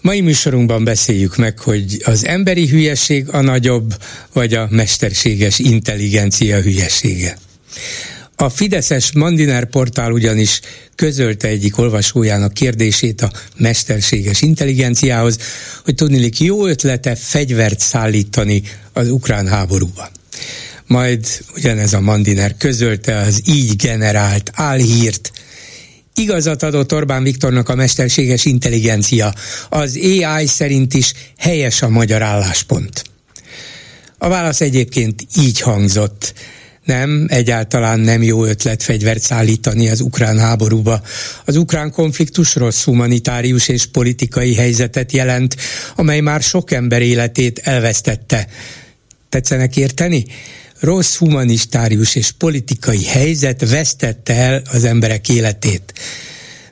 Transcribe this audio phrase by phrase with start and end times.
[0.00, 3.94] Mai műsorunkban beszéljük meg, hogy az emberi hülyeség a nagyobb,
[4.32, 7.38] vagy a mesterséges intelligencia hülyesége.
[8.36, 10.60] A Fideszes Mandiner portál ugyanis
[10.94, 15.38] közölte egyik olvasójának kérdését a mesterséges intelligenciához,
[15.84, 20.10] hogy tudnilik jó ötlete fegyvert szállítani az ukrán háborúba.
[20.86, 25.32] Majd ugyanez a Mandiner közölte az így generált álhírt,
[26.14, 29.34] Igazat adott Orbán Viktornak a mesterséges intelligencia.
[29.68, 33.04] Az AI szerint is helyes a magyar álláspont.
[34.18, 36.34] A válasz egyébként így hangzott.
[36.84, 41.02] Nem, egyáltalán nem jó ötlet fegyvert szállítani az ukrán háborúba.
[41.44, 45.56] Az ukrán konfliktus rossz humanitárius és politikai helyzetet jelent,
[45.96, 48.46] amely már sok ember életét elvesztette.
[49.28, 50.24] Tetszenek érteni?
[50.80, 55.92] Rossz humanistárius és politikai helyzet vesztette el az emberek életét.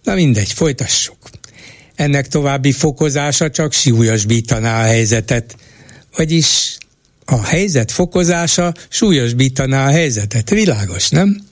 [0.02, 1.16] Na mindegy, folytassuk.
[1.94, 5.56] Ennek további fokozása csak súlyosbítaná a helyzetet,
[6.16, 6.76] vagyis
[7.24, 11.46] a helyzet fokozása súlyosbítaná a helyzetet, világos, nem?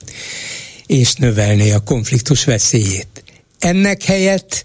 [0.85, 3.23] És növelné a konfliktus veszélyét.
[3.59, 4.63] Ennek helyett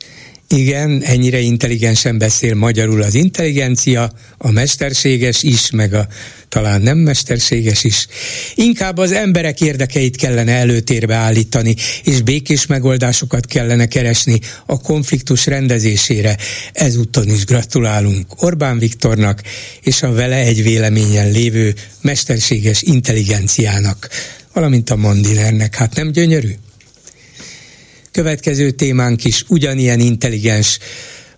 [0.48, 6.06] igen, ennyire intelligensen beszél magyarul az intelligencia, a mesterséges is, meg a
[6.52, 8.06] talán nem mesterséges is.
[8.54, 16.36] Inkább az emberek érdekeit kellene előtérbe állítani, és békés megoldásokat kellene keresni a konfliktus rendezésére.
[16.72, 19.42] Ezúton is gratulálunk Orbán Viktornak
[19.82, 24.08] és a vele egy véleményen lévő mesterséges intelligenciának,
[24.52, 25.74] valamint a Mandinernek.
[25.74, 26.54] Hát nem gyönyörű?
[28.10, 30.78] Következő témánk is ugyanilyen intelligens.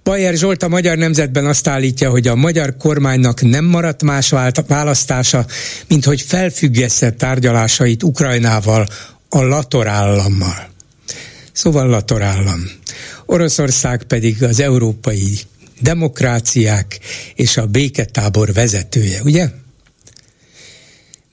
[0.04, 4.32] Bajer Zsolt a Magyar Nemzetben azt állítja, hogy a magyar kormánynak nem maradt más
[4.66, 5.47] választása,
[5.88, 8.87] mint hogy felfüggesse tárgyalásait Ukrajnával,
[9.28, 10.69] a Lator állammal.
[11.53, 12.60] Szóval Lator állam.
[13.26, 15.38] Oroszország pedig az európai
[15.81, 16.98] demokráciák
[17.34, 19.48] és a béketábor vezetője, ugye?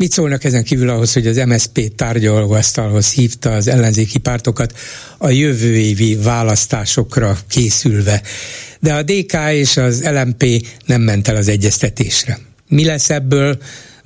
[0.02, 4.78] Mit szólnak ezen kívül ahhoz, hogy az MSZP tárgyalóasztalhoz hívta az ellenzéki pártokat
[5.18, 8.22] a jövő évi választásokra készülve?
[8.80, 12.40] De a DK és az LMP nem ment el az egyeztetésre.
[12.68, 13.58] Mi lesz ebből,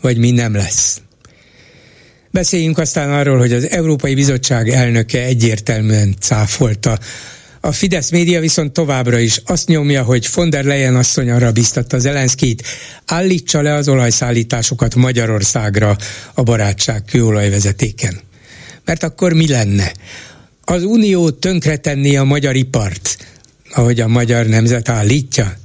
[0.01, 1.01] vagy mi nem lesz?
[2.31, 7.00] Beszéljünk aztán arról, hogy az Európai Bizottság elnöke egyértelműen cáfolta
[7.66, 12.00] a Fidesz média viszont továbbra is azt nyomja, hogy von der Leyen asszony arra biztatta
[12.00, 12.64] Zelenszkit,
[13.06, 15.98] állítsa le az olajszállításokat Magyarországra
[16.34, 18.20] a barátság kőolajvezetéken.
[18.86, 19.94] Mert akkor mi lenne?
[20.64, 23.18] Az Unió tönkretenni a magyar ipart,
[23.72, 25.58] ahogy a magyar nemzet állítja?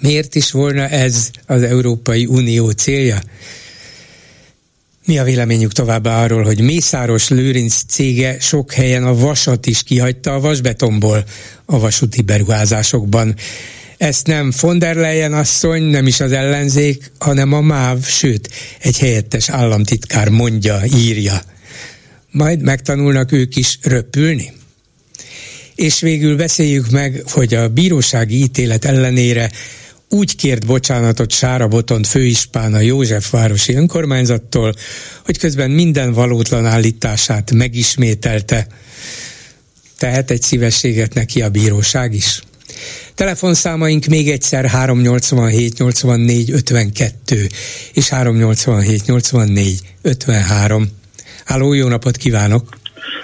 [0.00, 3.22] Miért is volna ez az Európai Unió célja?
[5.06, 10.34] Mi a véleményük továbbá arról, hogy Mészáros Lőrinc cége sok helyen a vasat is kihagyta
[10.34, 11.24] a vasbetonból
[11.64, 13.34] a vasúti beruházásokban.
[13.96, 18.98] Ezt nem von der Leyen asszony, nem is az ellenzék, hanem a MÁV, sőt, egy
[18.98, 21.42] helyettes államtitkár mondja, írja.
[22.30, 24.52] Majd megtanulnak ők is röpülni.
[25.74, 29.50] És végül beszéljük meg, hogy a bírósági ítélet ellenére
[30.12, 34.74] úgy kért bocsánatot Sára Botont főispán a Józsefvárosi önkormányzattól,
[35.24, 38.66] hogy közben minden valótlan állítását megismételte.
[39.98, 42.40] Tehet egy szívességet neki a bíróság is.
[43.14, 47.46] Telefonszámaink még egyszer 387 84 52
[47.92, 50.88] és 387 84 53.
[51.44, 52.68] Háló, jó napot kívánok!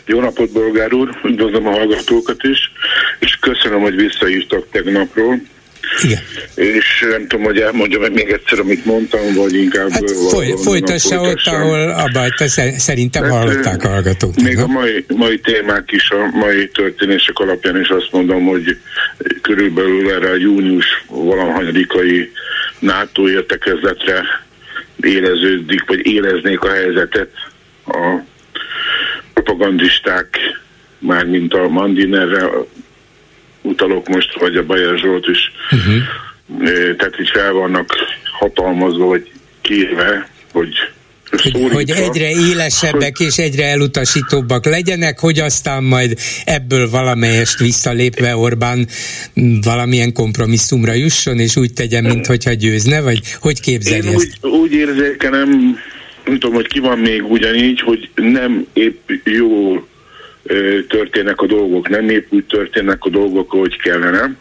[0.06, 1.09] Jó napot, Bolgár úr!
[1.25, 2.59] Üdvözlöm a hallgatókat is,
[3.21, 5.41] és köszönöm, hogy visszaírtak tegnapról
[6.03, 6.19] igen.
[6.54, 9.91] És nem tudom, hogy elmondjam meg még egyszer, amit mondtam, vagy inkább...
[9.91, 12.48] Hát foly, folytassa ott, ahol abban te
[12.78, 14.34] szerintem hát, hallották a hallgatók.
[14.42, 18.77] Még a mai, mai témák is, a mai történések alapján is azt mondom, hogy
[19.42, 22.33] körülbelül erre a június valamhanyadikai
[22.78, 24.24] NATO értekezletre
[25.01, 27.30] éreződik, vagy éreznék a helyzetet
[27.86, 28.22] a
[29.34, 30.39] propagandisták,
[30.98, 32.48] mármint a Mandinerre,
[33.68, 36.97] utalok most, vagy a Bajer Zsolt is, uh-huh.
[36.97, 37.94] tehát így fel vannak
[38.38, 39.30] hatalmazva, vagy
[39.60, 40.74] kérve, hogy
[41.30, 43.26] hogy, hogy egyre élesebbek hogy...
[43.26, 48.88] és egyre elutasítóbbak legyenek, hogy aztán majd ebből valamelyest visszalépve Orbán
[49.62, 54.38] valamilyen kompromisszumra jusson, és úgy tegyen, mintha győzne, vagy hogy képzeli Én ezt?
[54.41, 55.78] Úgy, úgy érzékelem,
[56.24, 59.74] nem tudom, hogy ki van még ugyanígy, hogy nem épp jó
[60.89, 64.36] történnek a dolgok, nem épp úgy történnek a dolgok, ahogy kellene.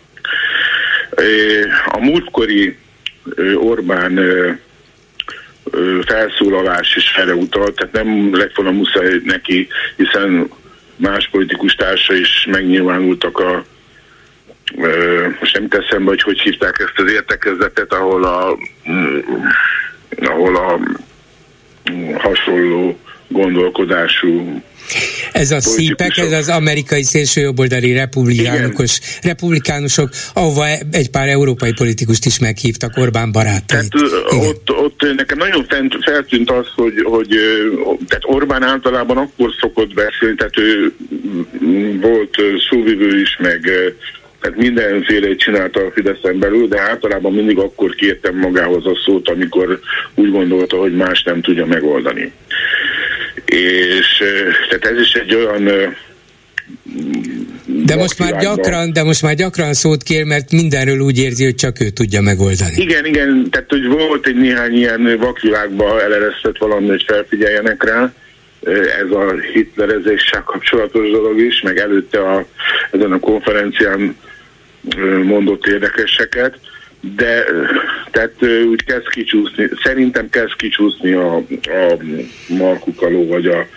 [1.86, 2.78] A múltkori
[3.56, 4.20] Orbán
[6.06, 10.50] felszólalás is erre utalt, tehát nem lett volna muszáj neki, hiszen
[10.96, 13.66] más politikus társa is megnyilvánultak a
[15.40, 18.58] most nem teszem, hogy hogy hívták ezt az értekezletet, ahol a,
[20.20, 20.80] ahol a
[22.18, 24.62] hasonló gondolkodású
[25.32, 28.88] ez a szípek, ez az amerikai szélsőjobboldali republikánusok,
[29.22, 33.68] republikánusok, ahova egy pár európai politikust is meghívtak, Orbán barátait.
[33.68, 37.28] Tehát ott, ott nekem nagyon fent, feltűnt az, hogy, hogy
[38.08, 40.94] tehát Orbán általában akkor szokott beszélni, tehát ő
[42.02, 42.36] volt
[42.70, 43.72] szóvivő is, meg
[44.42, 49.80] tehát mindenféle csinálta a Fideszen belül, de általában mindig akkor kértem magához a szót, amikor
[50.16, 52.32] úgy gondolta, hogy más nem tudja megoldani.
[53.48, 54.24] És
[54.70, 55.96] tehát ez is egy olyan
[57.66, 61.56] de most már gyakran, de most már gyakran szót kér, mert mindenről úgy érzi, hogy
[61.56, 62.74] csak ő tudja megoldani.
[62.76, 68.14] Igen, igen, tehát hogy volt egy néhány ilyen vakvilágba eleresztett valami, hogy felfigyeljenek rá,
[69.02, 72.46] ez a hitlerezéssel kapcsolatos dolog is, meg előtte a,
[72.92, 74.16] ezen a konferencián
[75.24, 76.60] mondott érdekeseket,
[77.02, 77.44] de
[78.12, 78.34] tehát
[78.70, 81.98] úgy kezd kicsúszni, szerintem kezd kicsúszni a, a
[82.48, 83.68] markukaló, vagy a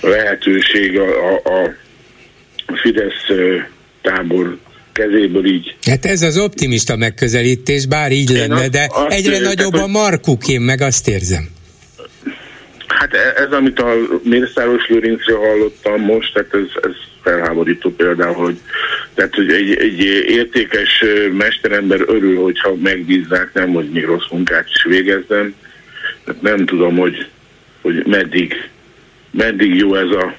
[0.00, 1.74] lehetőség a, a, a
[2.82, 3.38] Fidesz
[4.02, 4.58] tábor
[4.92, 5.76] kezéből így.
[5.86, 10.60] Hát ez az optimista megközelítés, bár így én lenne, de egyre nagyobb a markuk, én
[10.60, 11.48] meg azt érzem.
[12.86, 18.58] Hát e- ez, amit a Mészáros Lőrincről hallottam most, tehát ez, ez felháborító például, hogy,
[19.14, 24.84] tehát, hogy egy, egy értékes mesterember örül, hogyha megbízzák, nem, hogy még rossz munkát is
[24.84, 25.54] végezzem.
[26.24, 27.26] Tehát nem tudom, hogy,
[27.80, 28.68] hogy meddig,
[29.30, 30.34] meddig jó ez a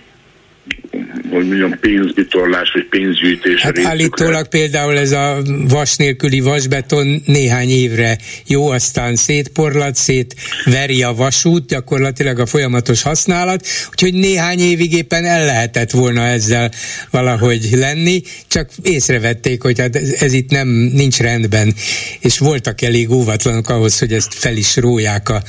[1.33, 3.61] hogy mondjam, pénzbitorlás vagy pénzgyűjtés.
[3.61, 8.17] Hát állítólag például ez a vas nélküli vasbeton néhány évre
[8.47, 15.25] jó, aztán szétporlat, szét veri a vasút, gyakorlatilag a folyamatos használat, úgyhogy néhány évig éppen
[15.25, 16.71] el lehetett volna ezzel
[17.09, 21.73] valahogy lenni, csak észrevették, hogy hát ez, ez itt nem nincs rendben,
[22.19, 25.43] és voltak elég óvatlanok ahhoz, hogy ezt fel is róják a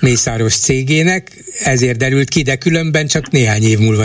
[0.00, 1.30] Mészáros cégének,
[1.64, 4.04] ezért derült ki, de különben csak néhány év múlva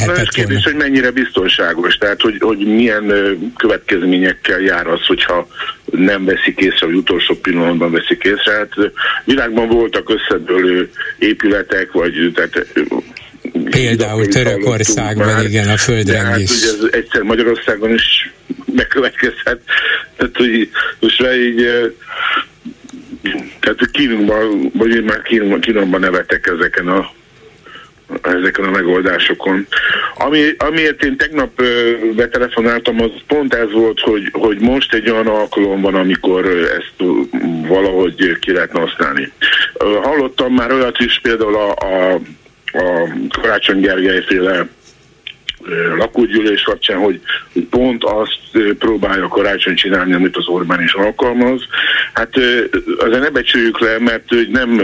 [0.00, 3.12] lehetett volna hogy mennyire biztonságos, tehát hogy, hogy milyen
[3.56, 5.48] következményekkel jár az, hogyha
[5.84, 8.52] nem veszik észre, vagy utolsó pillanatban veszik észre.
[8.52, 8.92] Hát
[9.24, 12.66] világban voltak összedőlő épületek, vagy tehát
[13.70, 16.50] Például Törökországban, már, igen, a földrengés.
[16.50, 18.32] Hát ugye ez egyszer Magyarországon is
[18.74, 19.60] megkövetkezhet.
[20.16, 20.70] Tehát, hogy
[21.00, 21.66] most már így
[23.60, 27.12] tehát Kínumban, vagy én már Kínumban, Kínumban nevetek ezeken a
[28.22, 29.66] ezeken a megoldásokon.
[30.14, 31.62] Ami, amiért én tegnap
[32.14, 37.10] betelefonáltam, az pont ez volt, hogy, hogy most egy olyan alkalom van, amikor ezt
[37.68, 39.32] valahogy ki lehetne használni.
[40.02, 42.14] Hallottam már olyat is, például a, a,
[42.72, 43.08] a
[43.40, 44.66] Karácsony Gergely féle
[45.96, 47.20] lakógyűlés kapcsán, hogy,
[47.52, 51.62] hogy pont azt próbálja karácsony csinálni, amit az Orbán is alkalmaz.
[52.12, 52.36] Hát
[52.98, 54.80] azért ne becsüljük le, mert hogy nem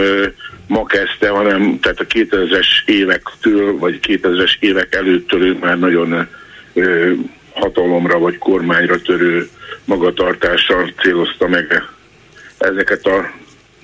[0.71, 6.27] ma kezdte, hanem tehát a 2000-es évektől, vagy 2000-es évek előttől ő már nagyon
[6.73, 7.11] ö,
[7.53, 9.49] hatalomra vagy kormányra törő
[9.85, 11.83] magatartással célozta meg
[12.57, 13.31] ezeket a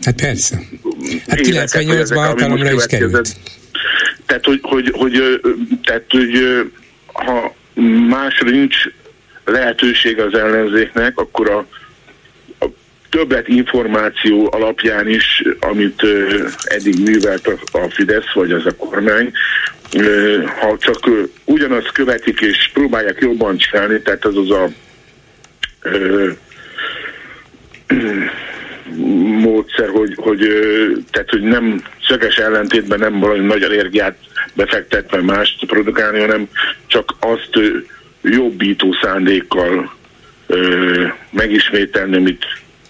[0.04, 0.62] Hát persze.
[1.28, 3.36] Hát 98-ban hatalomra is került.
[4.26, 5.42] Tehát, hogy, hogy, hogy,
[5.84, 6.32] tehát, hogy
[7.06, 7.56] ha
[8.10, 8.76] másra nincs
[9.46, 11.68] lehetőség az ellenzéknek, akkor a
[13.10, 16.02] többet információ alapján is, amit
[16.64, 19.32] eddig művelt a, Fidesz, vagy az a kormány,
[20.60, 21.10] ha csak
[21.46, 24.70] ugyanazt követik és próbálják jobban csinálni, tehát az az a
[29.42, 30.40] módszer, hogy, hogy,
[31.12, 34.18] tehát, hogy nem szöges ellentétben nem valami nagy energiát
[34.54, 36.50] befektetve mást produkálni, hanem
[36.88, 37.60] csak azt
[38.22, 39.96] jobbító szándékkal
[41.32, 42.46] megismételni, amit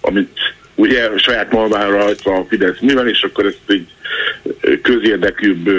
[0.08, 0.38] amit
[0.74, 3.86] ugye saját malmára rajta a Fidesz mivel, és akkor ezt egy
[4.82, 5.70] közérdekűbb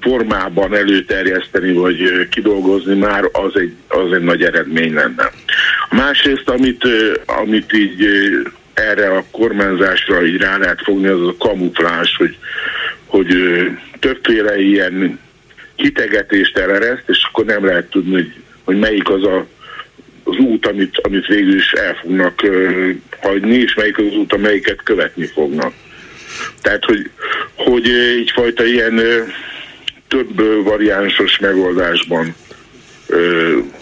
[0.00, 5.30] formában előterjeszteni, vagy kidolgozni már az egy, az egy nagy eredmény lenne.
[5.90, 6.86] Másrészt, amit,
[7.26, 8.06] amit így
[8.74, 12.36] erre a kormányzásra így rá lehet fogni, az a kamuflás, hogy,
[13.06, 13.36] hogy
[13.98, 15.18] többféle ilyen
[15.76, 18.32] kitegetést elereszt, és akkor nem lehet tudni, hogy,
[18.64, 19.46] hogy melyik az a,
[20.24, 22.40] az út, amit, amit végül is el fognak
[23.20, 25.72] hagyni, és melyik az, út, amelyiket követni fognak.
[26.62, 27.10] Tehát, hogy,
[27.54, 27.88] hogy
[28.18, 29.00] egyfajta ilyen
[30.08, 32.34] több variánsos megoldásban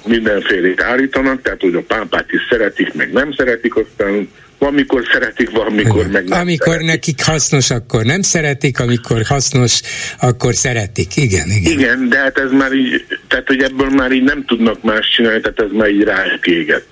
[0.06, 4.28] mindenfélét állítanak, tehát hogy a pápát is szeretik, meg nem szeretik, aztán
[4.66, 6.86] amikor szeretik, valamikor meg nem Amikor szeretik.
[6.86, 9.80] nekik hasznos, akkor nem szeretik, amikor hasznos,
[10.20, 11.16] akkor szeretik.
[11.16, 11.72] Igen, igen.
[11.72, 15.40] Igen, de hát ez már így, tehát hogy ebből már így nem tudnak más csinálni,
[15.40, 16.86] tehát ez már így rájuk éget.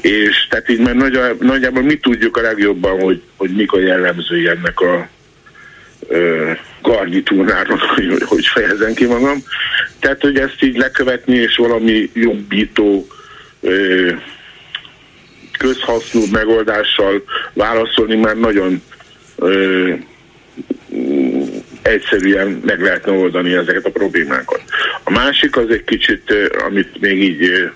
[0.00, 4.48] És tehát így már nagy, nagyjából mi tudjuk a legjobban, hogy, hogy mik a jellemzői
[4.48, 5.08] ennek a
[6.08, 6.50] ö,
[6.82, 9.44] garnitúrnának, hogy, hogy fejezem ki magam.
[10.00, 13.06] Tehát, hogy ezt így lekövetni, és valami jobbító
[13.60, 14.10] ö,
[15.60, 18.82] közhasznú megoldással válaszolni már nagyon
[19.36, 19.92] ö,
[21.82, 24.62] egyszerűen meg lehetne oldani ezeket a problémákat.
[25.04, 26.34] A másik az egy kicsit,
[26.66, 27.70] amit még így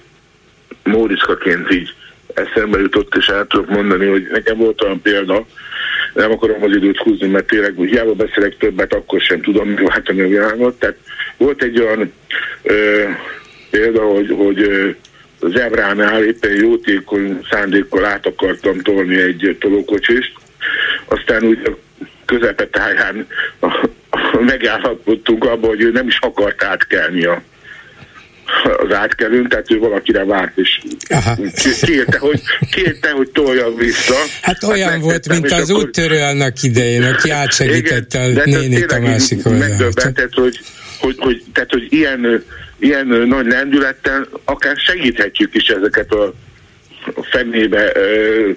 [0.82, 1.94] Móriczkaként így
[2.34, 5.46] eszembe jutott, és el tudok mondani, hogy nekem volt olyan példa,
[6.14, 10.20] nem akarom az időt húzni, mert tényleg hogy hiába beszélek többet, akkor sem tudom megváltani
[10.20, 10.78] a világot.
[10.78, 10.96] Tehát
[11.36, 12.12] volt egy olyan
[12.62, 13.02] ö,
[13.70, 14.94] példa, hogy, hogy
[15.44, 20.32] ö, az Ebránál éppen jótékony szándékkal át akartam tolni egy tolókocsist,
[21.04, 21.78] aztán úgy a
[22.24, 23.26] közepetáján
[24.46, 27.42] megállapodtunk abban, hogy ő nem is akart átkelni a,
[28.76, 31.36] az átkelőn, tehát ő valakire várt, és Aha.
[31.80, 34.14] kérte, hogy, kérte, hogy toljam vissza.
[34.42, 35.82] Hát olyan hát volt, mint az akkor...
[35.82, 39.68] úttörő annak idején, aki átsegítette Igen, a nénit a másik oldalon.
[39.68, 40.60] Megdöbbentett, hogy,
[40.98, 42.44] hogy, hogy, tehát, hogy ilyen,
[42.84, 46.32] ilyen nagy lendülettel akár segíthetjük is ezeket a,
[47.22, 48.50] fenébe ö,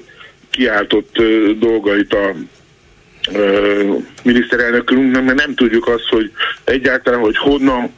[0.50, 1.18] kiáltott
[1.60, 2.36] dolgait a
[4.24, 6.32] miniszterelnökünknek, mert nem tudjuk azt, hogy
[6.64, 7.94] egyáltalán, hogy honnan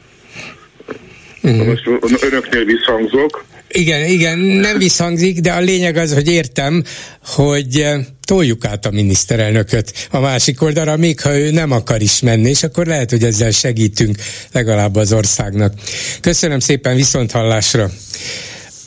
[1.42, 1.66] uh-huh.
[1.66, 1.86] most
[2.22, 3.44] önöknél visszhangzok.
[3.72, 6.84] Igen, igen, nem visszhangzik, de a lényeg az, hogy értem,
[7.24, 7.86] hogy
[8.24, 12.62] toljuk át a miniszterelnököt a másik oldalra, még ha ő nem akar is menni, és
[12.62, 14.16] akkor lehet, hogy ezzel segítünk
[14.52, 15.74] legalább az országnak.
[16.20, 17.90] Köszönöm szépen viszonthallásra!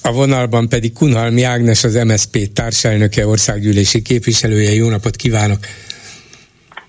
[0.02, 4.74] A vonalban pedig Kunhalmi Ágnes, az MSZP társelnöke, országgyűlési képviselője.
[4.74, 5.60] Jó napot kívánok!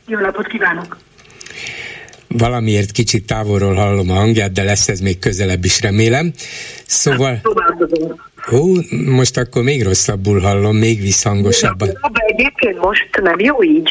[0.06, 0.98] Jó napot kívánok!
[2.38, 6.32] Valamiért kicsit távolról hallom a hangját, de lesz ez még közelebb is, remélem.
[6.86, 7.40] Szóval...
[8.52, 8.74] Ó,
[9.06, 11.88] most akkor még rosszabbul hallom, még visszhangosabban.
[12.00, 13.88] Abba egyébként most nem jó így?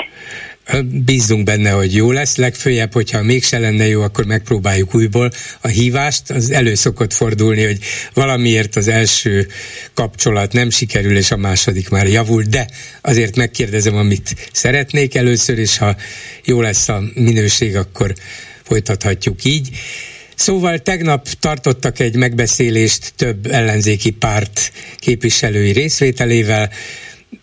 [1.06, 5.32] Bízzunk benne, hogy jó lesz, legfőjebb, hogyha mégse lenne jó, akkor megpróbáljuk újból.
[5.62, 7.80] A hívást az elő szokott fordulni, hogy
[8.14, 9.48] valamiért az első
[9.94, 12.68] kapcsolat nem sikerül, és a második már javul, de
[13.02, 15.96] azért megkérdezem, amit szeretnék először, és ha
[16.46, 18.14] jó lesz a minőség, akkor
[18.64, 19.70] folytathatjuk így.
[20.36, 26.72] Szóval tegnap tartottak egy megbeszélést több ellenzéki párt képviselői részvételével,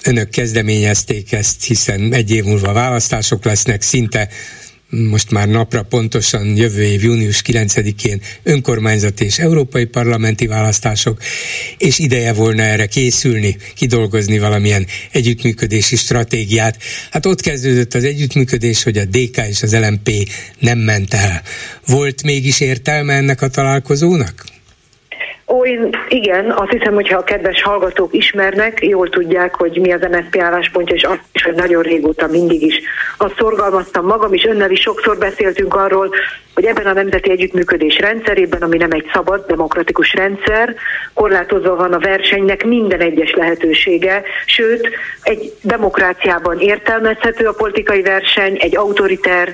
[0.04, 4.28] önök kezdeményezték ezt, hiszen egy év múlva választások lesznek, szinte
[4.90, 11.23] most már napra pontosan jövő év június 9-én önkormányzati és európai parlamenti választások,
[11.78, 16.78] és ideje volna erre készülni, kidolgozni valamilyen együttműködési stratégiát.
[17.11, 20.11] Hát ott kezdődött az együttműködés, hogy a DK és az LMP
[20.59, 21.42] nem ment el.
[21.87, 24.45] Volt mégis értelme ennek a találkozónak?
[25.52, 30.00] Ó, én, igen, azt hiszem, hogyha a kedves hallgatók ismernek, jól tudják, hogy mi az
[30.11, 32.80] MSZP álláspontja, és azt is, hogy nagyon régóta mindig is
[33.19, 36.11] azt szorgalmaztam magam, és önnel is sokszor beszéltünk arról,
[36.54, 40.75] hogy ebben a nemzeti együttműködés rendszerében, ami nem egy szabad, demokratikus rendszer,
[41.14, 44.88] korlátozva van a versenynek minden egyes lehetősége, sőt,
[45.23, 49.52] egy demokráciában értelmezhető a politikai verseny, egy autoriter,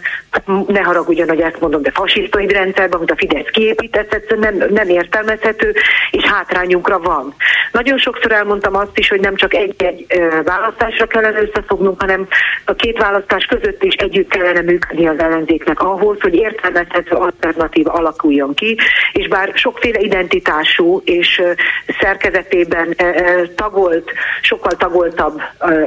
[0.67, 5.75] ne haragudjon, hogy ezt mondom, de fasisztai rendszerben, amit a Fidesz kiépített, nem, nem értelmezhető,
[6.11, 7.35] és hátrányunkra van.
[7.73, 10.07] Nagyon sokszor elmondtam azt is, hogy nem csak egy-egy
[10.45, 12.27] választásra kellene összefognunk, hanem
[12.65, 18.55] a két választás között is együtt kellene működni az ellenzéknek ahhoz, hogy értelmezhető alternatíva alakuljon
[18.55, 18.79] ki,
[19.13, 21.43] és bár sokféle identitású és
[22.01, 22.97] szerkezetében
[23.55, 25.41] tagolt, sokkal tagoltabb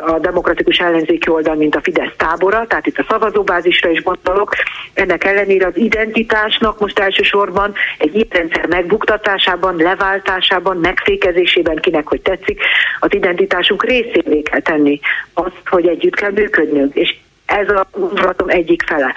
[0.06, 4.54] a demokratikus ellenzéki oldal, mint a Fidesz tábora, tehát itt a szavazóbázisra is gondolok,
[4.94, 12.62] ennek ellenére az identitásnak most elsősorban egy ilyen rendszer megbuktatásában, leváltásában, megfékezésében, kinek hogy tetszik,
[13.00, 15.00] az identitásunk részévé kell tenni
[15.34, 16.96] azt, hogy együtt kell működnünk.
[16.96, 17.16] És
[17.46, 19.14] ez a gondolatom egyik fele.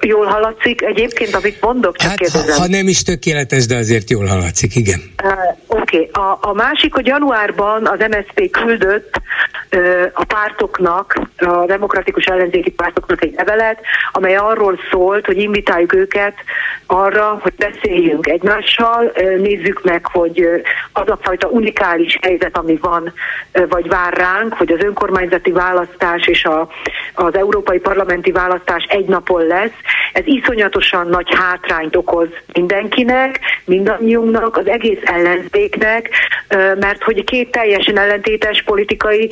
[0.00, 1.96] Jól hallatszik egyébként, amit mondok?
[1.96, 5.00] Csak hát, ha, ha nem is tökéletes, de azért jól hallatszik, igen.
[5.24, 6.24] Uh, Oké, okay.
[6.24, 9.20] a, a másik, hogy januárban az MSZP küldött
[10.12, 13.78] a pártoknak, a demokratikus ellenzéki pártoknak egy levelet,
[14.12, 16.34] amely arról szólt, hogy invitáljuk őket
[16.90, 20.48] arra, hogy beszéljünk egymással, nézzük meg, hogy
[20.92, 23.12] az a fajta unikális helyzet, ami van,
[23.68, 26.68] vagy vár ránk, hogy az önkormányzati választás és a,
[27.14, 29.74] az európai parlamenti választás egy napon lesz,
[30.12, 36.10] ez iszonyatosan nagy hátrányt okoz mindenkinek, mindannyiunknak, az egész ellenzéknek,
[36.78, 39.30] mert hogy két teljesen ellentétes politikai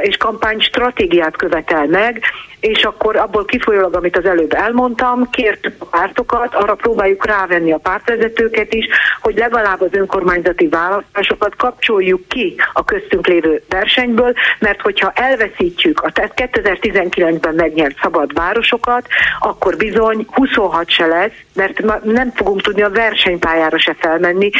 [0.00, 2.22] és kampány stratégiát követel meg,
[2.60, 7.78] és akkor abból kifolyólag, amit az előbb elmondtam, kértük a pártokat, arra próbáljuk rávenni a
[7.78, 8.86] pártvezetőket is,
[9.20, 16.12] hogy legalább az önkormányzati választásokat kapcsoljuk ki a köztünk lévő versenyből, mert hogyha elveszítjük a
[16.12, 19.06] 2019-ben megnyert szabad városokat,
[19.40, 24.50] akkor bizony 26 se lesz, mert nem fogunk tudni a versenypályára se felmenni,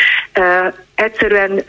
[1.00, 1.62] egyszerűen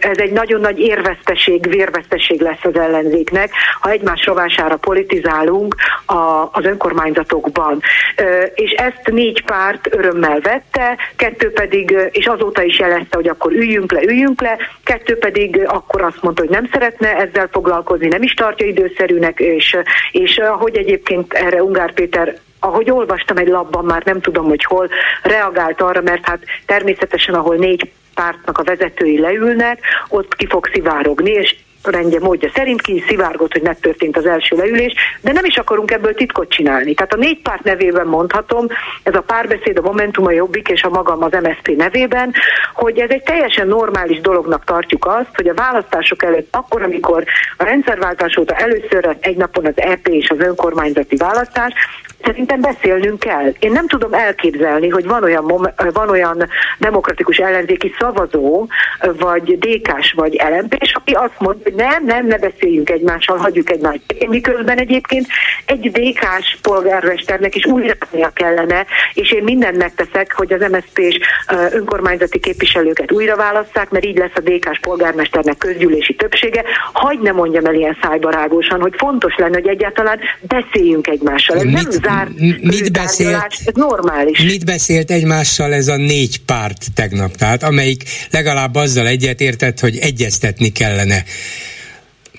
[0.00, 5.74] ez egy nagyon nagy érveszteség, vérveszteség lesz az ellenzéknek, ha egymás rovására politizálunk
[6.52, 7.80] az önkormányzatokban.
[8.54, 13.92] És ezt négy párt örömmel vette, kettő pedig, és azóta is jelezte, hogy akkor üljünk
[13.92, 18.34] le, üljünk le, kettő pedig akkor azt mondta, hogy nem szeretne ezzel foglalkozni, nem is
[18.34, 19.76] tartja időszerűnek, és,
[20.10, 24.88] és hogy egyébként erre Ungár Péter ahogy olvastam egy labban, már nem tudom, hogy hol
[25.22, 31.30] reagált arra, mert hát természetesen, ahol négy pártnak a vezetői leülnek, ott ki fog szivárogni,
[31.30, 35.90] és rendje módja szerint ki szivárgott, hogy megtörtént az első leülés, de nem is akarunk
[35.90, 36.94] ebből titkot csinálni.
[36.94, 38.66] Tehát a négy párt nevében mondhatom,
[39.02, 42.32] ez a párbeszéd, a Momentum, a Jobbik és a magam az MSZP nevében,
[42.74, 47.24] hogy ez egy teljesen normális dolognak tartjuk azt, hogy a választások előtt, akkor, amikor
[47.56, 51.72] a rendszerváltás óta először egy napon az EP és az önkormányzati választás,
[52.24, 53.52] Szerintem beszélnünk kell.
[53.58, 56.48] Én nem tudom elképzelni, hogy van olyan, van olyan
[56.78, 58.66] demokratikus ellenzéki szavazó,
[59.18, 64.00] vagy DK-s, vagy lmp aki azt mondja, hogy nem, nem, ne beszéljünk egymással, hagyjuk egymást.
[64.28, 65.26] Miközben egyébként
[65.66, 67.94] egy DK-s polgármesternek is újra
[68.32, 71.18] kellene, és én mindent megteszek, hogy az MSZP-s
[71.72, 76.64] önkormányzati képviselőket újra válasszák, mert így lesz a DK-s polgármesternek közgyűlési többsége.
[76.92, 81.56] Hagy ne mondjam el ilyen szájbarágosan, hogy fontos lenne, hogy egyáltalán beszéljünk egymással.
[81.56, 84.42] Ez nem zárt mit beszélt, ez normális.
[84.42, 87.36] Mit beszélt egymással ez a négy párt tegnap?
[87.36, 91.24] Tehát amelyik legalább azzal egyetértett, hogy egyeztetni kellene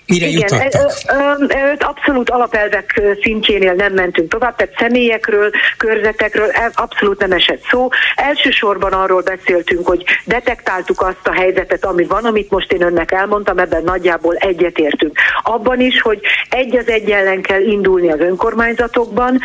[0.07, 1.81] Mire Igen, jutottak?
[1.81, 7.87] abszolút alapelvek szintjénél nem mentünk tovább, tehát személyekről, körzetekről abszolút nem esett szó.
[8.15, 13.57] Elsősorban arról beszéltünk, hogy detektáltuk azt a helyzetet, ami van, amit most én önnek elmondtam,
[13.57, 15.17] ebben nagyjából egyetértünk.
[15.41, 19.39] Abban is, hogy egy az egy ellen kell indulni az önkormányzatokban,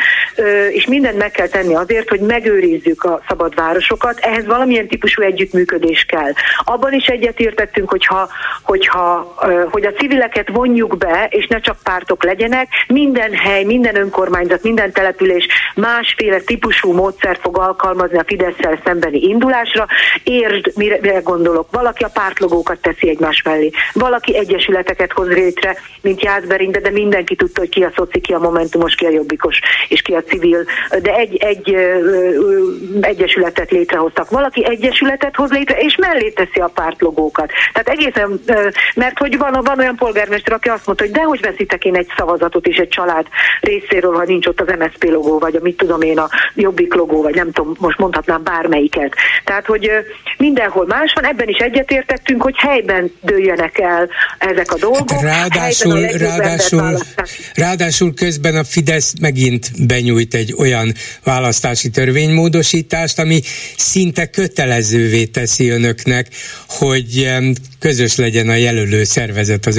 [0.71, 6.05] és mindent meg kell tenni azért, hogy megőrizzük a szabad városokat, ehhez valamilyen típusú együttműködés
[6.09, 6.33] kell.
[6.65, 8.29] Abban is egyetértettünk, hogyha,
[8.63, 9.35] hogyha,
[9.71, 14.93] hogy a civileket vonjuk be, és ne csak pártok legyenek, minden hely, minden önkormányzat, minden
[14.93, 19.87] település másféle típusú módszer fog alkalmazni a fidesz szembeni indulásra.
[20.25, 21.69] Értsd, mire, mire gondolok.
[21.71, 27.61] Valaki a pártlogókat teszi egymás mellé, valaki egyesületeket hoz létre, mint Jászberinde, de mindenki tudta,
[27.61, 29.59] hogy ki a szoci, ki a momentumos, ki a jobbikos,
[29.89, 30.65] és ki a civil,
[31.03, 31.77] de egy, egy
[33.01, 34.31] egyesületet létrehoztak.
[34.31, 37.51] Valaki egyesületet hoz létre, és mellé teszi a pártlogókat.
[37.73, 38.41] Tehát egészen,
[38.95, 42.07] mert hogy van, van olyan polgármester, polgármester, aki azt mondta, hogy dehogy veszítek én egy
[42.17, 43.27] szavazatot is egy család
[43.61, 47.23] részéről, ha nincs ott az MSZP logó, vagy a mit tudom én, a Jobbik logó,
[47.23, 49.15] vagy nem tudom, most mondhatnám bármelyiket.
[49.45, 49.91] Tehát, hogy
[50.39, 55.11] mindenhol más van, ebben is egyetértettünk, hogy helyben dőljenek el ezek a dolgok.
[55.11, 56.99] Hát ráadásul, ráadásul,
[57.55, 60.93] ráadásul közben a Fidesz megint benyújt egy olyan
[61.25, 63.41] választási törvénymódosítást, ami
[63.77, 66.27] szinte kötelezővé teszi önöknek,
[66.69, 67.29] hogy
[67.79, 69.77] közös legyen a jelölő szervezet az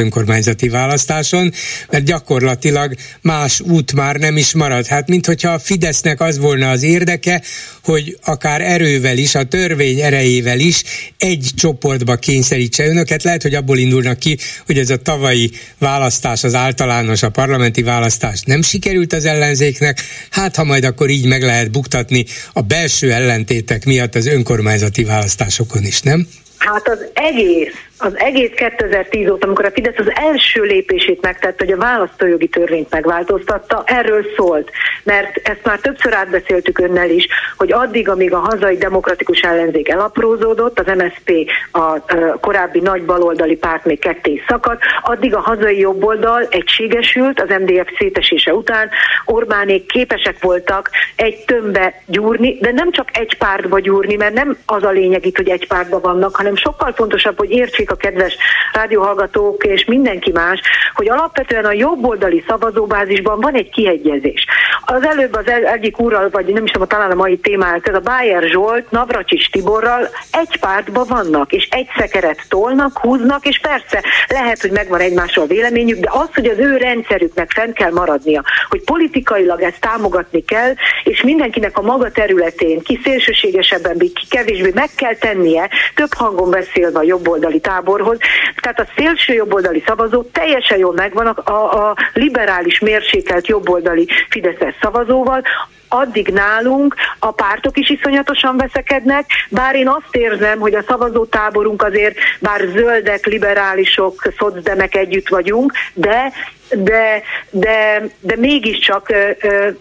[0.49, 1.53] önkormányzati választáson,
[1.89, 4.85] mert gyakorlatilag más út már nem is marad.
[4.85, 7.41] Hát, mint hogyha a Fidesznek az volna az érdeke,
[7.83, 10.83] hogy akár erővel is, a törvény erejével is
[11.17, 13.23] egy csoportba kényszerítse önöket.
[13.23, 18.41] Lehet, hogy abból indulnak ki, hogy ez a tavalyi választás, az általános, a parlamenti választás
[18.41, 23.85] nem sikerült az ellenzéknek, hát ha majd akkor így meg lehet buktatni a belső ellentétek
[23.85, 26.27] miatt az önkormányzati választásokon is, nem?
[26.57, 31.73] Hát az egész az egész 2010 óta, amikor a Fidesz az első lépését megtette, hogy
[31.73, 34.71] a választójogi törvényt megváltoztatta, erről szólt.
[35.03, 40.79] Mert ezt már többször átbeszéltük önnel is, hogy addig, amíg a hazai demokratikus ellenzék elaprózódott,
[40.79, 41.99] az MSP a
[42.39, 48.53] korábbi nagy baloldali párt még ketté szakadt, addig a hazai jobboldal egységesült az MDF szétesése
[48.53, 48.89] után,
[49.25, 54.83] Orbánék képesek voltak egy tömbbe gyúrni, de nem csak egy pártba gyúrni, mert nem az
[54.83, 58.37] a lényeg itt, hogy egy pártba vannak, hanem sokkal fontosabb, hogy értsék a kedves
[58.73, 60.61] rádióhallgatók és mindenki más,
[60.93, 64.45] hogy alapvetően a jobboldali szavazóbázisban van egy kiegyezés.
[64.85, 67.99] Az előbb az egyik úrral, vagy nem is tudom, talán a mai témát, ez a
[67.99, 74.61] Bayer Zsolt, Navracsics Tiborral egy pártban vannak, és egy szekeret tolnak, húznak, és persze lehet,
[74.61, 79.61] hogy megvan egymásról véleményük, de az, hogy az ő rendszerüknek fenn kell maradnia, hogy politikailag
[79.61, 80.73] ezt támogatni kell,
[81.03, 86.99] és mindenkinek a maga területén, ki szélsőségesebben, ki kevésbé meg kell tennie, több hangon beszélve
[86.99, 88.17] a jobboldali táborhoz.
[88.61, 94.75] Tehát a szélső jobboldali szavazó teljesen jól megvan a, a, a liberális mérsékelt jobboldali Fideszes
[94.81, 95.41] szavazóval,
[95.89, 102.17] addig nálunk a pártok is iszonyatosan veszekednek, bár én azt érzem, hogy a szavazótáborunk azért,
[102.39, 106.31] bár zöldek, liberálisok, szocdemek együtt vagyunk, de
[106.75, 109.13] de, de, de mégiscsak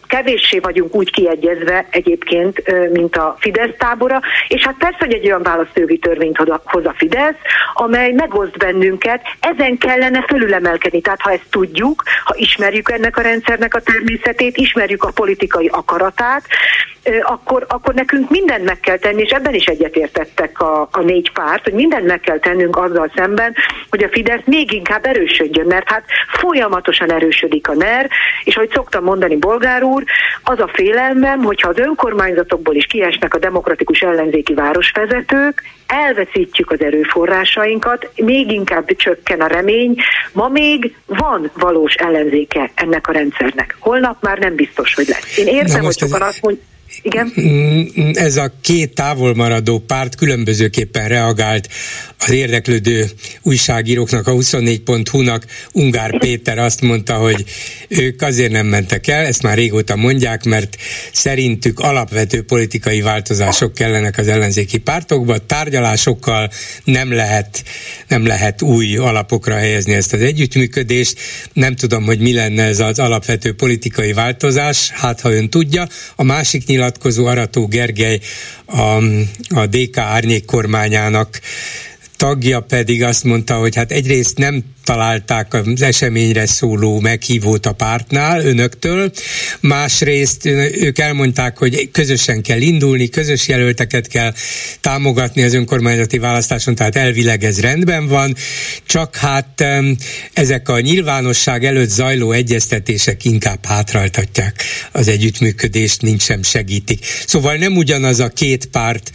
[0.07, 5.43] kevéssé vagyunk úgy kiegyezve egyébként, mint a Fidesz tábora, és hát persze, hogy egy olyan
[5.43, 7.37] választójogi törvényt hoz a Fidesz,
[7.75, 11.01] amely megoszt bennünket, ezen kellene fölülemelkedni.
[11.01, 15.69] Tehát ha ezt tudjuk, ha ismerjük ennek a rendszernek a természetét, ismerjük a politikai
[15.99, 16.45] akaratát,
[17.23, 21.65] akkor, akkor nekünk mindent meg kell tenni, és ebben is egyetértettek a, a négy párt,
[21.65, 23.55] hogy mindent meg kell tennünk azzal szemben,
[23.91, 28.09] hogy a Fidesz még inkább erősödjön, mert hát folyamatosan erősödik a NER,
[28.45, 30.05] és ahogy szoktam mondani bolgár úr,
[30.43, 38.11] az a félelmem, hogyha az önkormányzatokból is kiesnek a demokratikus ellenzéki városvezetők, elveszítjük az erőforrásainkat,
[38.17, 39.97] még inkább csökken a remény.
[40.33, 43.77] Ma még van valós ellenzéke ennek a rendszernek.
[43.79, 45.39] Holnap már nem biztos, hogy lesz.
[45.39, 46.67] Én értem, hogy sokan azt mondják,
[47.03, 47.33] igen.
[47.41, 51.69] Mm, ez a két távolmaradó párt különbözőképpen reagált
[52.19, 53.07] az érdeklődő
[53.43, 57.45] újságíróknak, a 24.hu-nak Ungár Péter azt mondta, hogy
[57.89, 60.77] ők azért nem mentek el, ezt már régóta mondják, mert
[61.13, 66.51] szerintük alapvető politikai változások kellenek az ellenzéki pártokba, tárgyalásokkal
[66.85, 67.65] nem lehet,
[68.09, 71.21] nem lehet új alapokra helyezni ezt az együttműködést.
[71.53, 75.89] Nem tudom, hogy mi lenne ez az alapvető politikai változás, hát ha ön tudja.
[76.17, 78.21] A másik nyilatkozó Arató Gergely
[78.65, 79.03] a,
[79.49, 81.41] a DK árnyék kormányának
[82.17, 88.45] tagja pedig azt mondta, hogy hát egyrészt nem találták az eseményre szóló meghívót a pártnál,
[88.45, 89.13] önöktől.
[89.61, 90.45] Másrészt
[90.81, 94.33] ők elmondták, hogy közösen kell indulni, közös jelölteket kell
[94.81, 98.37] támogatni az önkormányzati választáson, tehát elvileg ez rendben van,
[98.87, 99.65] csak hát
[100.33, 107.05] ezek a nyilvánosság előtt zajló egyeztetések inkább hátráltatják az együttműködést, nincs sem segítik.
[107.27, 109.11] Szóval nem ugyanaz a két párt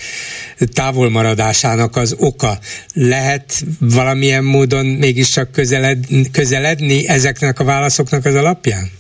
[0.73, 2.59] távolmaradásának az oka.
[2.93, 8.91] Lehet valamilyen módon mégiscsak közeled, közeledni ezeknek a válaszoknak az alapján?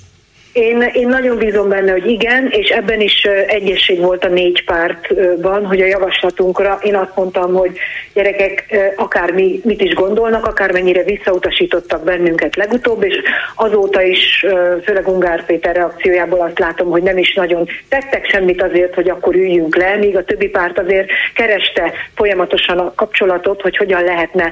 [0.53, 5.65] Én, én nagyon bízom benne, hogy igen, és ebben is egyesség volt a négy pártban,
[5.65, 7.77] hogy a javaslatunkra én azt mondtam, hogy
[8.13, 13.21] gyerekek akármi mit is gondolnak, akármennyire visszautasítottak bennünket legutóbb, és
[13.55, 14.45] azóta is,
[14.83, 19.35] főleg Ungár Péter reakciójából azt látom, hogy nem is nagyon tettek semmit azért, hogy akkor
[19.35, 24.51] üljünk le, míg a többi párt azért kereste folyamatosan a kapcsolatot, hogy hogyan lehetne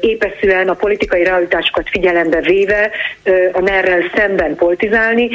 [0.00, 2.90] épeszűen a politikai realitásokat figyelembe véve
[3.52, 5.30] a ner szemben politizálni, csinálni.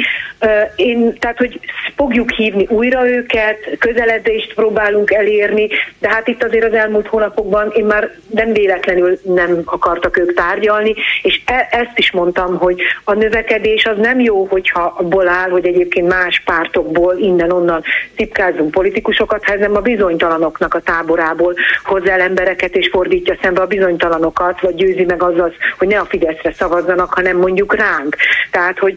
[0.76, 1.60] Én, tehát, hogy
[1.96, 7.84] fogjuk hívni újra őket, közeledést próbálunk elérni, de hát itt azért az elmúlt hónapokban én
[7.84, 13.84] már nem véletlenül nem akartak ők tárgyalni, és e- ezt is mondtam, hogy a növekedés
[13.84, 17.82] az nem jó, hogyha abból áll, hogy egyébként más pártokból innen-onnan
[18.16, 21.54] szipkázunk politikusokat, hanem a bizonytalanoknak a táborából
[21.84, 26.04] hoz el embereket és fordítja szembe a bizonytalanokat, vagy győzi meg azzal, hogy ne a
[26.04, 28.16] Fideszre szavazzanak, hanem mondjuk ránk.
[28.50, 28.96] Tehát, hogy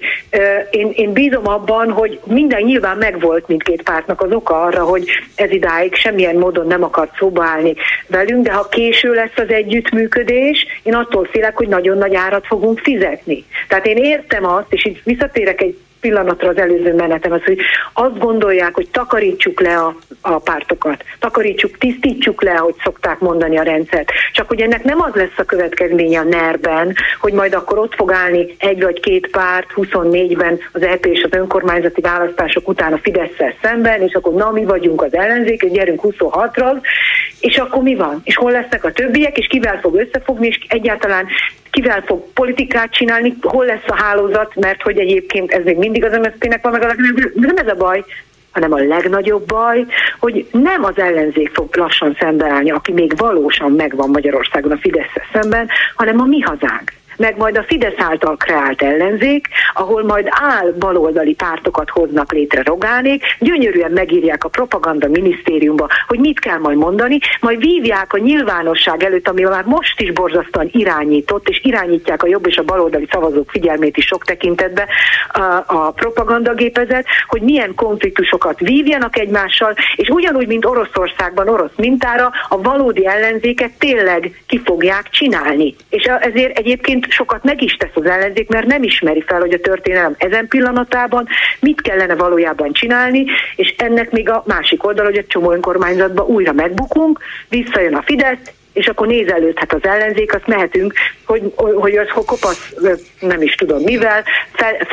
[0.72, 5.52] én, én bízom abban, hogy minden nyilván megvolt mindkét pártnak az oka arra, hogy ez
[5.52, 7.74] idáig semmilyen módon nem akart szóba állni
[8.08, 12.80] velünk, de ha késő lesz az együttműködés, én attól félek, hogy nagyon nagy árat fogunk
[12.80, 13.46] fizetni.
[13.68, 17.60] Tehát én értem azt, és itt visszatérek egy pillanatra az előző menetem az, hogy
[17.94, 23.64] azt gondolják, hogy takarítsuk le a, a pártokat, takarítsuk, tisztítsuk le, ahogy szokták mondani a
[23.64, 24.12] rendszert.
[24.34, 28.12] Csak hogy ennek nem az lesz a következménye a NER-ben, hogy majd akkor ott fog
[28.12, 33.38] állni egy vagy két párt 24-ben az EP és az önkormányzati választások után a fidesz
[33.62, 36.82] szemben, és akkor na mi vagyunk az ellenzék, gyerünk 26-ra,
[37.46, 38.22] és akkor mi van?
[38.24, 41.28] És hol lesznek a többiek, és kivel fog összefogni, és egyáltalán
[41.72, 46.18] kivel fog politikát csinálni, hol lesz a hálózat, mert hogy egyébként ez még mindig az
[46.18, 48.04] MSZP-nek van meg a legnagyobb, nem ez a baj,
[48.52, 49.86] hanem a legnagyobb baj,
[50.20, 55.68] hogy nem az ellenzék fog lassan szembeállni, aki még valósan megvan Magyarországon a fidesz szemben,
[55.96, 56.92] hanem a mi hazánk.
[57.18, 63.24] Meg majd a Fidesz által kreált ellenzék, ahol majd áll baloldali pártokat hoznak létre Rogánék,
[63.40, 69.28] gyönyörűen megírják a propaganda minisztériumba, hogy mit kell majd mondani, majd vívják a nyilvánosság előtt,
[69.28, 73.98] ami már most is borzasztóan irányított, és irányítják a jobb és a baloldali szavazók figyelmét
[73.98, 74.88] is sok tekintetbe
[75.32, 82.62] a, a propagandagépezet, hogy milyen konfliktusokat vívjanak egymással, és ugyanúgy, mint Oroszországban orosz mintára, a
[82.62, 85.76] valódi ellenzéket tényleg ki fogják csinálni.
[85.90, 89.60] És ezért egyébként sokat meg is tesz az ellenzék, mert nem ismeri fel, hogy a
[89.60, 91.28] történelem ezen pillanatában
[91.60, 96.54] mit kellene valójában csinálni, és ennek még a másik oldal, hogy egy csomó önkormányzatban újra
[96.54, 100.94] megbukunk, visszajön a Fidesz, és akkor nézelődhet az ellenzék, azt mehetünk,
[101.26, 102.74] hogy, hogy az kopasz,
[103.20, 104.24] nem is tudom mivel,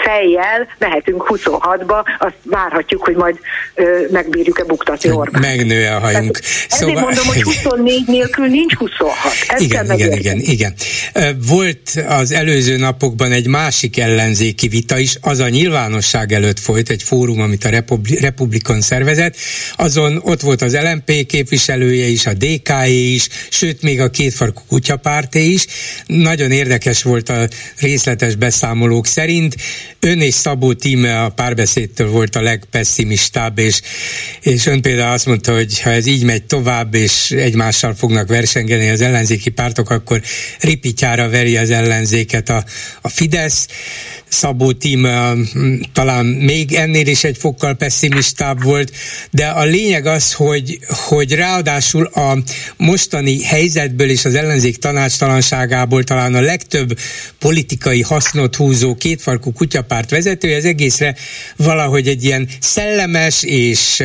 [0.05, 3.39] fejjel mehetünk 26-ba, azt várhatjuk, hogy majd
[3.75, 5.41] ö, megbírjuk-e buktatni Orbán.
[5.41, 6.39] Megnő a hajunk.
[6.39, 6.97] Tehát, szóval...
[6.97, 9.17] Ezért mondom, hogy 24 nélkül nincs 26.
[9.49, 10.75] Ezt igen, igen, igen, igen.
[11.47, 17.03] Volt az előző napokban egy másik ellenzéki vita is, az a nyilvánosság előtt folyt, egy
[17.03, 19.37] fórum, amit a Republi- Republikon szervezett,
[19.77, 24.63] azon ott volt az LMP képviselője is, a DK is, sőt sőt még a kétfarkú
[24.69, 25.67] kutyapárté is.
[26.23, 29.57] Nagyon érdekes volt a részletes beszámolók szerint.
[30.01, 33.81] Ön és Szabó Tíme a párbeszédtől volt a legpesszimistább, és,
[34.41, 38.89] és ön például azt mondta, hogy ha ez így megy tovább, és egymással fognak versengeni
[38.89, 40.23] az ellenzéki pártok, akkor
[40.61, 42.65] ripityára veri az ellenzéket a,
[43.01, 43.67] a Fidesz.
[44.33, 45.35] Szabó Tíme
[45.93, 48.93] talán még ennél is egy fokkal pessimistább volt,
[49.31, 52.39] de a lényeg az, hogy, hogy ráadásul a
[52.77, 56.99] mostani helyzetből és az ellenzék tanácstalanságából talán a legtöbb
[57.39, 61.17] politikai hasznot húzó kétfarkú kutyapárt vezetője az egészre
[61.57, 64.03] valahogy egy ilyen szellemes és,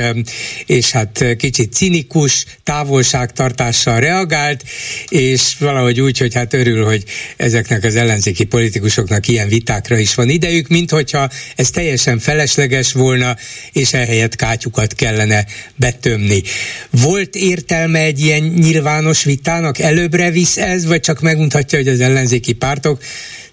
[0.66, 4.63] és hát kicsit cinikus távolságtartással reagált,
[5.08, 7.04] és valahogy úgy, hogy hát örül, hogy
[7.38, 13.36] ezeknek az ellenzéki politikusoknak ilyen vitákra is van idejük, mint hogyha ez teljesen felesleges volna,
[13.72, 16.42] és ehelyett kátyukat kellene betömni.
[16.90, 19.80] Volt értelme egy ilyen nyilvános vitának?
[19.80, 23.02] Előbbre visz ez, vagy csak megmutatja, hogy az ellenzéki pártok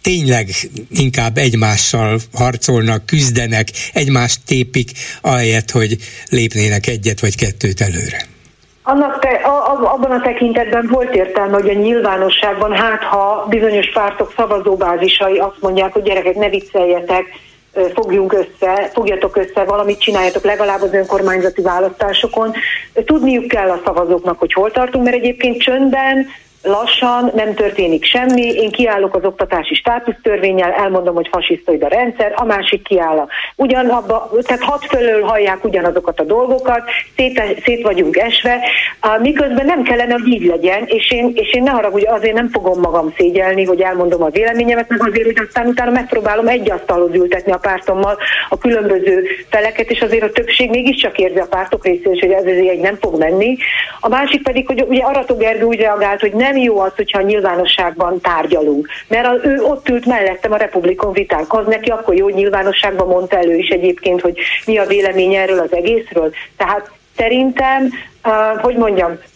[0.01, 0.51] tényleg
[0.91, 5.99] inkább egymással harcolnak, küzdenek, egymást tépik, ahelyett, hogy
[6.29, 8.34] lépnének egyet vagy kettőt előre?
[8.87, 14.33] Annak te, a, abban a tekintetben volt értelme, hogy a nyilvánosságban, hát ha bizonyos pártok
[14.37, 17.25] szavazóbázisai azt mondják, hogy gyerekek, ne vicceljetek,
[17.95, 22.53] fogjunk össze, fogjatok össze, valamit csináljatok legalább az önkormányzati választásokon.
[23.05, 26.27] Tudniuk kell a szavazóknak, hogy hol tartunk, mert egyébként csöndben
[26.65, 32.45] lassan, nem történik semmi, én kiállok az oktatási státusztörvényel, elmondom, hogy fasisztoid a rendszer, a
[32.45, 33.27] másik kiáll.
[33.57, 36.83] Ugyanabba, tehát hat fölől hallják ugyanazokat a dolgokat,
[37.17, 38.59] szét, szét vagyunk esve,
[39.21, 42.81] miközben nem kellene, hogy így legyen, és én, és én ne haragudj, azért nem fogom
[42.81, 47.53] magam szégyelni, hogy elmondom a véleményemet, meg azért, hogy aztán utána megpróbálom egy asztalhoz ültetni
[47.53, 48.17] a pártommal
[48.49, 52.81] a különböző feleket, és azért a többség mégiscsak érzi a pártok részéről, hogy ez egy
[52.81, 53.57] nem fog menni.
[54.01, 57.19] A másik pedig, hogy ugye Arató Gergő úgy reagált, hogy nem nem jó az, hogyha
[57.19, 58.89] a nyilvánosságban tárgyalunk.
[59.09, 61.17] Mert az, ő ott ült mellettem a Republikon.
[61.49, 65.73] Az neki akkor jó nyilvánosságban mondta elő is egyébként, hogy mi a vélemény erről az
[65.73, 66.33] egészről.
[66.57, 67.89] Tehát szerintem,
[68.25, 69.34] uh, hogy mondjam, a,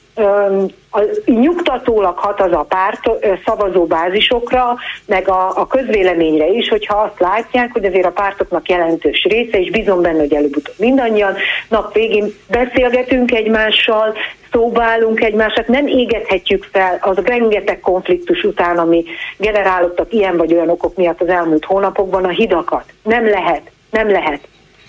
[1.24, 3.00] nyugtatólag hat az a párt
[3.44, 4.76] szavazóbázisokra,
[5.06, 9.70] meg a, a közvéleményre is, hogyha azt látják, hogy azért a pártoknak jelentős része, és
[9.70, 11.34] bizony benne, hogy előbb-utóbb mindannyian
[11.68, 14.14] nap végén beszélgetünk egymással,
[14.52, 19.04] szóba állunk egymását, nem égethetjük fel az rengeteg konfliktus után, ami
[19.36, 22.84] generálódtak ilyen vagy olyan okok miatt az elmúlt hónapokban a hidakat.
[23.02, 24.40] Nem lehet, nem lehet.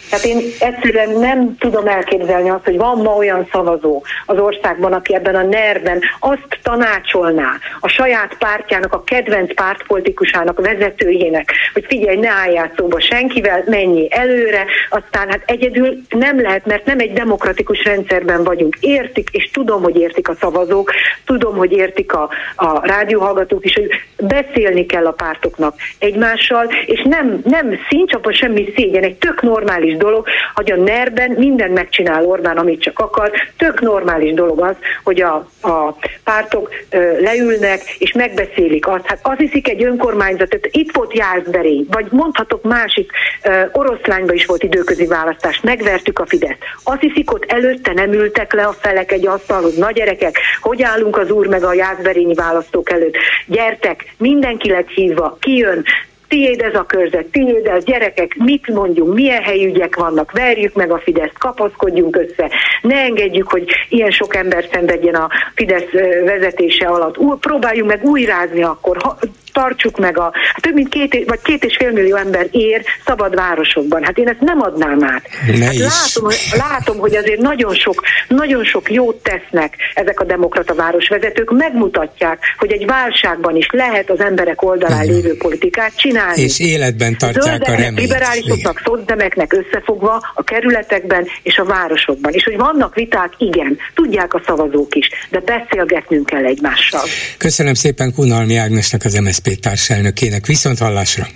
[0.10, 5.16] Tehát én egyszerűen nem tudom elképzelni azt, hogy van ma olyan szavazó az országban, aki
[5.16, 12.30] ebben a nervben azt tanácsolná a saját pártjának, a kedvenc pártpolitikusának, vezetőjének, hogy figyelj, ne
[12.30, 18.44] álljál szóba senkivel, mennyi előre, aztán hát egyedül nem lehet, mert nem egy demokratikus rendszerben
[18.44, 18.78] vagyunk.
[18.80, 20.92] Értik, és tudom, hogy értik a szavazók,
[21.26, 27.42] tudom, hogy értik a, a rádióhallgatók is, hogy beszélni kell a pártoknak egymással, és nem,
[27.44, 32.82] nem színcsapon semmi szégyen, egy tök normális dolog, hogy a nerben minden megcsinál Orbán, amit
[32.82, 33.32] csak akar.
[33.58, 39.06] Tök normális dolog az, hogy a, a pártok ö, leülnek és megbeszélik azt.
[39.06, 43.12] Hát az hiszik egy önkormányzat, tehát itt volt Jászberény, vagy mondhatok másik,
[43.44, 46.58] ö, oroszlányban is volt időközi választás, megvertük a Fidesz.
[46.84, 51.18] Azt hiszik, ott előtte nem ültek le a felek egy asztalhoz, nagy gyerekek, hogy állunk
[51.18, 53.18] az úr meg a Jászberényi választók előtt.
[53.46, 55.86] Gyertek, mindenki lett hívva, kijön,
[56.30, 60.98] tiéd ez a körzet, tiéd ez, gyerekek, mit mondjunk, milyen helyügyek vannak, verjük meg a
[60.98, 62.50] Fideszt, kapaszkodjunk össze,
[62.82, 65.92] ne engedjük, hogy ilyen sok ember szenvedjen a Fidesz
[66.26, 67.18] vezetése alatt.
[67.18, 69.18] Ú, próbáljunk meg újrázni akkor, ha,
[69.54, 73.36] tartsuk meg a hát több mint két, vagy két és fél millió ember ér szabad
[73.36, 74.04] városokban.
[74.04, 75.28] Hát én ezt nem adnám át.
[75.62, 81.52] Hát látom, látom, hogy azért nagyon sok, nagyon sok jót tesznek ezek a demokrata városvezetők,
[81.52, 86.42] megmutatják, hogy egy válságban is lehet az emberek oldalán lévő politikát csinálni.
[86.42, 88.00] És életben tartják a reményt.
[88.00, 92.34] liberálisoknak, szocdemeknek összefogva a kerületekben és a városokban.
[92.34, 97.04] És hogy vannak viták, igen, tudják a szavazók is, de beszélgetnünk kell egymással.
[97.38, 100.46] Köszönöm szépen Kunalmi Ágnesnek, az MSZP társelnökének.
[100.46, 101.28] Viszont hallásra!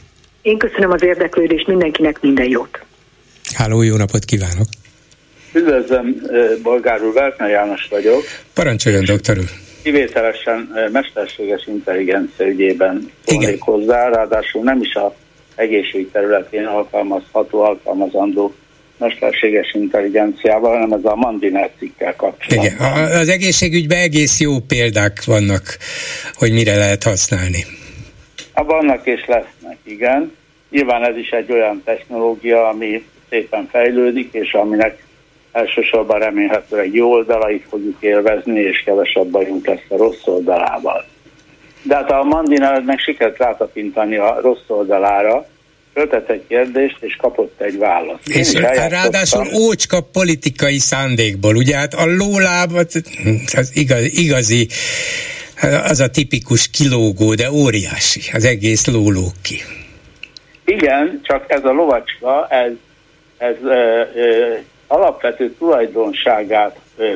[0.42, 2.84] Én köszönöm az érdeklődést, mindenkinek minden jót!
[3.54, 4.68] Háló, jó napot kívánok!
[5.54, 6.22] Üdvözlöm,
[6.63, 8.24] Bolgár úr, Vertner János vagyok.
[8.54, 9.50] Parancsoljon, doktor úr!
[9.84, 15.16] Kivételesen mesterséges intelligencia ügyében szólnék hozzá, ráadásul nem is a
[15.56, 18.54] egészségügy területén alkalmazható, alkalmazandó
[18.98, 22.66] mesterséges intelligenciával, hanem ez a Mandiner cikkel kapcsolatban.
[22.66, 25.78] Igen, az egészségügyben egész jó példák vannak,
[26.34, 27.66] hogy mire lehet használni.
[28.54, 30.36] A vannak és lesznek, igen.
[30.70, 35.04] Nyilván ez is egy olyan technológia, ami szépen fejlődik, és aminek
[35.52, 41.06] elsősorban remélhetőleg jó oldalait fogjuk élvezni, és kevesebb bajunk lesz a rossz oldalával.
[41.82, 45.48] De hát a Mandinernek sikerült rátapintani a rossz oldalára,
[45.94, 48.28] föltett egy kérdést, és kapott egy választ.
[48.28, 48.54] Én és
[48.89, 52.72] ráadásul ócska politikai szándékból, ugye hát a lóláb
[53.56, 54.68] az igaz, igazi,
[55.63, 59.56] az a tipikus kilógó, de óriási, az egész lóló ki.
[60.65, 62.71] Igen, csak ez a lovacska, ez,
[63.38, 64.54] ez ö, ö,
[64.88, 67.13] alapvető tulajdonságát ö,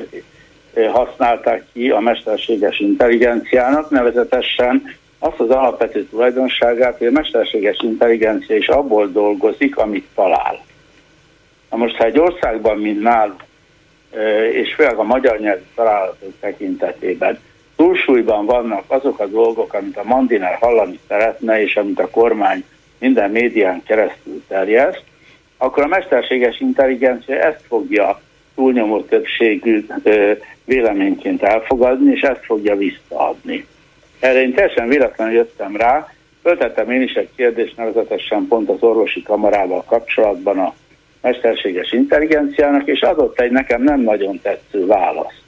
[0.73, 8.55] ö, használták ki a mesterséges intelligenciának, nevezetesen azt az alapvető tulajdonságát, hogy a mesterséges intelligencia
[8.55, 10.65] is abból dolgozik, amit talál.
[11.69, 13.43] Na most, ha egy országban, mint nálunk,
[14.53, 17.39] és főleg a magyar nyelvű találatok tekintetében
[17.77, 22.63] túlsúlyban vannak azok a dolgok, amit a Mandiner hallani szeretne, és amit a kormány
[22.99, 25.03] minden médián keresztül terjeszt,
[25.57, 28.21] akkor a mesterséges intelligencia ezt fogja
[28.55, 29.85] túlnyomó többségű
[30.65, 33.65] véleményként elfogadni, és ezt fogja visszaadni.
[34.19, 39.21] Erre én teljesen véletlenül jöttem rá, föltettem én is egy kérdést nevezetesen pont az orvosi
[39.21, 40.73] kamarával kapcsolatban a
[41.21, 45.45] mesterséges intelligenciának, és adott egy nekem nem nagyon tetsző választ.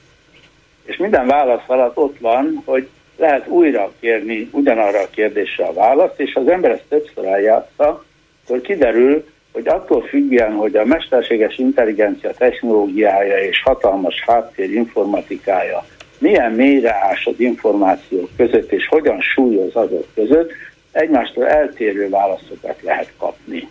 [0.90, 6.20] És minden válasz alatt ott van, hogy lehet újra kérni ugyanarra a kérdésre a választ,
[6.20, 8.04] és az ember ezt többször eljátsza,
[8.44, 15.86] akkor kiderül, hogy attól függően, hogy a mesterséges intelligencia technológiája és hatalmas háttér informatikája
[16.18, 20.52] milyen mélyre ás az információk között, és hogyan súlyoz azok között,
[20.92, 23.70] egymástól eltérő válaszokat lehet kapni.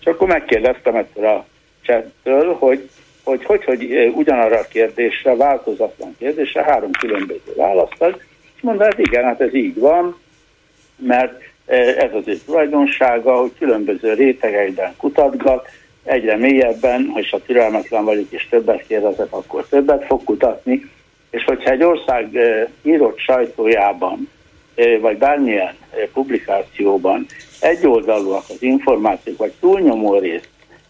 [0.00, 1.46] És akkor megkérdeztem ettől a
[1.82, 2.88] csettől, hogy
[3.28, 8.20] hogy, hogy, hogy ugyanarra a kérdésre, változatlan kérdésre három különböző választ ad,
[8.56, 10.18] és mondta, hát igen, hát ez így van,
[10.96, 11.42] mert
[11.98, 15.68] ez az ő tulajdonsága, hogy különböző rétegeiben kutatgat,
[16.04, 20.90] egyre mélyebben, és ha türelmetlen vagyok és többet kérdezek, akkor többet fog kutatni,
[21.30, 22.38] és hogyha egy ország
[22.82, 24.28] írott sajtójában,
[25.00, 25.74] vagy bármilyen
[26.12, 27.26] publikációban
[27.60, 30.48] egyoldalúak az információk, vagy túlnyomó részt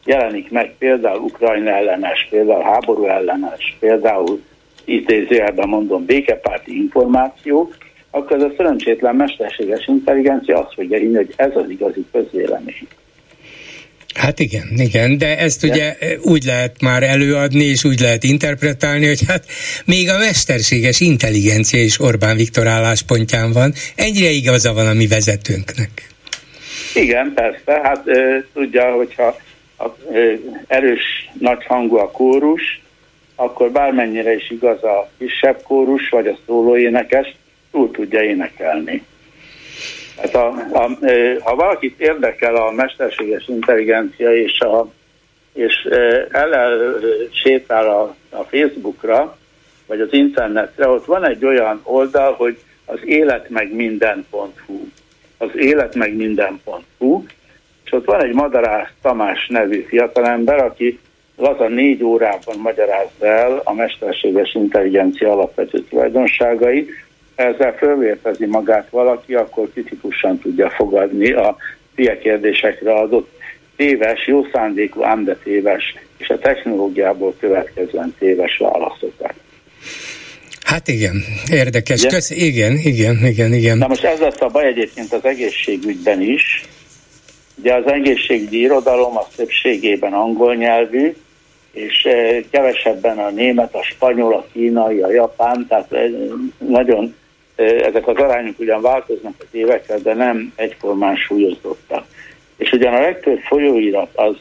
[0.08, 4.42] jelenik meg például Ukrajna ellenes, például háború ellenes, például
[4.84, 7.72] idézőjelben mondom békepárti információ,
[8.10, 12.88] akkor ez a szerencsétlen mesterséges intelligencia azt fogja hinni, hogy ez az igazi közvélemény.
[14.14, 19.20] Hát igen, igen, de ezt ugye úgy lehet már előadni, és úgy lehet interpretálni, hogy
[19.26, 19.44] hát
[19.84, 23.72] még a mesterséges intelligencia is Orbán Viktor álláspontján van.
[23.94, 25.90] Ennyire igaza van a mi vezetőnknek.
[26.94, 27.80] Igen, persze.
[27.82, 29.36] Hát e, tudja, hogyha
[29.78, 29.86] a,
[30.66, 32.80] erős, nagy hangú a kórus,
[33.34, 37.34] akkor bármennyire is igaz a kisebb kórus, vagy a szólóénekes,
[37.70, 39.02] túl tudja énekelni.
[40.16, 40.90] Hát a, a,
[41.42, 44.88] ha valakit érdekel a mesterséges intelligencia, és, a,
[45.52, 45.74] és
[46.30, 46.78] el
[47.30, 49.36] sétál a, a Facebookra,
[49.86, 54.86] vagy az internetre, ott van egy olyan oldal, hogy az élet meg minden.hu.
[55.38, 57.24] Az élet meg minden.hu,
[57.88, 60.98] és ott van egy Madarász Tamás nevű fiatalember, aki
[61.36, 66.90] laza négy órában magyarázza el a mesterséges intelligencia alapvető tulajdonságait,
[67.34, 71.56] ezzel fölvértezi magát valaki, akkor kritikusan tudja fogadni a
[71.94, 73.30] ilyen kérdésekre adott
[73.76, 79.34] téves, jó szándékú, ám de téves, és a technológiából következően téves válaszokat.
[80.62, 82.00] Hát igen, érdekes.
[82.00, 82.12] Igen?
[82.12, 83.78] Kösz, igen, igen, igen, igen.
[83.78, 86.62] Na most ez lesz a baj egyébként az egészségügyben is.
[87.58, 91.14] Ugye az egészségügyi irodalom az többségében angol nyelvű,
[91.72, 92.08] és
[92.50, 95.94] kevesebben a német, a spanyol, a kínai, a japán, tehát
[96.58, 97.14] nagyon
[97.58, 102.06] ezek az arányok ugyan változnak az évekkel, de nem egyformán súlyozottak.
[102.56, 104.36] És ugyan a legtöbb folyóirat az,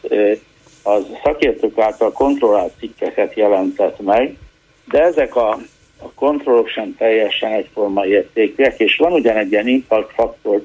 [0.84, 4.38] az szakértők által kontrollált cikkeket jelentett meg,
[4.90, 5.50] de ezek a,
[6.02, 10.62] a kontrollok sem teljesen egyforma értékűek, és van ugyan egy ilyen impact faktor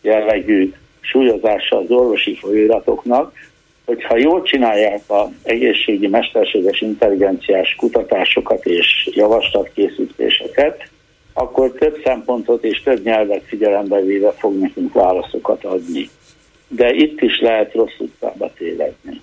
[0.00, 0.72] jellegű
[1.10, 3.32] súlyozása az orvosi folyóiratoknak,
[3.84, 10.88] hogyha jól csinálják az egészségi mesterséges intelligenciás kutatásokat és javaslatkészítéseket,
[11.32, 16.08] akkor több szempontot és több nyelvet figyelembe véve fog nekünk válaszokat adni.
[16.68, 19.20] De itt is lehet rossz utcába tévedni.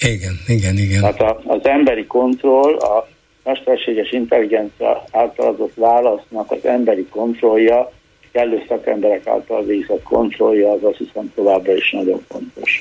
[0.00, 1.00] Igen, igen, igen.
[1.00, 3.08] Tehát az emberi kontroll, a
[3.44, 7.92] mesterséges intelligencia által adott válasznak az emberi kontrollja,
[8.32, 12.80] kellő szakemberek által végzett kontrollja, az azt hiszem továbbra is nagyon fontos.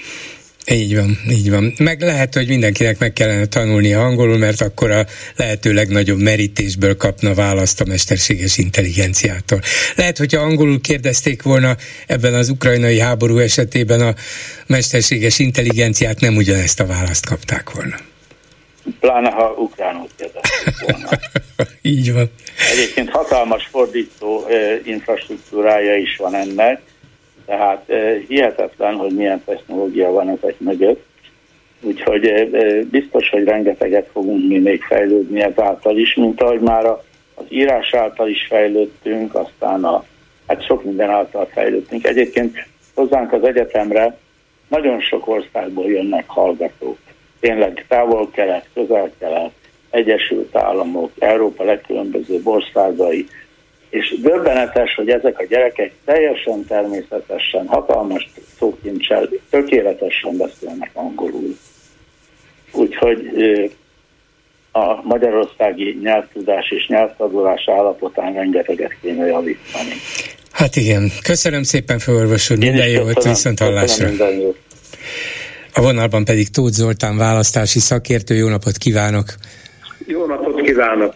[0.72, 1.74] Így van, így van.
[1.80, 7.34] Meg lehet, hogy mindenkinek meg kellene tanulni angolul, mert akkor a lehető legnagyobb merítésből kapna
[7.34, 9.60] választ a mesterséges intelligenciától.
[9.95, 11.76] Lehet, hogyha angolul kérdezték volna
[12.08, 14.14] ebben az ukrajnai háború esetében a
[14.68, 17.95] mesterséges intelligenciát, nem ugyanezt a választ kapták volna.
[18.99, 21.09] Pláne, ha ukránul kérdezték volna.
[21.82, 22.32] így van.
[22.71, 24.45] Egyébként hatalmas fordító
[24.84, 26.82] infrastruktúrája is van ennek,
[27.45, 27.86] tehát
[28.27, 31.05] hihetetlen, hogy milyen technológia van ezek mögött.
[31.82, 32.49] Úgyhogy
[32.91, 38.29] biztos, hogy rengeteget fogunk mi még fejlődni ezáltal is, mint ahogy már az írás által
[38.29, 40.03] is fejlődtünk, aztán a,
[40.47, 42.07] hát sok minden által fejlődtünk.
[42.07, 44.17] Egyébként hozzánk az egyetemre
[44.67, 46.97] nagyon sok országból jönnek hallgatók.
[47.41, 49.51] Tényleg távol-kelet, közel-kelet,
[49.89, 53.27] Egyesült Államok, Európa legkülönbözőbb országai,
[53.89, 61.57] és döbbenetes, hogy ezek a gyerekek teljesen természetesen, hatalmas szókincsel, tökéletesen beszélnek angolul.
[62.71, 63.19] Úgyhogy
[64.71, 69.93] a magyarországi nyelvtudás és nyelvtadulás állapotán rengeteget kéne javítani.
[70.51, 74.09] Hát igen, köszönöm szépen főorvos úr, minden jót, viszont hallásra.
[75.74, 79.36] A vonalban pedig Tóth Zoltán választási szakértő, jó napot kívánok!
[80.07, 81.13] Jó napot kívánok!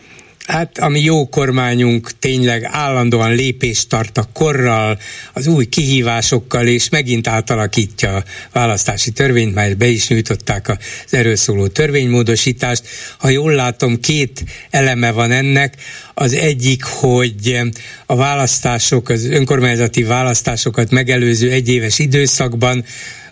[0.47, 4.99] Hát, ami jó kormányunk tényleg állandóan lépést tart a korral,
[5.34, 10.78] az új kihívásokkal, és megint átalakítja a választási törvényt, már be is nyújtották az
[11.14, 12.88] erről szóló törvénymódosítást.
[13.18, 15.76] Ha jól látom, két eleme van ennek.
[16.14, 17.60] Az egyik, hogy
[18.06, 22.86] a választások, az önkormányzati választásokat megelőző egyéves időszakban,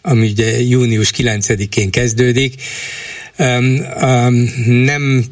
[0.06, 2.62] ami ugye június 9-én kezdődik,
[4.66, 5.24] nem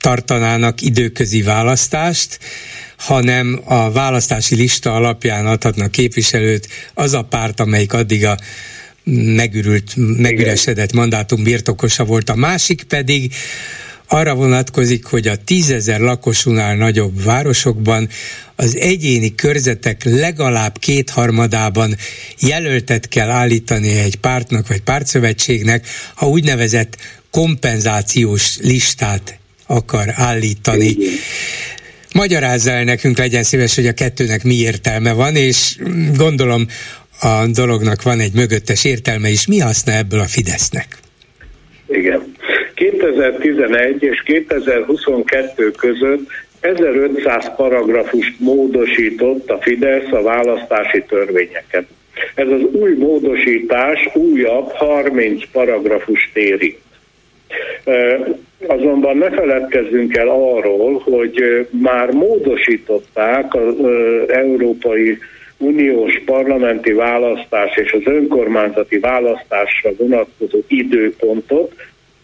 [0.00, 2.38] tartanának időközi választást,
[2.96, 8.38] hanem a választási lista alapján adhatnak képviselőt az a párt, amelyik addig a
[9.36, 12.30] megürült, megüresedett mandátum birtokosa volt.
[12.30, 13.34] A másik pedig
[14.08, 18.08] arra vonatkozik, hogy a tízezer lakosúnál nagyobb városokban
[18.56, 21.96] az egyéni körzetek legalább kétharmadában
[22.40, 26.96] jelöltet kell állítani egy pártnak vagy pártszövetségnek, ha úgynevezett
[27.30, 30.96] kompenzációs listát akar állítani.
[32.14, 35.76] Magyarázza el nekünk, legyen szíves, hogy a kettőnek mi értelme van, és
[36.16, 36.66] gondolom
[37.20, 39.46] a dolognak van egy mögöttes értelme is.
[39.46, 40.98] Mi haszna ebből a Fidesznek?
[41.88, 42.35] Igen.
[42.76, 46.28] 2011 és 2022 között
[46.60, 51.84] 1500 paragrafust módosított a Fidesz a választási törvényeket.
[52.34, 56.78] Ez az új módosítás újabb 30 paragrafust érint.
[58.66, 63.74] Azonban ne feledkezzünk el arról, hogy már módosították az
[64.28, 65.18] Európai
[65.58, 71.72] Uniós parlamenti választás és az önkormányzati választásra vonatkozó időpontot,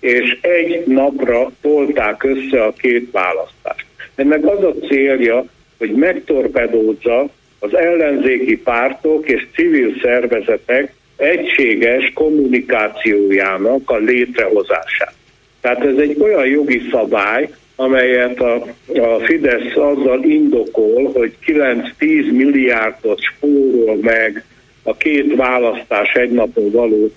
[0.03, 3.86] és egy napra tolták össze a két választást.
[4.14, 5.44] Ennek az a célja,
[5.78, 7.28] hogy megtorpedózza
[7.59, 15.14] az ellenzéki pártok és civil szervezetek egységes kommunikációjának a létrehozását.
[15.61, 18.55] Tehát ez egy olyan jogi szabály, amelyet a,
[18.86, 24.44] a Fidesz azzal indokol, hogy 9-10 milliárdot spórol meg
[24.82, 27.11] a két választás egy napon való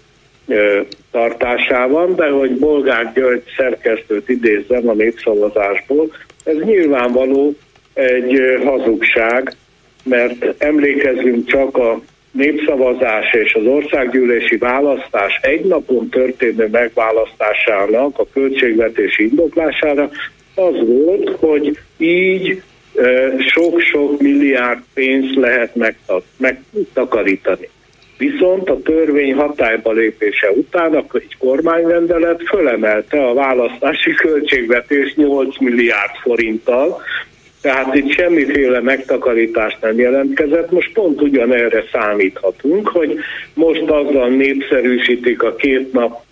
[1.12, 6.12] tartásában, de hogy Bolgár György szerkesztőt idézzem a népszavazásból,
[6.43, 7.56] ez nyilvánvaló
[7.93, 9.52] egy hazugság,
[10.04, 19.24] mert emlékezzünk csak a népszavazás és az országgyűlési választás egy napon történő megválasztásának a költségvetési
[19.24, 20.10] indoklására
[20.56, 22.62] az volt, hogy így
[23.39, 25.76] sok-sok milliárd pénzt lehet
[26.38, 27.70] megtakarítani.
[28.18, 37.01] Viszont a törvény hatályba lépése után egy kormányrendelet fölemelte a választási költségvetés 8 milliárd forinttal,
[37.61, 40.72] tehát itt semmiféle megtakarítás nem jelentkezett.
[40.72, 43.18] Most pont ugyanerre számíthatunk, hogy
[43.53, 46.25] most azzal népszerűsítik a két nap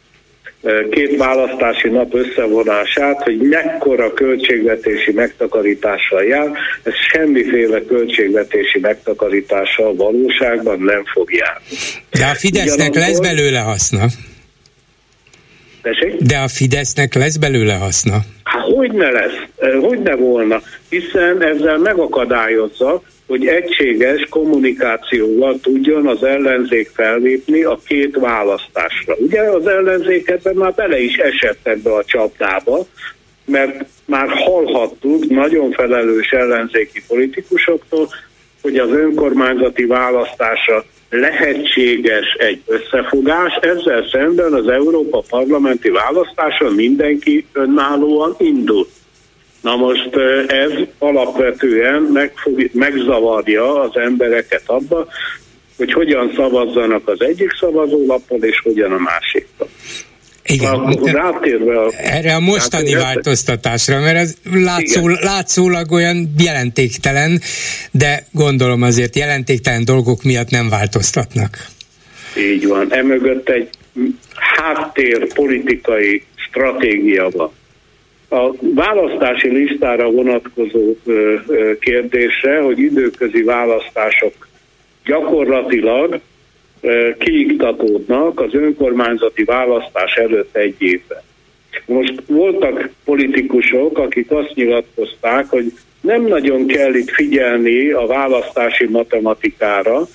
[0.92, 6.52] két választási nap összevonását, hogy mekkora költségvetési megtakarítással jár,
[6.84, 11.66] ez semmiféle költségvetési megtakarítással valóságban nem fog járni.
[12.12, 13.02] De a Fidesznek Ugyanakkor...
[13.02, 14.06] lesz belőle haszna.
[15.82, 16.16] Tessék?
[16.16, 18.20] De a Fidesznek lesz belőle haszna.
[18.44, 19.40] Hát hogy ne lesz,
[19.82, 23.02] hogy ne volna, hiszen ezzel megakadályozza,
[23.34, 29.16] hogy egységes kommunikációval tudjon az ellenzék fellépni a két választásra.
[29.18, 32.86] Ugye az ellenzék ebben már bele is esett ebbe a csapdába,
[33.46, 38.10] mert már hallhattuk nagyon felelős ellenzéki politikusoktól,
[38.62, 48.36] hogy az önkormányzati választása lehetséges egy összefogás, ezzel szemben az Európa parlamenti választáson mindenki önállóan
[48.38, 48.88] indul.
[49.64, 50.10] Na most
[50.48, 55.08] ez alapvetően megfog, megzavarja az embereket abba,
[55.78, 59.68] hogy hogyan szavazzanak az egyik szavazólapon, és hogyan a másikon.
[60.46, 60.74] Igen.
[60.74, 67.42] A, Erre a mostani rátérve, változtatásra, mert ez látszó, látszólag olyan jelentéktelen,
[67.92, 71.68] de gondolom azért jelentéktelen dolgok miatt nem változtatnak.
[72.38, 72.94] Így van.
[72.94, 73.70] Emögött egy
[74.34, 77.52] háttér politikai stratégia van.
[78.34, 80.96] A választási listára vonatkozó
[81.80, 84.48] kérdésre, hogy időközi választások
[85.06, 86.20] gyakorlatilag
[87.18, 91.22] kiiktatódnak az önkormányzati választás előtt egy évben.
[91.86, 100.08] Most voltak politikusok, akik azt nyilatkozták, hogy nem nagyon kell itt figyelni a választási matematikára,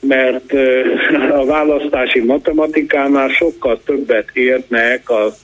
[0.00, 0.52] mert
[1.40, 5.34] a választási matematikánál sokkal többet érnek az,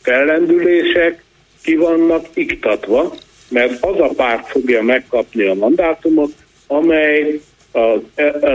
[0.02, 1.22] fellendülések
[1.62, 3.14] ki vannak iktatva,
[3.48, 6.32] mert az a párt fogja megkapni a mandátumot,
[6.66, 7.40] amely
[7.72, 8.00] az,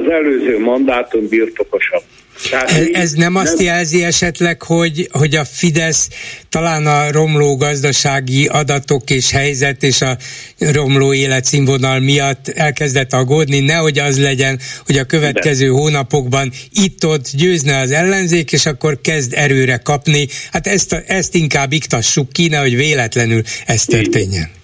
[0.09, 2.03] előző mandátum birtokosabb.
[2.49, 6.07] Tehát ez, ez nem azt jelzi esetleg, hogy, hogy a Fidesz
[6.49, 10.17] talán a romló gazdasági adatok és helyzet és a
[10.57, 15.71] romló életszínvonal miatt elkezdett aggódni, nehogy az legyen, hogy a következő De.
[15.71, 20.27] hónapokban itt-ott győzne az ellenzék, és akkor kezd erőre kapni.
[20.51, 24.43] Hát ezt, ezt inkább iktassuk ki, nehogy véletlenül ez történjen.
[24.43, 24.55] Így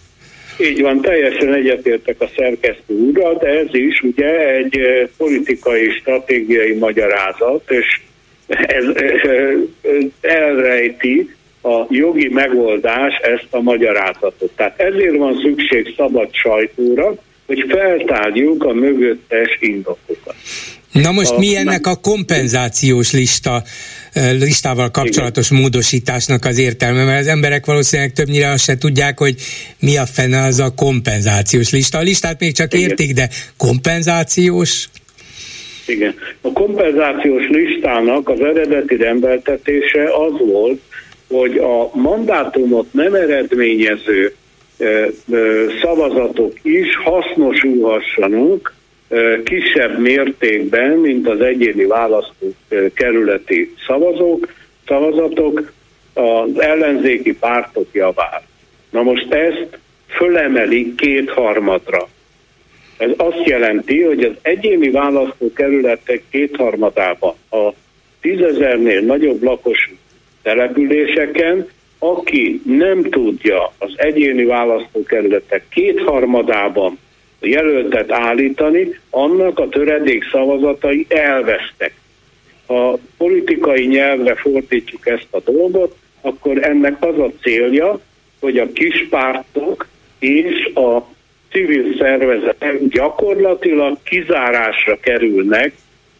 [0.81, 4.79] van, teljesen egyetértek a szerkesztő úrral, de ez is ugye egy
[5.17, 8.01] politikai, stratégiai magyarázat, és
[8.47, 8.85] ez,
[10.21, 11.29] elrejti
[11.61, 14.51] a jogi megoldás ezt a magyarázatot.
[14.55, 20.35] Tehát ezért van szükség szabad sajtóra, hogy feltárjuk a mögöttes indokokat.
[20.91, 23.63] Na most a, mi ennek a kompenzációs lista
[24.13, 25.61] listával kapcsolatos Igen.
[25.61, 29.35] módosításnak az értelme, mert az emberek valószínűleg többnyire azt se tudják, hogy
[29.79, 31.97] mi a fene az a kompenzációs lista.
[31.97, 32.89] A listát még csak Igen.
[32.89, 34.87] értik, de kompenzációs?
[35.87, 36.15] Igen.
[36.41, 40.81] A kompenzációs listának az eredeti rendeltetése az volt,
[41.27, 44.35] hogy a mandátumot nem eredményező
[45.81, 48.73] szavazatok is hasznosulhassanak
[49.43, 54.53] kisebb mértékben, mint az egyéni választókerületi szavazók,
[54.87, 55.73] szavazatok
[56.13, 58.43] az ellenzéki pártok javára.
[58.89, 62.07] Na most ezt fölemeli kétharmadra.
[62.97, 67.69] Ez azt jelenti, hogy az egyéni választókerületek kétharmadában a
[68.21, 69.91] tízezernél nagyobb lakosú
[70.41, 71.67] településeken,
[71.99, 76.97] aki nem tudja az egyéni választókerületek kétharmadában
[77.45, 81.93] jelöltet állítani, annak a töredék szavazatai elvesztek.
[82.65, 87.99] Ha politikai nyelvre fordítjuk ezt a dolgot, akkor ennek az a célja,
[88.39, 89.87] hogy a kispártok
[90.19, 90.99] és a
[91.51, 95.73] civil szervezetek gyakorlatilag kizárásra kerülnek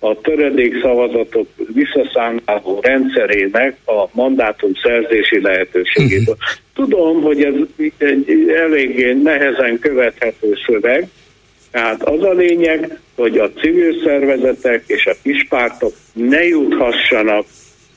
[0.03, 6.35] a töredék szavazatok visszaszámláló rendszerének a mandátum szerzési lehetőségéből.
[6.39, 6.63] Uh-huh.
[6.73, 7.53] Tudom, hogy ez
[7.97, 11.07] egy eléggé nehezen követhető szöveg,
[11.71, 17.45] tehát az a lényeg, hogy a civil szervezetek és a kispártok ne juthassanak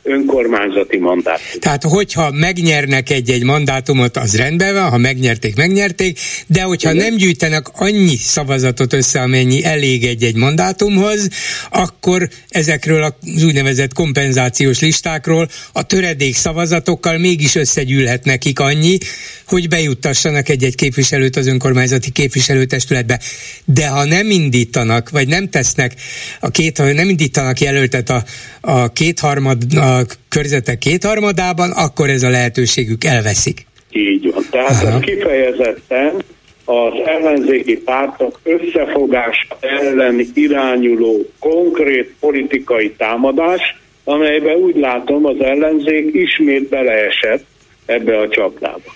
[0.06, 1.60] önkormányzati mandátum.
[1.60, 7.04] Tehát, hogyha megnyernek egy-egy mandátumot, az rendben van, ha megnyerték, megnyerték, de hogyha Igen.
[7.04, 11.28] nem gyűjtenek annyi szavazatot össze, amennyi elég egy-egy mandátumhoz,
[11.70, 18.98] akkor ezekről az úgynevezett kompenzációs listákról a töredék szavazatokkal mégis összegyűlhet nekik annyi,
[19.46, 23.20] hogy bejuttassanak egy-egy képviselőt az önkormányzati képviselőtestületbe.
[23.64, 25.94] De ha nem indítanak, vagy nem tesznek
[26.40, 28.24] a két, nem indítanak jelöltet a,
[28.60, 29.95] a kétharmad, a
[30.28, 33.66] körzetek kétharmadában, akkor ez a lehetőségük elveszik.
[33.90, 34.44] Így van.
[34.50, 34.96] Tehát Aha.
[34.96, 36.22] ez kifejezetten
[36.64, 43.60] az ellenzéki pártok összefogás ellen irányuló konkrét politikai támadás,
[44.04, 47.44] amelyben úgy látom az ellenzék ismét beleesett
[47.86, 48.94] ebbe a csapdába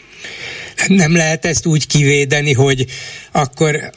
[0.86, 2.86] nem lehet ezt úgy kivédeni, hogy
[3.32, 3.90] akkor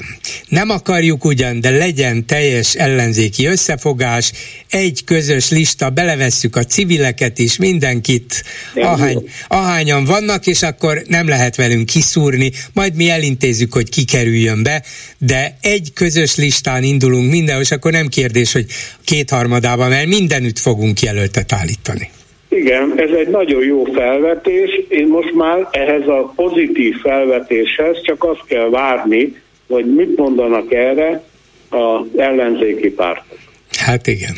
[0.48, 4.32] nem akarjuk ugyan, de legyen teljes ellenzéki összefogás,
[4.70, 8.44] egy közös lista, belevesszük a civileket is, mindenkit,
[8.76, 14.84] ahány, ahányan vannak, és akkor nem lehet velünk kiszúrni, majd mi elintézzük, hogy kikerüljön be,
[15.18, 18.66] de egy közös listán indulunk mindenhol, és akkor nem kérdés, hogy
[19.04, 22.10] kétharmadában, mert mindenütt fogunk jelöltet állítani.
[22.58, 24.70] Igen, ez egy nagyon jó felvetés.
[24.90, 31.24] Én most már ehhez a pozitív felvetéshez csak azt kell várni, hogy mit mondanak erre
[31.70, 33.38] az ellenzéki pártok.
[33.78, 34.36] Hát igen.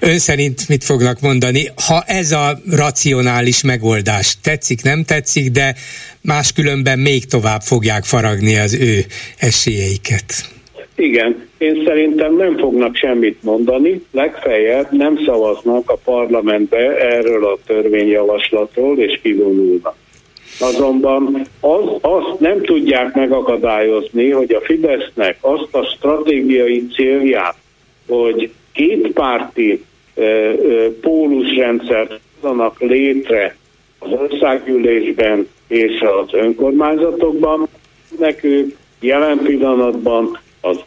[0.00, 5.74] Ön szerint mit fognak mondani, ha ez a racionális megoldás tetszik, nem tetszik, de
[6.20, 9.04] máskülönben még tovább fogják faragni az ő
[9.38, 10.55] esélyeiket?
[10.96, 18.98] Igen, én szerintem nem fognak semmit mondani, legfeljebb nem szavaznak a parlamentbe erről a törvényjavaslatról,
[18.98, 19.94] és kivonulnak.
[20.60, 27.56] Azonban az, azt nem tudják megakadályozni, hogy a Fidesznek azt a stratégiai célját,
[28.08, 29.84] hogy kétpárti
[30.14, 30.54] e, e,
[31.00, 33.56] pólusrendszert hozzanak létre
[33.98, 37.68] az országgyűlésben és az önkormányzatokban,
[38.18, 40.80] nekük jelen pillanatban az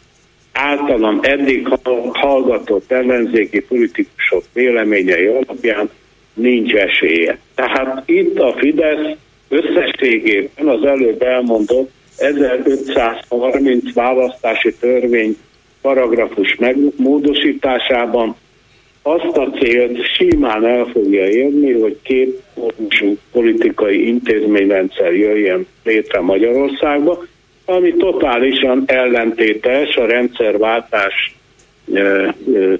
[0.52, 1.68] általam eddig
[2.12, 5.90] hallgatott ellenzéki politikusok véleményei alapján
[6.34, 7.38] nincs esélye.
[7.54, 9.16] Tehát itt a Fidesz
[9.48, 15.36] összességében az előbb elmondott 1530 választási törvény
[15.80, 18.36] paragrafus megmódosításában
[19.02, 22.42] azt a célt simán el fogja érni, hogy két
[23.32, 27.24] politikai intézményrendszer jöjjön létre Magyarországba,
[27.70, 31.34] ami totálisan ellentétes a rendszerváltás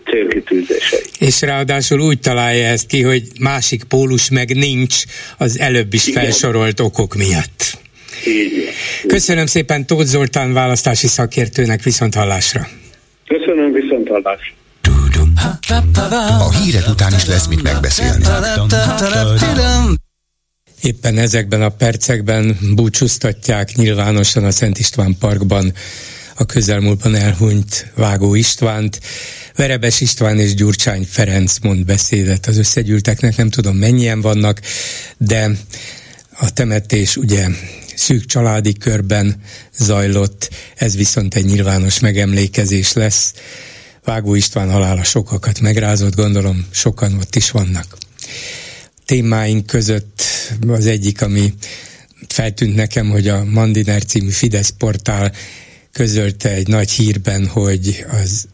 [0.04, 1.00] célkitűzései.
[1.18, 5.02] És ráadásul úgy találja ezt ki, hogy másik pólus meg nincs
[5.38, 6.22] az előbb is Igen.
[6.22, 7.78] felsorolt okok miatt.
[8.26, 8.68] Így.
[9.06, 12.66] Köszönöm szépen Tóth Zoltán választási szakértőnek viszont hallásra.
[13.26, 14.54] Köszönöm viszont hallásra.
[16.38, 18.24] A hírek után is lesz mit megbeszélni.
[20.82, 25.72] Éppen ezekben a percekben búcsúztatják nyilvánosan a Szent István Parkban
[26.34, 29.00] a közelmúltban elhunyt Vágó Istvánt.
[29.56, 34.60] Verebes István és Gyurcsány Ferenc mond beszédet az összegyűlteknek, nem tudom mennyien vannak,
[35.18, 35.50] de
[36.32, 37.46] a temetés ugye
[37.94, 39.36] szűk családi körben
[39.76, 43.32] zajlott, ez viszont egy nyilvános megemlékezés lesz.
[44.04, 47.98] Vágó István halála sokakat megrázott, gondolom sokan ott is vannak
[49.10, 50.22] témáink között
[50.66, 51.54] az egyik, ami
[52.28, 55.32] feltűnt nekem, hogy a Mandiner című Fidesz portál
[55.92, 58.46] közölte egy nagy hírben, hogy az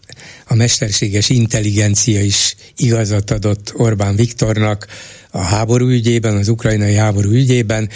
[0.46, 4.86] a mesterséges intelligencia is igazat adott Orbán Viktornak
[5.30, 7.88] a háború ügyében, az ukrajnai háború ügyében,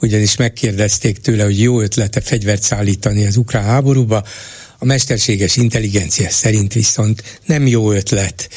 [0.00, 4.24] ugyanis megkérdezték tőle, hogy jó ötlete fegyvert szállítani az ukrán háborúba,
[4.78, 8.48] a mesterséges intelligencia szerint viszont nem jó ötlet.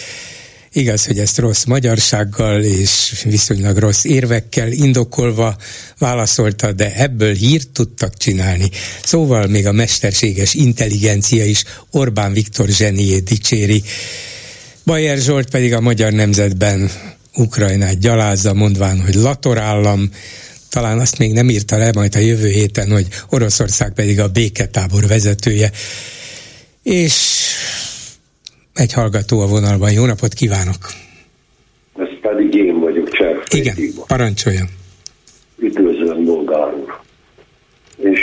[0.74, 5.58] Igaz, hogy ezt rossz magyarsággal és viszonylag rossz érvekkel indokolva
[5.98, 8.70] válaszolta, de ebből hírt tudtak csinálni.
[9.04, 13.84] Szóval még a mesterséges intelligencia is Orbán Viktor zseniét dicséri.
[14.86, 16.92] Bajer Zsolt pedig a Magyar Nemzetben
[17.36, 20.10] Ukrajnát gyalázza, mondván, hogy latorállam,
[20.70, 25.08] talán azt még nem írta le majd a jövő héten, hogy Oroszország pedig a béketábor
[25.08, 25.72] vezetője.
[26.84, 27.14] És
[28.82, 29.92] egy hallgató a vonalban.
[29.92, 30.78] Jó napot kívánok!
[31.98, 33.54] Ez pedig én vagyok, Cserf.
[33.54, 33.76] Igen,
[34.08, 34.68] parancsoljon.
[35.58, 37.00] Üdvözlöm, Bolgár úr.
[37.98, 38.20] És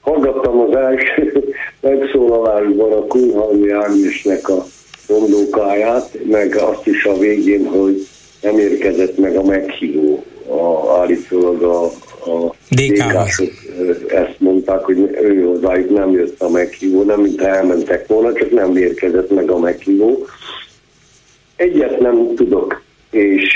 [0.00, 1.44] hallgattam az első
[1.80, 4.64] megszólalásban a Kunhalmi Ágnesnek a
[5.08, 8.06] mondókáját, meg azt is a végén, hogy
[8.42, 11.84] nem érkezett meg a meghívó, a, állítólag a,
[12.30, 13.52] a DK-sok
[14.08, 18.76] ezt mondták, hogy ő hozzájuk nem jött a meghívó, nem mint elmentek volna, csak nem
[18.76, 20.26] érkezett meg a meghívó.
[21.56, 23.54] Egyet nem tudok, és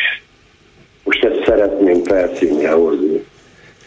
[1.04, 3.24] most ezt szeretném felszínre hozni.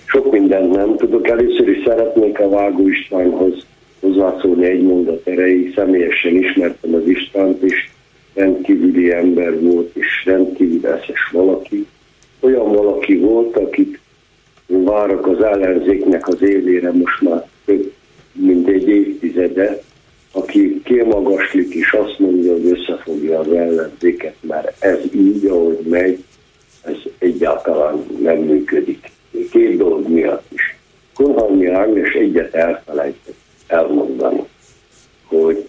[0.05, 1.27] Sok mindent nem tudok.
[1.27, 3.65] Először is szeretnék a Vágó Istvánhoz
[3.99, 5.73] hozzászólni egy mondat erejéig.
[5.75, 7.89] Személyesen ismertem az Istvánt, és
[8.33, 11.85] rendkívüli ember volt, és rendkívül eszes valaki.
[12.45, 13.99] Olyan valaki volt, akit
[14.67, 17.93] várok az ellenzéknek az élére most már több
[18.33, 19.81] mint egy évtizede,
[20.31, 26.23] aki kimagaslik és azt mondja, hogy összefogja az ellenzéket, mert ez így, ahogy megy,
[26.81, 29.11] ez egyáltalán nem működik.
[29.51, 30.77] Két dolog miatt is.
[31.13, 33.37] Konhalmi Ágnes egyet elfelejtett
[33.67, 34.43] elmondani,
[35.25, 35.67] hogy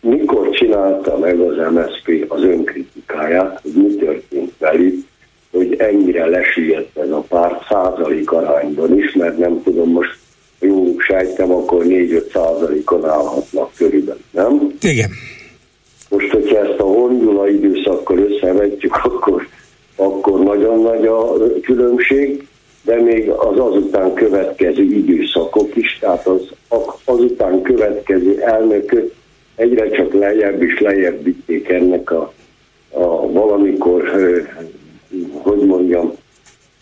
[0.00, 5.06] mikor csinálta meg az MSZP az önkritikáját, hogy mi történt velük,
[5.54, 10.18] hogy ennyire lesüllyedt ez a párt százalék arányban is, mert nem tudom, most
[10.60, 14.74] jó sejtem, akkor 4-5 százalékon állhatnak körülbelül, nem?
[14.80, 15.10] Igen.
[16.08, 19.48] Most, hogyha ezt a hongyula időszakkal összevetjük, akkor,
[19.96, 21.32] akkor nagyon nagy a
[21.62, 22.46] különbség,
[22.82, 26.52] de még az azután következő időszakok is, tehát az
[27.04, 29.14] azután következő elnökök
[29.56, 32.32] egyre csak lejjebb és lejjebb vitték ennek a,
[32.90, 34.02] a valamikor
[35.32, 36.12] hogy mondjam,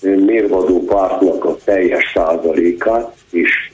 [0.01, 3.71] mérvadó pártnak a teljes százalékát, és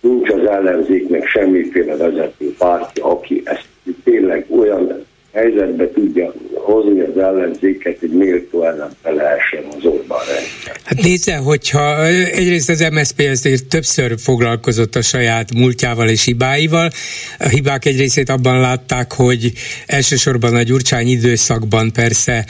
[0.00, 3.66] nincs az ellenzéknek semmiféle vezető pártja, aki ezt
[4.04, 10.18] tényleg olyan helyzetbe tudja hozni az ellenzéket, hogy méltó ellenfe lehessen az Orbán.
[10.84, 16.90] Hát nézze, hogyha egyrészt az MSZP azért többször foglalkozott a saját múltjával és hibáival.
[17.38, 19.52] A hibák egy részét abban látták, hogy
[19.86, 22.44] elsősorban a Gyurcsány időszakban persze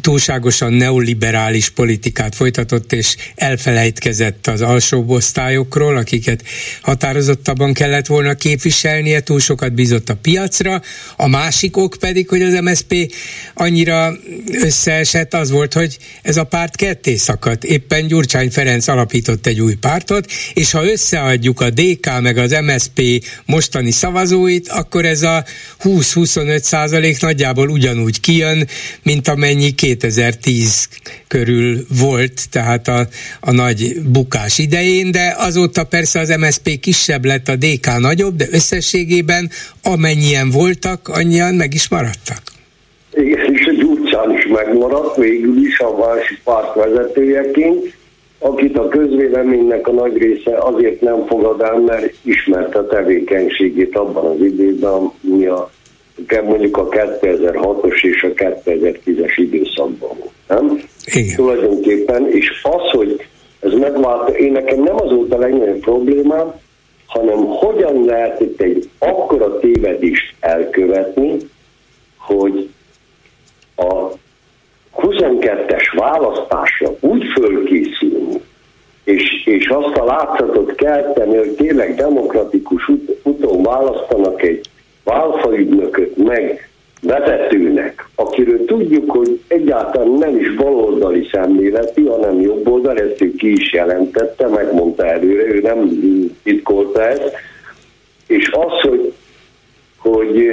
[0.00, 6.42] túlságosan neoliberális politikát folytatott, és elfelejtkezett az alsó osztályokról, akiket
[6.82, 10.82] határozottabban kellett volna képviselnie, túl sokat bízott a piacra.
[11.16, 13.14] A másik ok pedig, hogy az MSP
[13.54, 14.16] annyira
[14.52, 17.64] összeesett, az volt, hogy ez a párt ketté szakadt.
[17.64, 23.24] Éppen Gyurcsány Ferenc alapított egy új pártot, és ha összeadjuk a DK meg az MSP
[23.44, 25.44] mostani szavazóit, akkor ez a
[25.82, 28.68] 20-25 százalék nagyjából ugyanúgy kijön,
[29.02, 30.88] mint amennyi 2010
[31.28, 33.06] körül volt, tehát a,
[33.40, 38.44] a nagy bukás idején, de azóta persze az MSP kisebb lett, a DK nagyobb, de
[38.50, 39.50] összességében
[39.82, 42.42] amennyien voltak, annyian meg is maradtak.
[43.14, 47.96] Igen, és a Gyurcsán is megmaradt, végül is a másik párt vezetőjeként,
[48.38, 54.24] akit a közvéleménynek a nagy része azért nem fogad el, mert ismerte a tevékenységét abban
[54.24, 55.70] az időben, mi a
[56.44, 60.80] mondjuk a 2006-os és a 2010-es időszakban volt, nem?
[61.04, 61.34] Igen.
[61.36, 63.26] Tulajdonképpen, és az, hogy
[63.60, 66.52] ez megvált, én nekem nem az volt a legnagyobb problémám,
[67.06, 71.36] hanem hogyan lehet itt egy akkora tévedést elkövetni,
[72.16, 72.68] hogy
[73.76, 74.12] a
[74.96, 78.40] 22-es választásra úgy fölkészülni,
[79.04, 84.68] és, és azt a látszatot kelteni, hogy tényleg demokratikus ut- úton választanak egy
[85.08, 86.68] válfaügynököt meg
[87.02, 93.72] vezetőnek, akiről tudjuk, hogy egyáltalán nem is baloldali szemléleti, hanem jobboldali, ezt ő ki is
[93.72, 95.90] jelentette, megmondta előre, ő nem
[96.42, 97.32] titkolta ezt,
[98.26, 99.12] és az, hogy,
[99.96, 100.48] hogy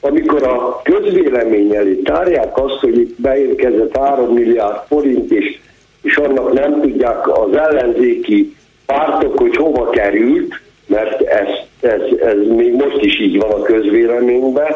[0.00, 5.58] amikor a közvélemény elé tárják azt, hogy itt beérkezett 3 milliárd forint, és,
[6.02, 11.48] és annak nem tudják az ellenzéki pártok, hogy hova került, mert ez,
[11.80, 14.72] ez, ez még most is így van a közvéleményben,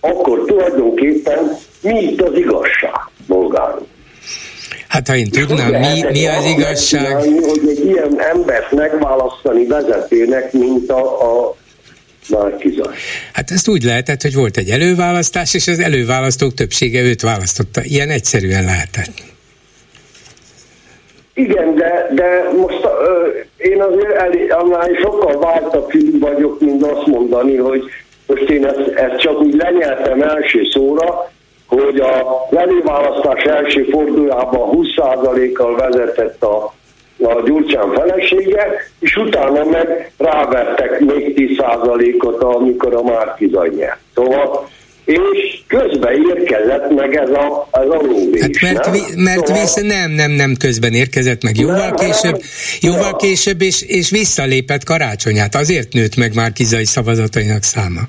[0.00, 3.86] akkor tulajdonképpen mi itt az igazság, bolgárok?
[4.88, 7.16] Hát ha én tudnám, mi, mi az igazság?
[7.16, 11.56] Hogy egy ilyen embert megválasztani vezetőnek, mint a, a.
[13.32, 17.80] Hát ezt úgy lehetett, hogy volt egy előválasztás, és az előválasztók többsége őt választotta.
[17.84, 19.12] Ilyen egyszerűen lehetett.
[21.34, 22.84] Igen, de, de most
[23.56, 25.90] én azért elég, annál sokkal váltabb
[26.20, 27.82] vagyok, mint azt mondani, hogy
[28.26, 31.30] most én ezt, ezt csak úgy lenyeltem első szóra,
[31.66, 36.72] hogy a előválasztás első fordulójában 20%-kal vezetett a,
[37.22, 43.98] a Gyurcsán felesége, és utána meg rávettek még 10%-ot, amikor a Márkizaj nyert.
[44.14, 44.68] Szóval
[45.08, 48.40] és közben érkezett meg ez a, ez a lóvés.
[48.40, 48.92] Hát mert, nem?
[48.92, 49.62] Vi, mert szóval...
[49.62, 52.40] visz, nem, nem, nem közben érkezett meg, jóval nem, később, nem,
[52.80, 58.00] jóval később, és, és visszalépett karácsonyát, azért nőtt meg már Kizai szavazatainak száma.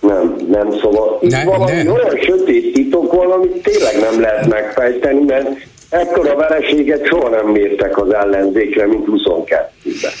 [0.00, 1.90] Nem, nem, szóval itt valami de.
[1.90, 5.48] olyan sötét titok valamit tényleg nem lehet megfejteni, mert
[5.88, 10.12] ekkora vereséget soha nem mértek az ellenzékre, mint 22-ben.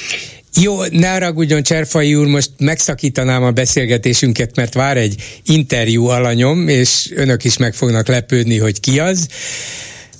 [0.60, 7.10] Jó, ne haragudjon Cserfai úr, most megszakítanám a beszélgetésünket, mert vár egy interjú alanyom, és
[7.14, 9.28] önök is meg fognak lepődni, hogy ki az.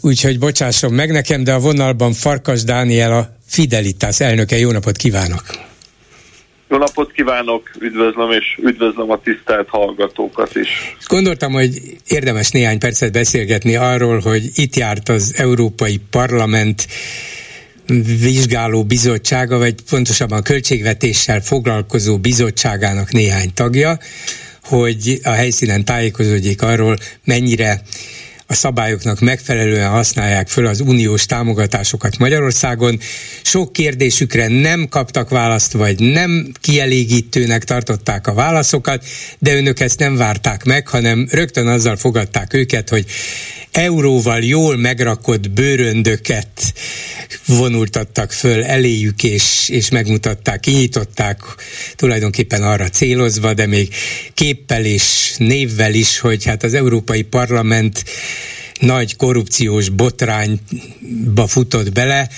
[0.01, 4.59] Úgyhogy bocsásson meg nekem, de a vonalban Farkas Dániel a Fidelitas elnöke.
[4.59, 5.43] Jó napot kívánok!
[6.71, 10.69] Jó napot kívánok, üdvözlöm, és üdvözlöm a tisztelt hallgatókat is.
[11.07, 16.87] Gondoltam, hogy érdemes néhány percet beszélgetni arról, hogy itt járt az Európai Parlament
[18.21, 23.99] vizsgáló bizottsága, vagy pontosabban a költségvetéssel foglalkozó bizottságának néhány tagja,
[24.63, 27.83] hogy a helyszínen tájékozódjék arról, mennyire
[28.51, 32.99] a szabályoknak megfelelően használják föl az uniós támogatásokat Magyarországon.
[33.43, 39.05] Sok kérdésükre nem kaptak választ, vagy nem kielégítőnek tartották a válaszokat,
[39.39, 43.07] de önök ezt nem várták meg, hanem rögtön azzal fogadták őket, hogy
[43.71, 46.75] euróval jól megrakott bőröndöket
[47.47, 51.41] vonultattak föl eléjük, és, és megmutatták, kinyitották
[51.97, 53.95] tulajdonképpen arra célozva, de még
[54.35, 58.05] képpel és névvel is, hogy hát az Európai Parlament
[58.81, 62.29] nagy korrupciós botrányba futott bele,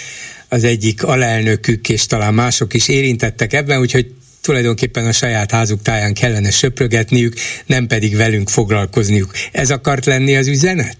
[0.48, 4.06] az egyik alelnökük, és talán mások is érintettek ebben, úgyhogy
[4.42, 7.34] tulajdonképpen a saját házuk táján kellene söprögetniük,
[7.66, 9.30] nem pedig velünk foglalkozniuk.
[9.52, 10.98] Ez akart lenni az üzenet?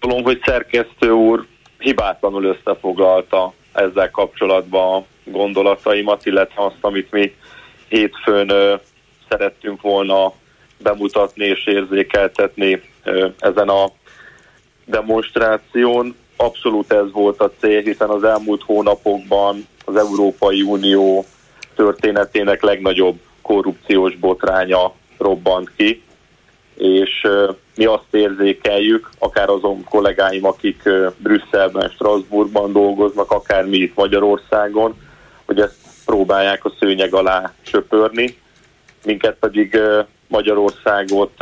[0.00, 1.46] Tudom, hogy szerkesztő úr
[1.78, 7.34] hibátlanul összefoglalta ezzel kapcsolatban a gondolataimat, illetve azt, amit mi
[7.88, 8.80] hétfőn
[9.28, 10.32] szerettünk volna
[10.84, 12.82] bemutatni és érzékeltetni
[13.38, 13.90] ezen a
[14.84, 16.16] demonstráción.
[16.36, 21.24] Abszolút ez volt a cél, hiszen az elmúlt hónapokban az Európai Unió
[21.74, 26.02] történetének legnagyobb korrupciós botránya robbant ki,
[26.76, 27.26] és
[27.76, 30.82] mi azt érzékeljük, akár azon kollégáim, akik
[31.16, 34.94] Brüsszelben, Strasbourgban dolgoznak, akár mi itt Magyarországon,
[35.44, 38.38] hogy ezt próbálják a szőnyeg alá söpörni,
[39.04, 39.80] minket pedig
[40.28, 41.32] Magyarországot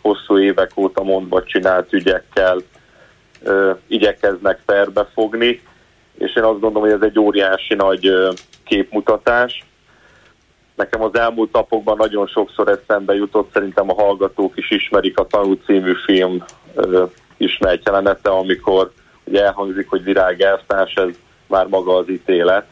[0.00, 2.62] hosszú évek óta mondva csinált ügyekkel
[3.86, 5.62] igyekeznek perbefogni,
[6.18, 8.12] és én azt gondolom, hogy ez egy óriási nagy
[8.64, 9.64] képmutatás.
[10.74, 15.52] Nekem az elmúlt napokban nagyon sokszor eszembe jutott, szerintem a hallgatók is ismerik a Tanú
[15.66, 16.44] című film
[17.36, 18.92] ismert jelenete, amikor
[19.24, 21.08] ugye elhangzik, hogy virág elvtárs, ez
[21.46, 22.66] már maga az ítélet.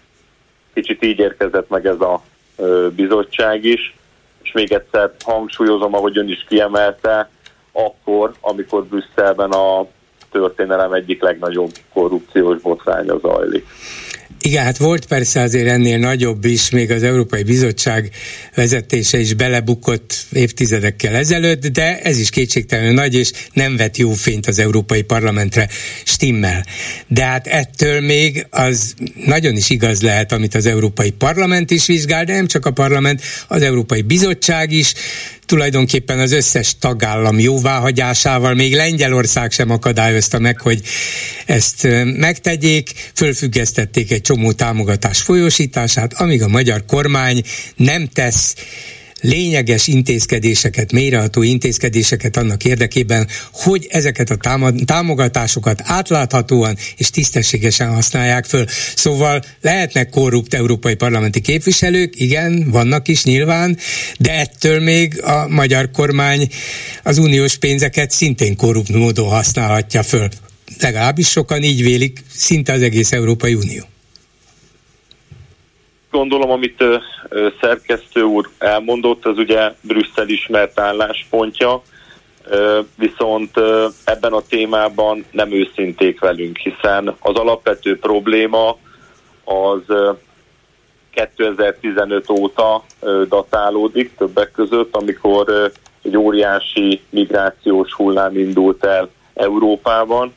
[0.74, 2.22] Kicsit így érkezett meg ez a
[2.94, 3.96] bizottság is,
[4.43, 7.30] és még egyszer hangsúlyozom, ahogy ön is kiemelte,
[7.72, 9.86] akkor, amikor Brüsszelben a
[10.30, 13.66] történelem egyik legnagyobb korrupciós botránya zajlik.
[14.43, 18.11] Igen, hát volt persze azért ennél nagyobb is, még az Európai Bizottság
[18.55, 24.47] vezetése is belebukott évtizedekkel ezelőtt, de ez is kétségtelenül nagy, és nem vet jó fényt
[24.47, 25.68] az Európai Parlamentre
[26.05, 26.66] stimmel.
[27.07, 32.24] De hát ettől még az nagyon is igaz lehet, amit az Európai Parlament is vizsgál,
[32.24, 34.95] de nem csak a parlament, az Európai Bizottság is,
[35.51, 40.80] tulajdonképpen az összes tagállam jóváhagyásával, még Lengyelország sem akadályozta meg, hogy
[41.47, 47.43] ezt megtegyék, fölfüggesztették egy csomó támogatás folyósítását, amíg a magyar kormány
[47.76, 48.55] nem tesz
[49.20, 58.64] lényeges intézkedéseket, mélyreható intézkedéseket annak érdekében, hogy ezeket a támogatásokat átláthatóan és tisztességesen használják föl.
[58.95, 63.78] Szóval lehetnek korrupt európai parlamenti képviselők, igen, vannak is nyilván,
[64.18, 66.49] de ettől még a magyar kormány
[67.03, 70.28] az uniós pénzeket szintén korrupt módon használhatja föl.
[70.81, 73.89] Legalábbis sokan így vélik, szinte az egész Európai Unió
[76.11, 76.84] gondolom, amit
[77.61, 81.82] szerkesztő úr elmondott, az ugye Brüsszel ismert álláspontja,
[82.94, 83.61] viszont
[84.04, 88.76] ebben a témában nem őszinték velünk, hiszen az alapvető probléma
[89.44, 90.11] az ö,
[91.11, 92.84] 2015 óta
[93.28, 100.34] datálódik többek között, amikor egy óriási migrációs hullám indult el Európában,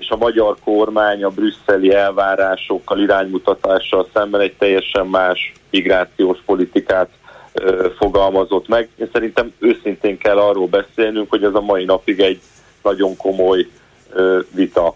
[0.00, 7.08] és a magyar kormány a brüsszeli elvárásokkal, iránymutatással szemben egy teljesen más migrációs politikát
[7.52, 8.88] ö, fogalmazott meg.
[8.96, 12.40] Én szerintem őszintén kell arról beszélnünk, hogy ez a mai napig egy
[12.82, 13.66] nagyon komoly
[14.12, 14.94] ö, vita.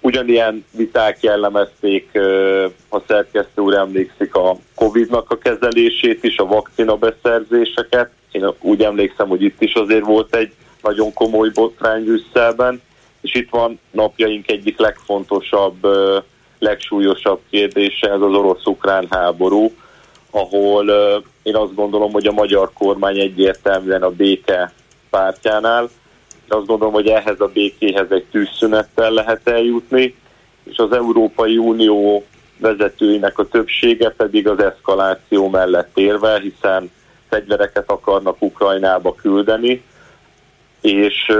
[0.00, 6.96] Ugyanilyen viták jellemezték, ö, ha szerkesztő úr emlékszik, a Covid-nak a kezelését is, a vakcina
[6.96, 8.10] beszerzéseket.
[8.30, 12.80] Én úgy emlékszem, hogy itt is azért volt egy nagyon komoly botrány Brüsszelben,
[13.26, 15.86] és itt van napjaink egyik legfontosabb,
[16.58, 19.72] legsúlyosabb kérdése, ez az orosz-ukrán háború,
[20.30, 20.88] ahol
[21.42, 24.72] én azt gondolom, hogy a magyar kormány egyértelműen a béke
[25.10, 25.82] pártjánál.
[26.32, 30.14] Én azt gondolom, hogy ehhez a békéhez egy tűzszünettel lehet eljutni,
[30.64, 32.24] és az Európai Unió
[32.58, 36.90] vezetőinek a többsége pedig az eszkaláció mellett érve, hiszen
[37.28, 39.82] fegyvereket akarnak Ukrajnába küldeni,
[40.80, 41.32] és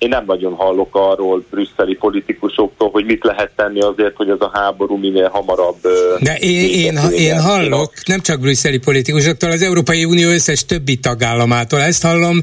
[0.00, 4.50] én nem nagyon hallok arról brüsszeli politikusoktól, hogy mit lehet tenni azért, hogy ez a
[4.52, 5.80] háború minél hamarabb...
[6.20, 11.80] De én, én, én hallok, nem csak brüsszeli politikusoktól, az Európai Unió összes többi tagállamától.
[11.80, 12.40] Ezt hallom,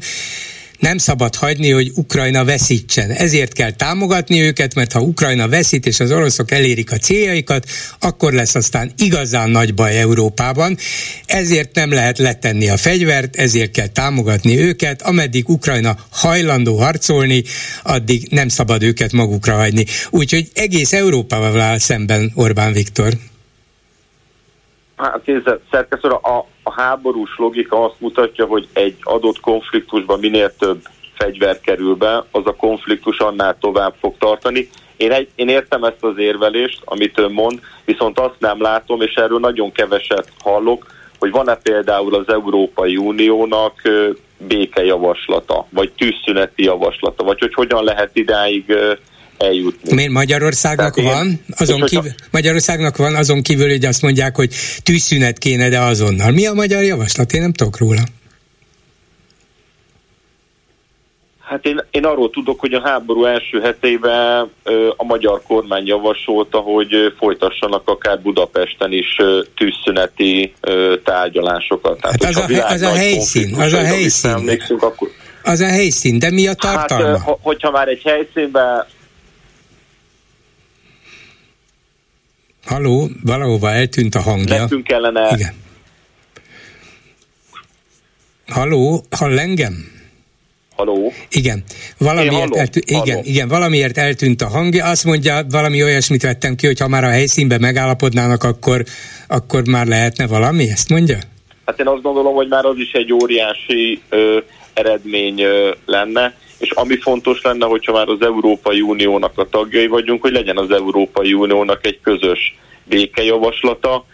[0.79, 3.11] nem szabad hagyni, hogy Ukrajna veszítsen.
[3.11, 7.69] Ezért kell támogatni őket, mert ha Ukrajna veszít és az oroszok elérik a céljaikat,
[7.99, 10.77] akkor lesz aztán igazán nagy baj Európában.
[11.25, 15.01] Ezért nem lehet letenni a fegyvert, ezért kell támogatni őket.
[15.01, 17.43] Ameddig Ukrajna hajlandó harcolni,
[17.83, 19.85] addig nem szabad őket magukra hagyni.
[20.09, 23.17] Úgyhogy egész Európával áll szemben Orbán Viktor.
[24.97, 30.81] Hát kézzel, szerkesztő, a, a háborús logika azt mutatja, hogy egy adott konfliktusban minél több
[31.13, 34.69] fegyver kerül be, az a konfliktus annál tovább fog tartani.
[34.97, 39.13] Én, egy, én értem ezt az érvelést, amit ön mond, viszont azt nem látom, és
[39.13, 40.85] erről nagyon keveset hallok,
[41.19, 43.81] hogy van-e például az Európai Uniónak
[44.37, 48.77] békejavaslata, vagy tűzszüneti javaslata, vagy hogy hogyan lehet idáig
[49.37, 49.93] eljutni.
[49.93, 51.27] Miért Magyarországnak Tehát van?
[51.27, 52.23] Én, azon kívül, a...
[52.31, 56.31] Magyarországnak van azon kívül, hogy azt mondják, hogy tűzszünet kéne, de azonnal.
[56.31, 57.33] Mi a magyar javaslat?
[57.33, 58.01] Én nem tudok róla.
[61.39, 64.51] Hát én, én arról tudok, hogy a háború első hetében
[64.95, 69.15] a magyar kormány javasolta, hogy folytassanak akár Budapesten is
[69.55, 70.53] tűzszüneti
[71.03, 72.01] tárgyalásokat.
[72.01, 74.59] Tehát, hát az, a, az a helyszín, az a helyszín.
[74.79, 75.09] Akkor...
[75.43, 77.17] Az a helyszín, de mi a tartalma?
[77.17, 78.85] Hát, hogyha már egy helyszínben
[82.67, 84.61] Haló, valahova eltűnt a hangja.
[84.61, 85.29] Nekünk kellene...
[85.35, 85.53] Igen.
[88.47, 89.73] Haló, hall engem?
[90.75, 91.13] Haló?
[91.29, 91.63] Igen.
[91.97, 94.85] Valamiért, eltű, igen, igen, valamiért eltűnt a hangja.
[94.85, 98.83] Azt mondja, valami olyasmit vettem ki, hogy ha már a helyszínben megállapodnának, akkor,
[99.27, 101.17] akkor már lehetne valami, ezt mondja?
[101.65, 104.37] Hát én azt gondolom, hogy már az is egy óriási ö,
[104.73, 110.21] eredmény ö, lenne és ami fontos lenne, hogyha már az Európai Uniónak a tagjai vagyunk,
[110.21, 114.05] hogy legyen az Európai Uniónak egy közös békejavaslata.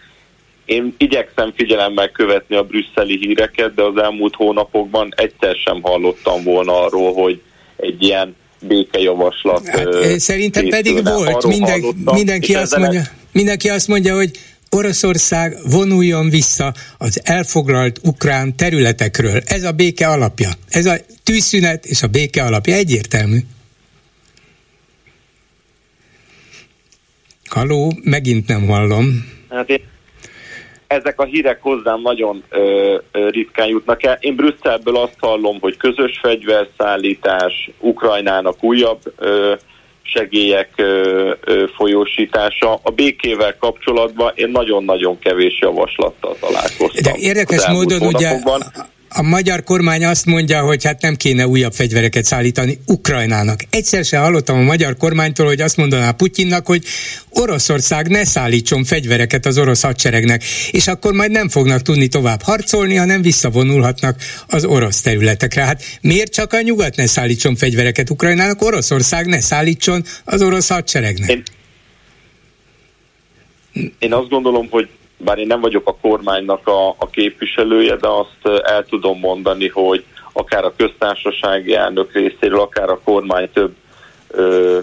[0.64, 6.84] Én igyekszem figyelemmel követni a brüsszeli híreket, de az elmúlt hónapokban egyszer sem hallottam volna
[6.84, 7.40] arról, hogy
[7.76, 9.66] egy ilyen békejavaslat.
[9.66, 11.46] Hát, szerintem pedig volt.
[11.46, 14.30] Minden, mindenki, azt mondja, mindenki azt mondja, hogy
[14.74, 19.40] Oroszország vonuljon vissza az elfoglalt ukrán területekről.
[19.44, 20.48] Ez a béke alapja.
[20.68, 23.38] Ez a tűzszünet és a béke alapja egyértelmű.
[27.48, 29.04] Haló, megint nem hallom.
[29.50, 29.80] Hát
[30.86, 34.16] ezek a hírek hozzám nagyon ö, ö, ritkán jutnak el.
[34.20, 39.54] Én Brüsszelből azt hallom, hogy közös fegyverszállítás, Ukrajnának újabb ö,
[40.14, 40.68] segélyek
[41.76, 42.80] folyósítása.
[42.82, 47.12] A békével kapcsolatban én nagyon-nagyon kevés javaslattal találkoztam.
[47.12, 48.40] De érdekes módon ugye
[49.16, 53.60] a magyar kormány azt mondja, hogy hát nem kéne újabb fegyvereket szállítani Ukrajnának.
[53.70, 56.84] Egyszer sem hallottam a magyar kormánytól, hogy azt mondaná Putyinnak, hogy
[57.30, 62.94] Oroszország ne szállítson fegyvereket az orosz hadseregnek, és akkor majd nem fognak tudni tovább harcolni,
[62.94, 65.62] hanem visszavonulhatnak az orosz területekre.
[65.62, 71.30] Hát miért csak a nyugat ne szállítson fegyvereket Ukrajnának, Oroszország ne szállítson az orosz hadseregnek?
[71.30, 71.44] Én,
[73.98, 74.88] én azt gondolom, hogy
[75.24, 80.04] bár én nem vagyok a kormánynak a, a képviselője, de azt el tudom mondani, hogy
[80.32, 83.74] akár a köztársasági elnök részéről, akár a kormány több
[84.28, 84.78] ö,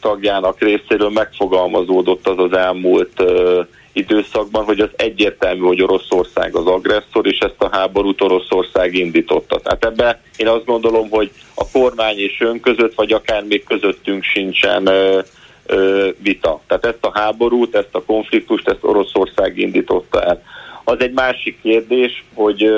[0.00, 3.60] tagjának részéről megfogalmazódott az az elmúlt ö,
[3.92, 9.60] időszakban, hogy az egyértelmű, hogy Oroszország az agresszor, és ezt a háborút Oroszország indította.
[9.60, 14.22] Tehát ebbe én azt gondolom, hogy a kormány és ön között, vagy akár még közöttünk
[14.22, 15.20] sincsen ö,
[16.18, 16.60] vita.
[16.66, 20.42] Tehát ezt a háborút, ezt a konfliktust, ezt Oroszország indította el.
[20.84, 22.70] Az egy másik kérdés, hogy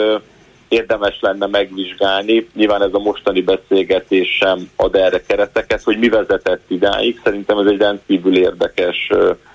[0.69, 6.65] érdemes lenne megvizsgálni, nyilván ez a mostani beszélgetés sem ad erre kereteket, hogy mi vezetett
[6.69, 7.21] idáig.
[7.25, 9.11] Szerintem ez egy rendkívül érdekes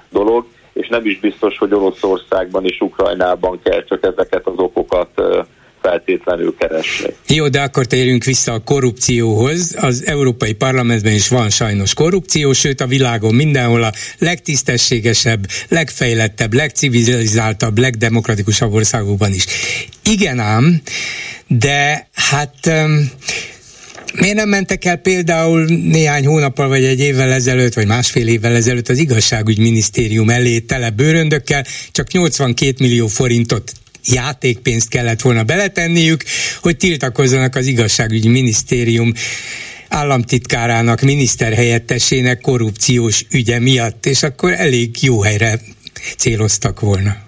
[0.09, 5.21] dolog, és nem is biztos, hogy Oroszországban és Ukrajnában kell csak ezeket az okokat
[5.85, 7.13] feltétlenül keresni.
[7.27, 9.75] Jó, de akkor térjünk vissza a korrupcióhoz.
[9.79, 17.77] Az Európai Parlamentben is van sajnos korrupció, sőt a világon mindenhol a legtisztességesebb, legfejlettebb, legcivilizáltabb,
[17.77, 19.45] legdemokratikusabb országokban is.
[20.03, 20.81] Igen ám,
[21.47, 22.71] de hát
[24.19, 28.89] Miért nem mentek el például néhány hónappal, vagy egy évvel ezelőtt, vagy másfél évvel ezelőtt
[28.89, 33.71] az igazságügyminisztérium elé tele bőröndökkel, csak 82 millió forintot
[34.05, 36.23] játékpénzt kellett volna beletenniük,
[36.61, 39.11] hogy tiltakozzanak az igazságügyi minisztérium
[39.89, 45.59] államtitkárának, miniszterhelyettesének korrupciós ügye miatt, és akkor elég jó helyre
[46.17, 47.23] céloztak volna.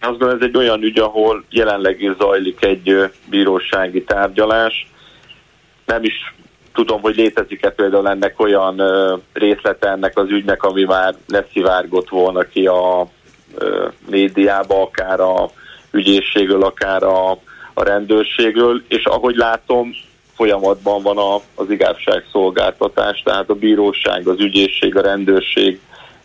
[0.00, 4.90] Azt gondolom, ez egy olyan ügy, ahol jelenleg is zajlik egy bírósági tárgyalás.
[5.86, 6.34] Nem is
[6.72, 8.82] tudom, hogy létezik-e például ennek olyan
[9.32, 13.08] részlete ennek az ügynek, ami már leszivárgott volna ki a
[14.10, 15.50] médiába, akár a
[15.90, 17.30] ügyészségről, akár a,
[17.74, 19.94] a rendőrségről, és ahogy látom,
[20.34, 25.80] folyamatban van a, az igazságszolgáltatás, tehát a bíróság, az ügyészség, a rendőrség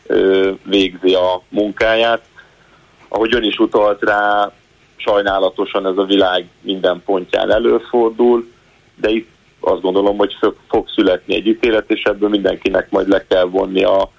[0.05, 2.22] ö, végzi a munkáját.
[3.07, 4.51] Ahogy ön is utalt rá,
[4.95, 8.51] sajnálatosan ez a világ minden pontján előfordul,
[8.95, 13.45] de itt azt gondolom, hogy fog születni egy ítélet, és ebből mindenkinek majd le kell
[13.45, 14.11] vonni a,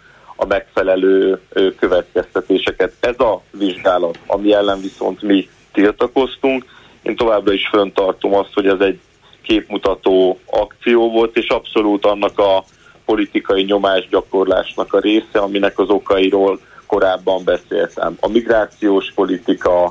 [0.43, 1.41] a megfelelő
[1.79, 2.93] következtetéseket.
[3.01, 6.65] Ez a vizsgálat, ami ellen viszont mi tiltakoztunk,
[7.03, 9.01] én továbbra is föntartom azt, hogy ez egy
[9.43, 12.65] képmutató akció volt, és abszolút annak a
[13.05, 18.17] politikai nyomásgyakorlásnak a része, aminek az okairól korábban beszéltem.
[18.21, 19.85] A migrációs politika,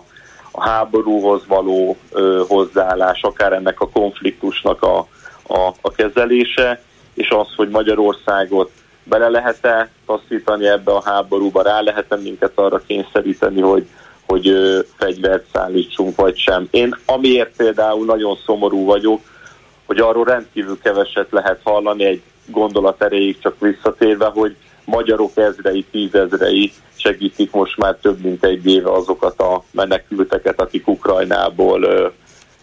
[0.52, 4.98] a háborúhoz való ö, hozzáállás, akár ennek a konfliktusnak a,
[5.48, 6.82] a, a kezelése,
[7.14, 8.72] és az, hogy Magyarországot
[9.04, 13.88] bele lehet-e taszítani ebbe a háborúba, rá lehet-e minket arra kényszeríteni, hogy,
[14.26, 14.54] hogy
[14.98, 16.68] fegyvert szállítsunk, vagy sem.
[16.72, 19.22] Én amiért például nagyon szomorú vagyok,
[19.86, 26.72] hogy arról rendkívül keveset lehet hallani egy gondolat erejéig csak visszatérve, hogy magyarok ezrei, tízezrei
[26.96, 32.14] segítik most már több mint egy éve azokat a menekülteket, akik Ukrajnából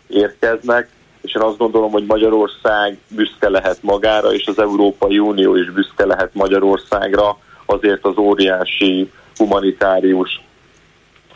[0.06, 0.88] érkeznek,
[1.22, 6.06] és én azt gondolom, hogy Magyarország büszke lehet magára, és az Európai Unió is büszke
[6.06, 10.40] lehet Magyarországra, azért az óriási humanitárius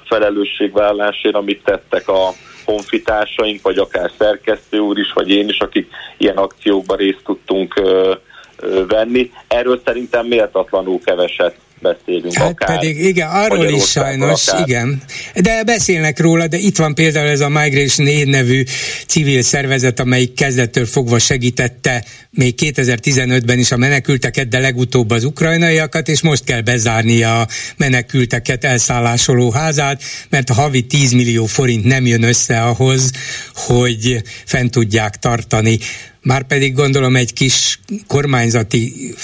[0.04, 2.28] felelősségvállásért, amit tettek a
[2.64, 8.14] honfitársaink, vagy akár szerkesztő úr is, vagy én is, akik ilyen akciókban részt tudtunk ö,
[8.56, 9.30] ö, venni.
[9.48, 12.34] Erről szerintem méltatlanul keveset beszélünk.
[12.34, 14.68] Hát akár pedig, igen, arról is sajnos, akár.
[14.68, 15.02] igen.
[15.34, 18.62] De beszélnek róla, de itt van például ez a Migration Aid nevű
[19.06, 26.08] civil szervezet, amelyik kezdettől fogva segítette még 2015-ben is a menekülteket, de legutóbb az ukrajnaiakat,
[26.08, 32.06] és most kell bezárni a menekülteket elszállásoló házát, mert a havi 10 millió forint nem
[32.06, 33.10] jön össze ahhoz,
[33.54, 35.78] hogy fent tudják tartani
[36.22, 39.14] már pedig gondolom egy kis kormányzati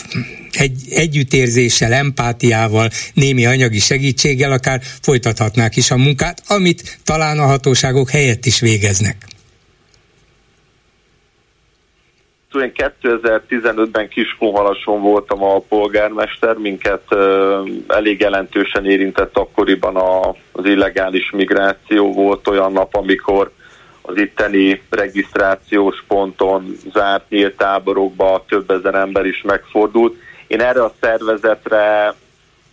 [0.59, 8.11] egy, együttérzéssel, empátiával, némi anyagi segítséggel akár folytathatnák is a munkát, amit talán a hatóságok
[8.11, 9.17] helyett is végeznek.
[12.55, 17.03] Én 2015-ben Kiskunhalason voltam a polgármester, minket
[17.89, 22.13] elég jelentősen érintett akkoriban a, az illegális migráció.
[22.13, 23.51] Volt olyan nap, amikor
[24.03, 30.17] az itteni regisztrációs ponton zárt nyílt táborokba több ezer ember is megfordult.
[30.49, 32.15] Én erre a szervezetre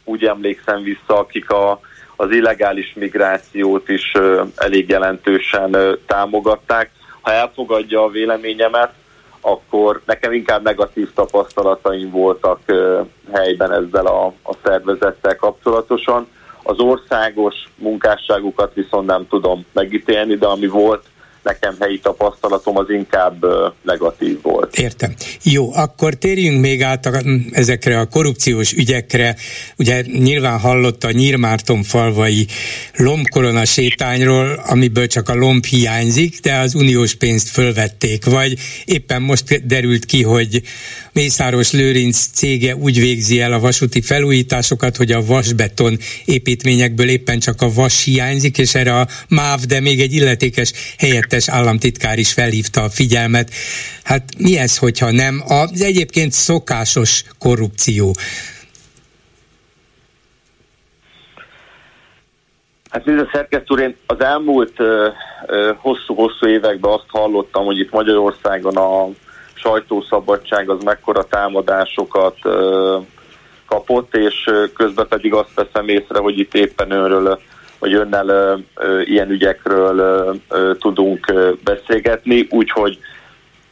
[0.04, 1.80] úgy emlékszem vissza, akik a,
[2.16, 6.90] az illegális migrációt is ö, elég jelentősen ö, támogatták.
[7.22, 8.94] Ha elfogadja a véleményemet,
[9.42, 13.02] akkor nekem inkább negatív tapasztalataim voltak ö,
[13.34, 16.28] helyben ezzel a, a szervezettel kapcsolatosan.
[16.64, 21.04] Az országos munkásságukat viszont nem tudom megítélni, de ami volt,
[21.46, 23.46] nekem helyi tapasztalatom az inkább
[23.82, 24.78] negatív volt.
[24.78, 25.14] Értem.
[25.44, 27.22] Jó, akkor térjünk még át a,
[27.52, 29.36] ezekre a korrupciós ügyekre.
[29.78, 32.48] Ugye nyilván hallott a Nyírmárton falvai
[32.96, 39.68] lombkorona sétányról, amiből csak a lomb hiányzik, de az uniós pénzt fölvették, vagy éppen most
[39.68, 40.62] derült ki, hogy
[41.16, 47.62] Mészáros Lőrinc cége úgy végzi el a vasúti felújításokat, hogy a vasbeton építményekből éppen csak
[47.62, 52.82] a vas hiányzik, és erre a MÁV, de még egy illetékes helyettes államtitkár is felhívta
[52.82, 53.52] a figyelmet.
[54.04, 58.16] Hát mi ez, hogyha nem az egyébként szokásos korrupció?
[62.90, 64.76] Hát nézd a szerkesztő, én az elmúlt
[65.76, 69.10] hosszú-hosszú években azt hallottam, hogy itt Magyarországon a
[69.66, 72.38] sajtószabadság az mekkora támadásokat
[73.68, 77.40] kapott, és közben pedig azt veszem észre, hogy itt éppen önről
[77.80, 78.60] hogy önnel
[79.04, 80.36] ilyen ügyekről
[80.80, 81.34] tudunk
[81.64, 83.00] beszélgetni, úgyhogy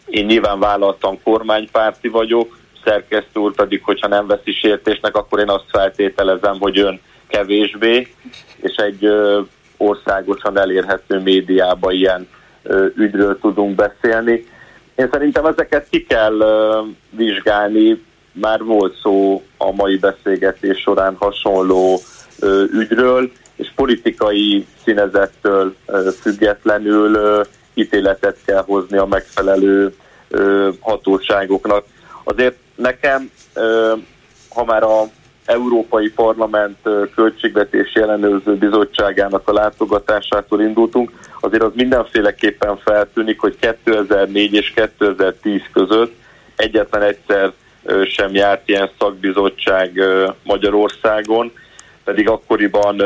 [0.05, 5.65] én nyilván vállaltam kormánypárti vagyok, szerkesztő úr pedig, hogyha nem veszi sértésnek, akkor én azt
[5.69, 8.07] feltételezem, hogy ön kevésbé,
[8.61, 9.07] és egy
[9.77, 12.27] országosan elérhető médiába ilyen
[12.95, 14.45] ügyről tudunk beszélni.
[14.95, 16.37] Én szerintem ezeket ki kell
[17.09, 21.99] vizsgálni, már volt szó a mai beszélgetés során hasonló
[22.71, 25.75] ügyről, és politikai színezettől
[26.21, 27.41] függetlenül
[27.73, 29.95] ítéletet kell hozni a megfelelő
[30.79, 31.85] hatóságoknak.
[32.23, 33.31] Azért nekem,
[34.49, 35.03] ha már a
[35.45, 36.77] Európai Parlament
[37.15, 46.13] Költségvetési Ellenőrző Bizottságának a látogatásától indultunk, azért az mindenféleképpen feltűnik, hogy 2004 és 2010 között
[46.55, 47.51] egyetlen egyszer
[48.05, 50.01] sem járt ilyen szakbizottság
[50.43, 51.51] Magyarországon,
[52.03, 53.01] pedig akkoriban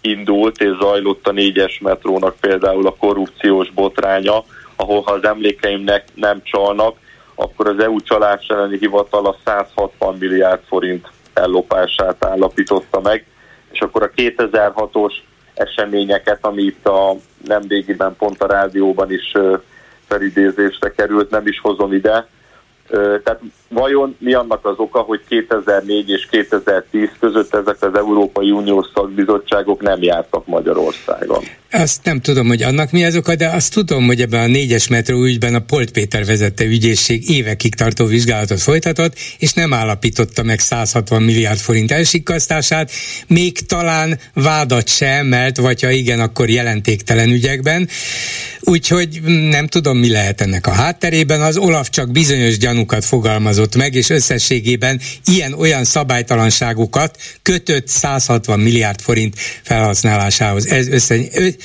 [0.00, 4.44] indult és zajlott a négyes metrónak például a korrupciós botránya,
[4.76, 6.96] ahol ha az emlékeimnek nem csalnak,
[7.34, 13.24] akkor az EU csalás elleni hivatal a 160 milliárd forint ellopását állapította meg,
[13.72, 15.12] és akkor a 2006-os
[15.54, 19.32] eseményeket, ami itt a nemrégiben pont a rádióban is
[20.06, 22.26] felidézésre került, nem is hozom ide,
[23.24, 28.86] tehát vajon mi annak az oka, hogy 2004 és 2010 között ezek az Európai Uniós
[28.94, 31.44] szakbizottságok nem jártak Magyarországon?
[31.70, 34.88] Azt nem tudom, hogy annak mi az oka, de azt tudom, hogy ebben a négyes
[34.88, 40.58] metró ügyben a Polt Péter vezette ügyészség évekig tartó vizsgálatot folytatott, és nem állapította meg
[40.58, 42.90] 160 milliárd forint elsikasztását,
[43.26, 47.88] még talán vádat se emelt, vagy ha igen, akkor jelentéktelen ügyekben.
[48.60, 51.40] Úgyhogy nem tudom, mi lehet ennek a hátterében.
[51.40, 59.36] Az Olaf csak bizonyos gyanúkat fogalmazott meg, és összességében ilyen-olyan szabálytalanságokat kötött 160 milliárd forint
[59.62, 60.66] felhasználásához.
[60.66, 61.16] Ez össze,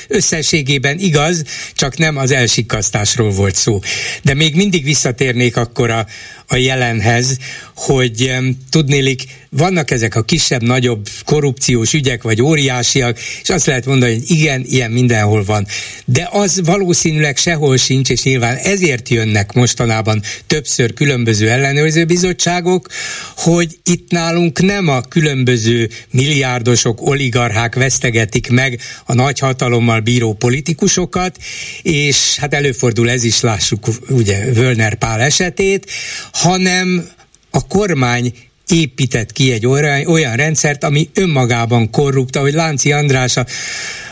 [0.07, 1.43] összességében igaz,
[1.73, 3.79] csak nem az elsikasztásról volt szó.
[4.23, 6.05] De még mindig visszatérnék akkor a,
[6.47, 7.37] a jelenhez,
[7.75, 8.33] hogy
[8.69, 14.63] tudnélik, vannak ezek a kisebb-nagyobb korrupciós ügyek, vagy óriásiak, és azt lehet mondani, hogy igen,
[14.65, 15.67] ilyen mindenhol van.
[16.05, 22.87] De az valószínűleg sehol sincs, és nyilván ezért jönnek mostanában többször különböző ellenőrző bizottságok,
[23.35, 31.37] hogy itt nálunk nem a különböző milliárdosok, oligarchák vesztegetik meg a nagyhatalommal bíró politikusokat,
[31.81, 35.91] és hát előfordul ez is, lássuk ugye Völner Pál esetét,
[36.37, 37.09] hanem
[37.51, 38.33] a kormány
[38.67, 43.45] épített ki egy olyan, rendszert, ami önmagában korrupt, ahogy Lánci András a,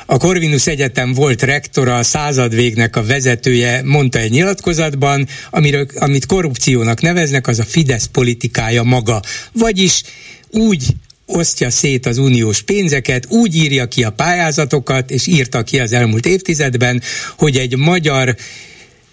[0.06, 7.02] a Corvinus Egyetem volt rektora, a századvégnek a vezetője mondta egy nyilatkozatban, amiről, amit korrupciónak
[7.02, 9.22] neveznek, az a Fidesz politikája maga.
[9.52, 10.02] Vagyis
[10.50, 10.84] úgy
[11.26, 16.26] osztja szét az uniós pénzeket, úgy írja ki a pályázatokat, és írta ki az elmúlt
[16.26, 17.02] évtizedben,
[17.38, 18.36] hogy egy magyar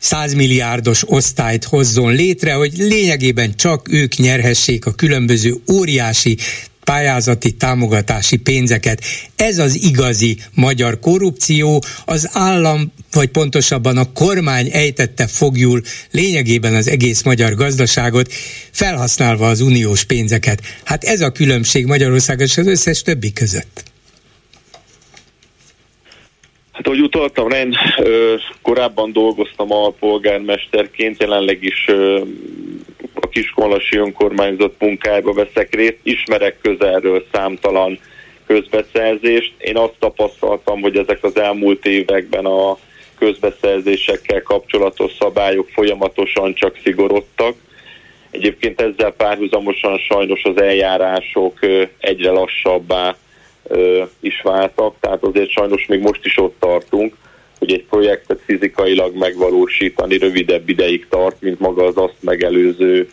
[0.02, 6.38] százmilliárdos osztályt hozzon létre, hogy lényegében csak ők nyerhessék a különböző óriási
[6.84, 9.04] pályázati támogatási pénzeket.
[9.36, 16.88] Ez az igazi magyar korrupció, az állam, vagy pontosabban a kormány ejtette fogjul lényegében az
[16.88, 18.32] egész magyar gazdaságot,
[18.70, 20.62] felhasználva az uniós pénzeket.
[20.84, 23.91] Hát ez a különbség Magyarország és az összes többi között.
[26.82, 27.76] Hát ahogy utaltam, én
[28.62, 31.88] korábban dolgoztam a polgármesterként, jelenleg is
[33.14, 37.98] a Kiskolasi önkormányzat munkájába veszek részt, ismerek közelről számtalan
[38.46, 39.52] közbeszerzést.
[39.58, 42.78] Én azt tapasztaltam, hogy ezek az elmúlt években a
[43.18, 47.54] közbeszerzésekkel kapcsolatos szabályok folyamatosan csak szigorodtak.
[48.30, 51.58] Egyébként ezzel párhuzamosan sajnos az eljárások
[51.98, 53.16] egyre lassabbá
[54.20, 57.16] is váltak, tehát azért sajnos még most is ott tartunk,
[57.58, 63.08] hogy egy projektet fizikailag megvalósítani rövidebb ideig tart, mint maga az azt megelőző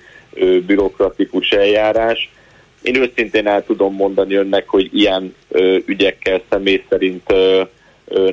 [0.66, 2.30] bürokratikus eljárás.
[2.82, 5.36] Én őszintén el tudom mondani önnek, hogy ilyen
[5.86, 7.34] ügyekkel személy szerint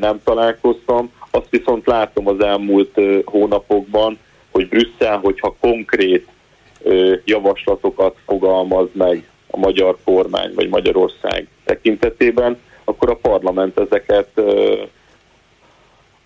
[0.00, 1.12] nem találkoztam.
[1.30, 4.18] Azt viszont látom az elmúlt hónapokban,
[4.50, 6.26] hogy Brüsszel, hogyha konkrét
[7.24, 14.28] javaslatokat fogalmaz meg a magyar kormány vagy Magyarország tekintetében, akkor a parlament ezeket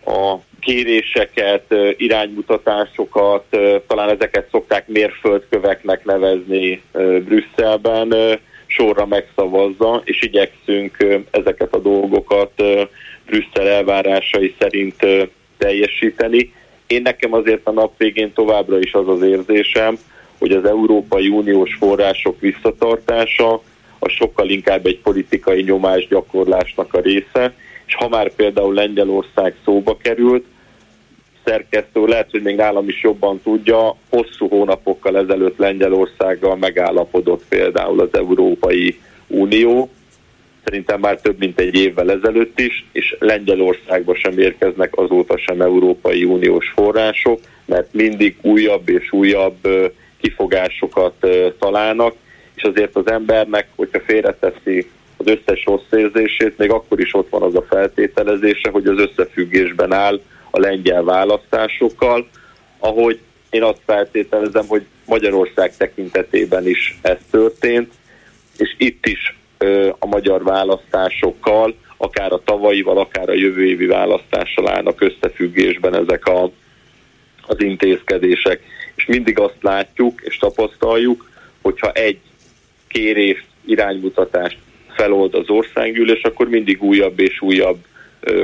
[0.04, 3.44] a kéréseket, iránymutatásokat,
[3.86, 6.82] talán ezeket szokták mérföldköveknek nevezni
[7.24, 8.14] Brüsszelben,
[8.66, 10.96] sorra megszavazza, és igyekszünk
[11.30, 12.62] ezeket a dolgokat
[13.26, 15.06] Brüsszel elvárásai szerint
[15.58, 16.52] teljesíteni.
[16.86, 19.98] Én nekem azért a nap végén továbbra is az az érzésem,
[20.38, 23.62] hogy az Európai Uniós források visszatartása
[24.00, 27.54] az sokkal inkább egy politikai nyomásgyakorlásnak a része,
[27.86, 30.44] és ha már például Lengyelország szóba került,
[31.44, 38.08] szerkesztő, lehet, hogy még nálam is jobban tudja, hosszú hónapokkal ezelőtt Lengyelországgal megállapodott például az
[38.12, 39.90] Európai Unió,
[40.64, 46.24] szerintem már több mint egy évvel ezelőtt is, és Lengyelországba sem érkeznek azóta sem Európai
[46.24, 49.68] Uniós források, mert mindig újabb és újabb
[50.20, 51.26] kifogásokat
[51.58, 52.14] találnak,
[52.60, 57.42] és azért az embernek, hogyha félreteszi az összes rossz érzését, még akkor is ott van
[57.42, 60.20] az a feltételezése, hogy az összefüggésben áll
[60.50, 62.28] a lengyel választásokkal,
[62.78, 63.20] ahogy
[63.50, 67.92] én azt feltételezem, hogy Magyarország tekintetében is ez történt,
[68.56, 69.36] és itt is
[69.98, 76.50] a magyar választásokkal, akár a tavalyival, akár a jövő évi választással állnak összefüggésben ezek a,
[77.46, 78.62] az intézkedések.
[78.94, 81.28] És mindig azt látjuk és tapasztaljuk,
[81.62, 82.18] hogyha egy
[82.92, 84.58] kérést, iránymutatást
[84.96, 87.78] felold az országgyűlés, akkor mindig újabb és újabb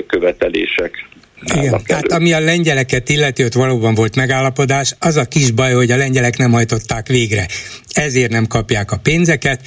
[0.07, 1.07] követelések
[1.45, 5.91] igen, tehát ami a lengyeleket illeti, ott valóban volt megállapodás, az a kis baj, hogy
[5.91, 7.47] a lengyelek nem hajtották végre.
[7.93, 9.61] Ezért nem kapják a pénzeket.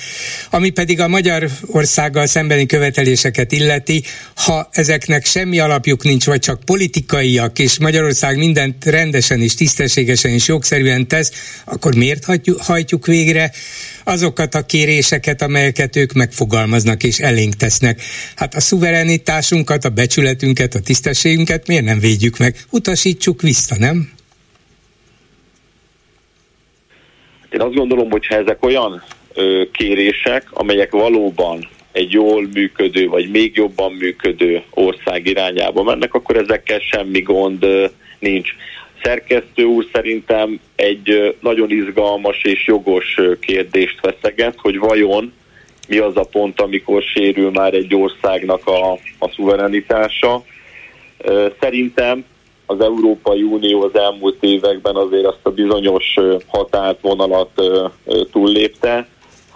[0.49, 4.03] Ami pedig a Magyarországgal szembeni követeléseket illeti,
[4.35, 10.47] ha ezeknek semmi alapjuk nincs, vagy csak politikaiak, és Magyarország mindent rendesen és tisztességesen és
[10.47, 13.51] jogszerűen tesz, akkor miért hajtjuk, hajtjuk végre?
[14.10, 18.02] Azokat a kéréseket, amelyeket ők megfogalmaznak és elénk tesznek.
[18.36, 22.56] Hát a szuverenitásunkat, a becsületünket, a tisztességünket miért nem védjük meg?
[22.72, 24.11] Utasítsuk vissza, nem?
[27.49, 29.03] Én azt gondolom, hogy ha ezek olyan
[29.34, 36.38] ö, kérések, amelyek valóban egy jól működő, vagy még jobban működő ország irányába mennek, akkor
[36.38, 37.86] ezekkel semmi gond ö,
[38.19, 38.49] nincs
[39.03, 45.34] szerkesztő úr szerintem egy nagyon izgalmas és jogos kérdést veszeget, hogy vajon
[45.88, 50.43] mi az a pont, amikor sérül már egy országnak a, a szuverenitása.
[51.59, 52.26] Szerintem
[52.65, 56.15] az Európai Unió az elmúlt években azért azt a bizonyos
[56.47, 57.61] határt vonalat
[58.31, 59.07] túllépte.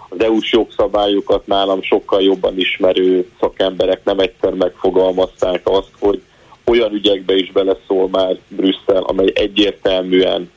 [0.08, 6.22] Az EU-s jogszabályokat nálam sokkal jobban ismerő szakemberek nem egyszer megfogalmazták azt, hogy
[6.64, 10.50] olyan ügyekbe is beleszól már Brüsszel, amely egyértelműen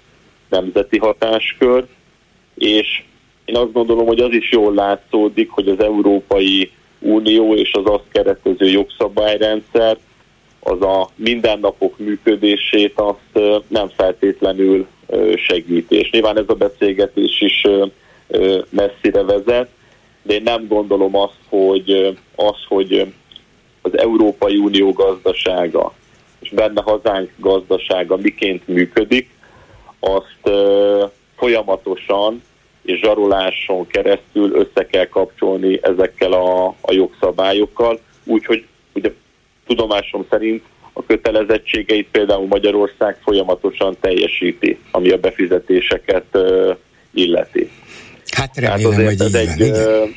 [0.50, 1.86] nemzeti hatáskör,
[2.56, 3.04] és
[3.46, 8.04] én azt gondolom, hogy az is jól látszódik, hogy az Európai Unió és az azt
[8.12, 9.98] keretező jogszabályrendszer
[10.60, 14.88] az a mindennapok működését azt nem feltétlenül
[15.36, 15.96] segíti.
[15.96, 17.68] És nyilván ez a beszélgetés is
[18.70, 19.70] messzire vezet,
[20.22, 23.14] de én nem gondolom azt, hogy az, hogy
[23.93, 25.93] az Európai Unió gazdasága,
[26.39, 29.30] és benne hazánk gazdasága miként működik,
[29.99, 30.55] azt
[31.35, 32.41] folyamatosan
[32.84, 39.11] és zsaroláson keresztül össze kell kapcsolni ezekkel a, a jogszabályokkal, úgyhogy ugye
[39.68, 46.38] tudomásom szerint a kötelezettségeit például Magyarország folyamatosan teljesíti, ami a befizetéseket
[47.14, 47.69] illeti.
[48.31, 50.15] Hát remélem, hogy így van, egy, igen.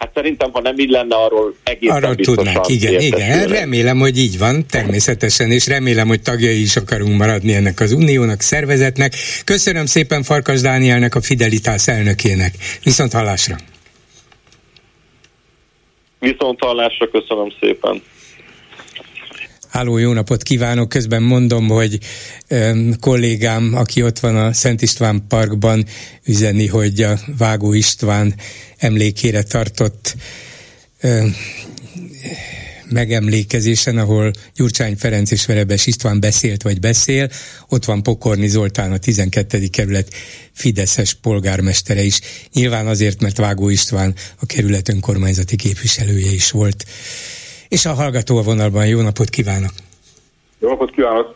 [0.00, 3.46] Hát szerintem, ha nem így lenne, arról egészen arról tudnánk, igen, igen.
[3.46, 8.40] Remélem, hogy így van, természetesen, és remélem, hogy tagjai is akarunk maradni ennek az uniónak,
[8.40, 9.14] szervezetnek.
[9.44, 12.54] Köszönöm szépen Farkas Dánielnek, a Fidelitás elnökének.
[12.82, 13.56] Viszont hallásra!
[16.18, 18.02] Viszont hallásra, köszönöm szépen!
[19.70, 20.88] Háló, jó napot kívánok!
[20.88, 21.98] Közben mondom, hogy
[22.50, 25.86] um, kollégám, aki ott van a Szent István Parkban,
[26.24, 28.34] üzeni, hogy a Vágó István
[28.76, 30.16] emlékére tartott
[31.02, 31.34] um,
[32.88, 37.30] megemlékezésen, ahol Gyurcsány Ferenc és Verebes István beszélt vagy beszél,
[37.68, 39.66] ott van Pokorni Zoltán, a 12.
[39.66, 40.14] kerület
[40.52, 42.20] Fideszes polgármestere is.
[42.52, 46.84] Nyilván azért, mert Vágó István a kerület önkormányzati képviselője is volt
[47.70, 48.86] és a hallgató a vonalban.
[48.86, 49.70] Jó napot kívánok!
[50.58, 51.34] Jó napot kívánok!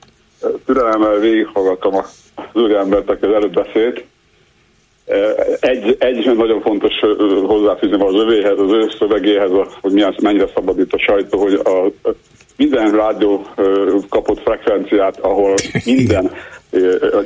[0.66, 4.04] Türelemmel végighallgattam az úriembert, aki az előbb beszélt.
[5.60, 6.92] Egy, egy nagyon fontos
[7.46, 9.50] hozzáfűzni az övéhez, az ő szövegéhez,
[9.80, 12.08] hogy milyen, mennyire szabadít a sajtó, hogy a,
[12.56, 13.46] minden rádió
[14.08, 15.54] kapott frekvenciát, ahol
[15.84, 16.30] minden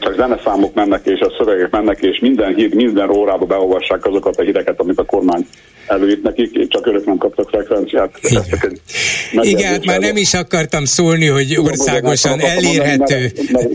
[0.00, 4.42] csak zeneszámok mennek és a szövegek mennek, és minden hír, minden órába beolvassák azokat a
[4.42, 5.46] híreket, amit a kormány
[5.88, 8.18] előírt nekik, csak örök nem kaptak frekvenciát.
[8.20, 13.32] Igen, Igen hát már nem is akartam szólni, hogy országosan elérhető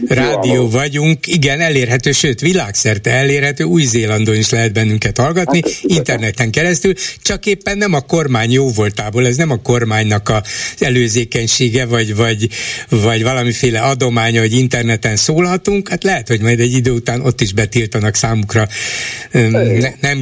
[0.08, 1.28] rádió vagyunk.
[1.28, 7.78] Igen, elérhető, sőt, világszerte elérhető, Új-Zélandon is lehet bennünket hallgatni, hát, interneten keresztül, csak éppen
[7.78, 12.48] nem a kormány jó voltából, ez nem a kormánynak az előzékenysége, vagy, vagy,
[12.90, 17.42] vagy valamiféle adománya, hogy interneten szólhat, hallgatunk, hát lehet, hogy majd egy idő után ott
[17.42, 18.64] is betiltanak számukra
[19.32, 20.20] ne, nem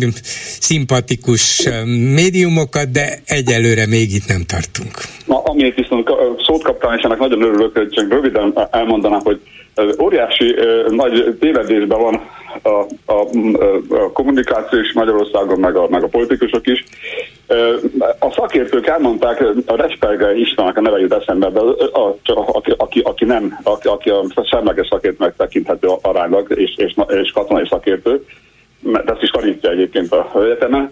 [0.60, 1.70] szimpatikus
[2.16, 4.92] médiumokat, de egyelőre még itt nem tartunk.
[5.26, 6.10] Na, amiért viszont
[6.46, 9.40] szót kaptam, és ennek nagyon örülök, hogy csak röviden elmondanám, hogy
[10.02, 10.56] óriási
[10.90, 12.22] nagy tévedésben van
[12.62, 13.28] a, a,
[13.90, 16.84] a kommunikáció is Magyarországon, meg a, meg a politikusok is.
[18.20, 23.26] A szakértők elmondták, a Resperger Istvánnak a neve jut eszembe, de a, a, aki, aki,
[23.26, 28.26] nem, aki, aki a semleges szakértőnek tekinthető aránylag, és, és, és katonai szakértő,
[28.80, 30.92] mert ezt is tanítja egyébként a egyetemen,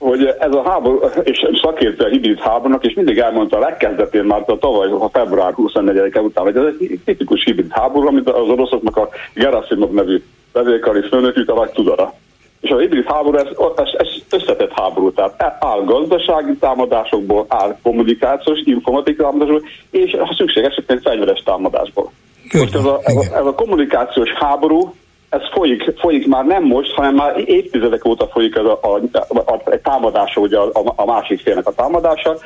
[0.00, 4.42] hogy ez a háború, és szakértő a hibrid háborúnak, és mindig elmondta a legkezdetén már
[4.46, 8.96] a tavaly, a február 24-e után, hogy ez egy tipikus hibrid háború, amit az oroszoknak
[8.96, 10.22] a Gerasimov nevű
[10.52, 12.14] vezérkari főnökük a nagy tudara.
[12.60, 13.46] És a hibrid háború, ez,
[13.76, 20.64] ez, ez összetett háború, tehát áll gazdasági támadásokból, áll kommunikációs, informatikai támadásokból, és ha szükség
[20.64, 22.12] esetén fegyveres támadásból.
[22.52, 24.94] Most ez a, ez a, ez a kommunikációs háború,
[25.28, 29.52] ez folyik, folyik már nem most, hanem már évtizedek óta folyik ez a, a, a,
[29.52, 32.36] a támadása, ugye a, a, a másik félnek a támadása.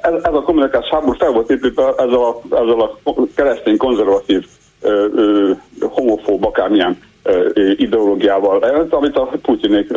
[0.00, 4.46] Ez, ez a kommunikációs háború fel volt építve ezzel a, ezzel a keresztény konzervatív
[5.80, 6.98] homofób, akármilyen
[7.76, 8.58] ideológiával,
[8.90, 9.92] amit a Putyinék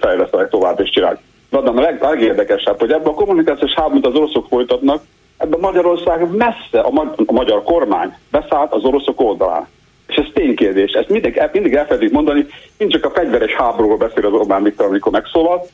[0.00, 1.20] fejlesztenek tovább és csinálják.
[1.50, 5.02] Na, de a leg, legérdekesebb, hogy ebben a kommunikációs háborút az oroszok folytatnak,
[5.36, 9.66] ebben Magyarország messze, a, ma- a magyar kormány beszállt az oroszok oldalán.
[10.06, 10.92] És ez ténykérdés.
[10.92, 12.46] Ezt mindig, mindig elfelejtik mondani,
[12.78, 15.66] nincs csak a fegyveres háborúról beszél az Orbán Viktor, amikor megszólal.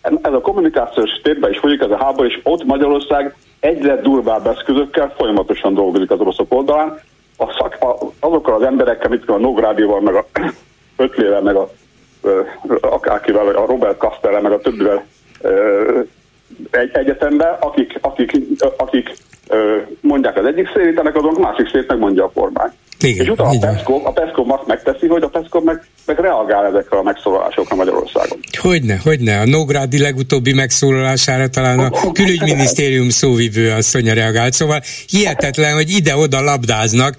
[0.00, 5.12] Ez a kommunikációs térben is folyik ez a háború, és ott Magyarország egyre durvább eszközökkel
[5.16, 7.00] folyamatosan dolgozik az oroszok oldalán.
[7.40, 10.26] A szak, a, azokkal az emberekkel, mint a Nógrádival, meg a
[10.96, 11.68] Ötlével, meg a
[12.80, 15.06] akárkivel, a Robert Kasterrel, meg a többivel
[16.70, 18.32] egy egyetemben, akik, akik,
[18.76, 19.12] akik
[20.00, 22.70] mondják az egyik szélét, ennek azon a másik szélét megmondja a kormány.
[23.02, 26.66] Igen, és utána a Peszkov, a Peszkov azt megteszi, hogy a Peszkov meg, meg reagál
[26.66, 28.38] ezekre a megszólalásokra Magyarországon.
[28.58, 29.40] Hogyne, hogyne.
[29.40, 34.52] A Nógrádi legutóbbi megszólalására talán a külügyminisztérium szóvivő asszonya reagált.
[34.52, 37.14] Szóval hihetetlen, hogy ide-oda labdáznak,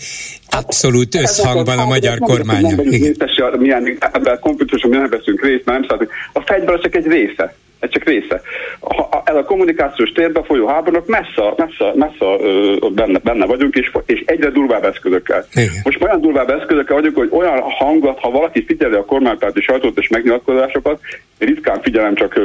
[0.50, 2.76] abszolút összhangban a magyar kormány.
[3.58, 7.56] Milyen, ebben a konfliktuson mi nem veszünk részt, mert nem A fegyver csak egy része
[7.82, 8.42] ez csak része.
[8.80, 12.26] Ha, ez a kommunikációs térben folyó háborúnak messze, messze, messze
[12.94, 15.46] benne, benne vagyunk, és, és egyre durvább eszközökkel.
[15.54, 15.70] Igen.
[15.84, 20.08] Most olyan durvább eszközökkel vagyunk, hogy olyan hangot, ha valaki figyeli a kormánypárti sajtót és
[20.08, 21.00] megnyilatkozásokat,
[21.38, 22.40] ritkán figyelem csak,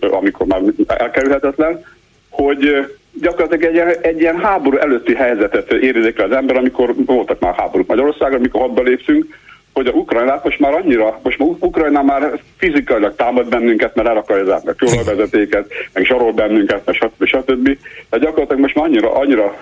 [0.00, 1.84] amikor már elkerülhetetlen,
[2.30, 2.86] hogy
[3.20, 7.86] gyakorlatilag egy, ilyen, egy ilyen háború előtti helyzetet érezik az ember, amikor voltak már háborúk
[7.86, 9.26] Magyarországon, amikor hadba lépszünk,
[9.74, 14.16] hogy a Ukrajnát most már annyira, most már Ukrajna már fizikailag támad bennünket, mert el
[14.16, 17.24] akarja zárni a kőolajvezetéket, meg sarol bennünket, meg stb.
[17.24, 17.78] stb.
[18.10, 19.56] De gyakorlatilag most már annyira, annyira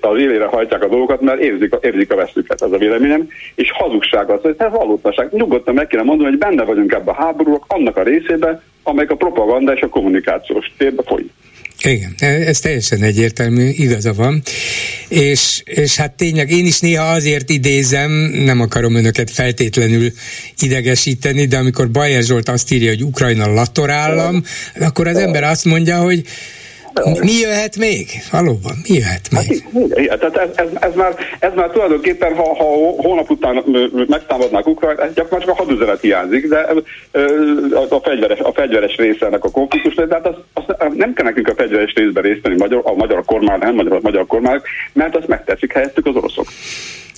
[0.00, 4.30] az élére hajtják a dolgokat, mert érzik, érzik a veszüket, ez a véleményem, és hazugság
[4.30, 5.32] az, hogy ez valótlanság.
[5.32, 9.16] Nyugodtan meg kéne mondani, hogy benne vagyunk ebbe a háborúak, annak a részébe, amelyek a
[9.16, 11.30] propaganda és a kommunikációs térbe folyik.
[11.84, 14.42] Igen, ez teljesen egyértelmű, igaza van.
[15.08, 18.10] És, és hát tényleg én is néha azért idézem,
[18.44, 20.12] nem akarom önöket feltétlenül
[20.58, 24.44] idegesíteni, de amikor Bajer Zsolt azt írja, hogy Ukrajna latorállam,
[24.80, 26.24] akkor az ember azt mondja, hogy
[27.20, 28.06] mi jöhet még?
[28.30, 29.64] Valóban, mi jöhet még?
[30.08, 32.64] Hát, tehát ez, ez, ez, már, ez már tulajdonképpen, ha, ha
[32.96, 33.64] hónap után
[34.08, 36.58] megtámadnák Ukrajnát, gyakorlatilag a hadüzenet hiányzik, de
[37.72, 40.64] a, a, fegyveres, a fegyveres része ennek a konfliktus, de hát az, az,
[40.94, 44.26] nem kell nekünk a fegyveres részben részt venni magyar, a magyar kormány, nem magyar, magyar
[44.26, 44.60] kormány,
[44.92, 46.46] mert azt megteszik helyettük az oroszok.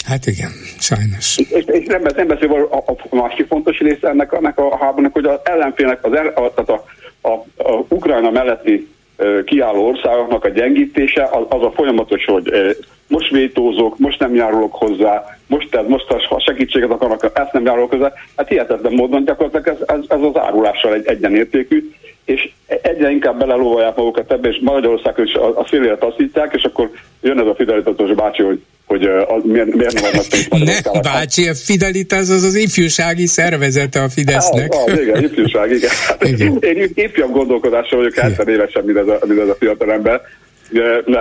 [0.06, 1.38] Hát igen, sajnos.
[1.38, 5.12] És, és nem, nem beszél a, a, a másik fontos része ennek, ennek a háborúnak,
[5.12, 8.93] hogy az ellenfélnek, az el, a, a, a, a, a Ukrajna melletti
[9.44, 12.76] kiálló országoknak a gyengítése az, a folyamatos, hogy
[13.08, 17.90] most vétózok, most nem járulok hozzá, most, tehát most ha segítséget akarnak, ezt nem járulok
[17.90, 18.12] hozzá.
[18.36, 21.92] Hát hihetetlen módon gyakorlatilag ez, ez, ez az árulással egy egyenértékű,
[22.24, 26.90] és egyre inkább belelóvalják magukat ebbe, és Magyarország is a, a szélére taszítják, és akkor
[27.22, 31.54] jön ez a fidelitatos bácsi, hogy hogy uh, miért, miért nem pénzt Nem, bácsi, a
[31.54, 34.72] Fidelitás az az ifjúsági szervezete a Fidesznek.
[34.72, 35.90] Ah, ah, igen, ifjúság, igen.
[36.20, 36.58] igen.
[36.60, 40.20] Én ifjabb gondolkodással vagyok 70 évesen, mint ez a, mint ez a fiatalember.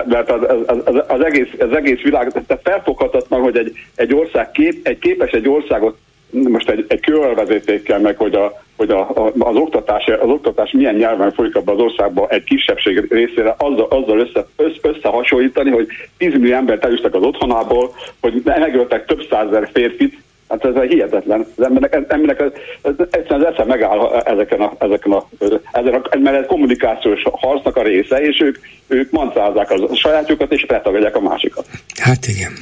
[0.06, 4.50] Mert az, az, az, az, egész, az egész világ, tehát felfoghatatlan, hogy egy, egy ország
[4.50, 5.96] kép, egy képes egy országot
[6.30, 10.94] most egy, egy kőolvezetékkel meg, hogy, a, hogy a, a, az, oktatás, az oktatás milyen
[10.94, 15.86] nyelven folyik abban az országban egy kisebbség részére, azzal, azzal össze, össze, összehasonlítani, hogy
[16.18, 21.46] 10 millió embert elűztek az otthonából, hogy megöltek több százezer férfit, Hát ez hihetetlen.
[21.56, 22.50] Az embernek, embernek az,
[22.82, 25.28] az, egyszerűen az esze megáll ezeken a, ezeken a,
[25.72, 30.66] ezen a, mert ez kommunikációs harcnak a része, és ők, ők mancázzák a sajátjukat, és
[30.68, 31.66] letagadják a másikat.
[32.00, 32.52] Hát igen.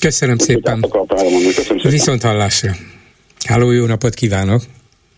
[0.00, 0.84] Köszönöm szépen.
[1.54, 2.70] Köszönöm Viszont hallásra.
[3.48, 4.62] Háló, jó napot kívánok!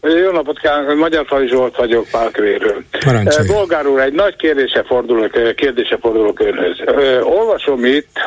[0.03, 2.85] Jó napot kívánok, Magyar Faj Zsolt vagyok Pálkvéről.
[3.05, 3.47] Parancsolj.
[3.47, 6.77] Bolgár úr, egy nagy kérdése fordulok, kérdése fordulok önhöz.
[6.85, 8.19] Ö, olvasom itt,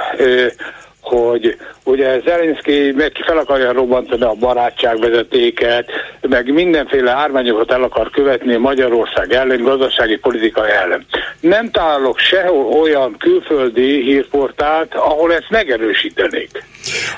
[1.01, 5.89] hogy ugye Zelenszky meg fel akarja robbantani a barátságvezetéket,
[6.21, 11.05] meg mindenféle árványokat el akar követni Magyarország ellen, gazdasági politika ellen.
[11.39, 16.63] Nem találok sehol olyan külföldi hírportált, ahol ezt megerősítenék.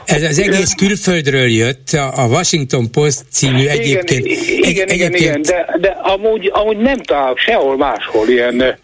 [0.06, 4.26] Ez az egész külföldről jött, a Washington Post című egyébként.
[4.26, 8.78] Igen, igen, egy, igen, igen de, de amúgy, amúgy nem találok sehol máshol ilyen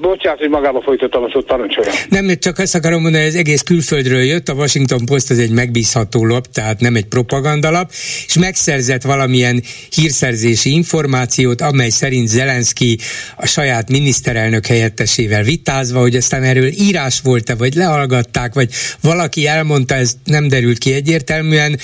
[0.00, 1.90] Bocsánat, hogy magába folytattam a szót, parancsolja.
[2.08, 5.50] Nem, csak azt akarom mondani, hogy az egész külföldről jött, a Washington Post az egy
[5.50, 7.90] megbízható lap, tehát nem egy propagandalap,
[8.26, 12.98] és megszerzett valamilyen hírszerzési információt, amely szerint Zelenszky
[13.36, 18.70] a saját miniszterelnök helyettesével vitázva, hogy aztán erről írás volt-e, vagy lehallgatták, vagy
[19.00, 21.78] valaki elmondta, ez nem derült ki egyértelműen,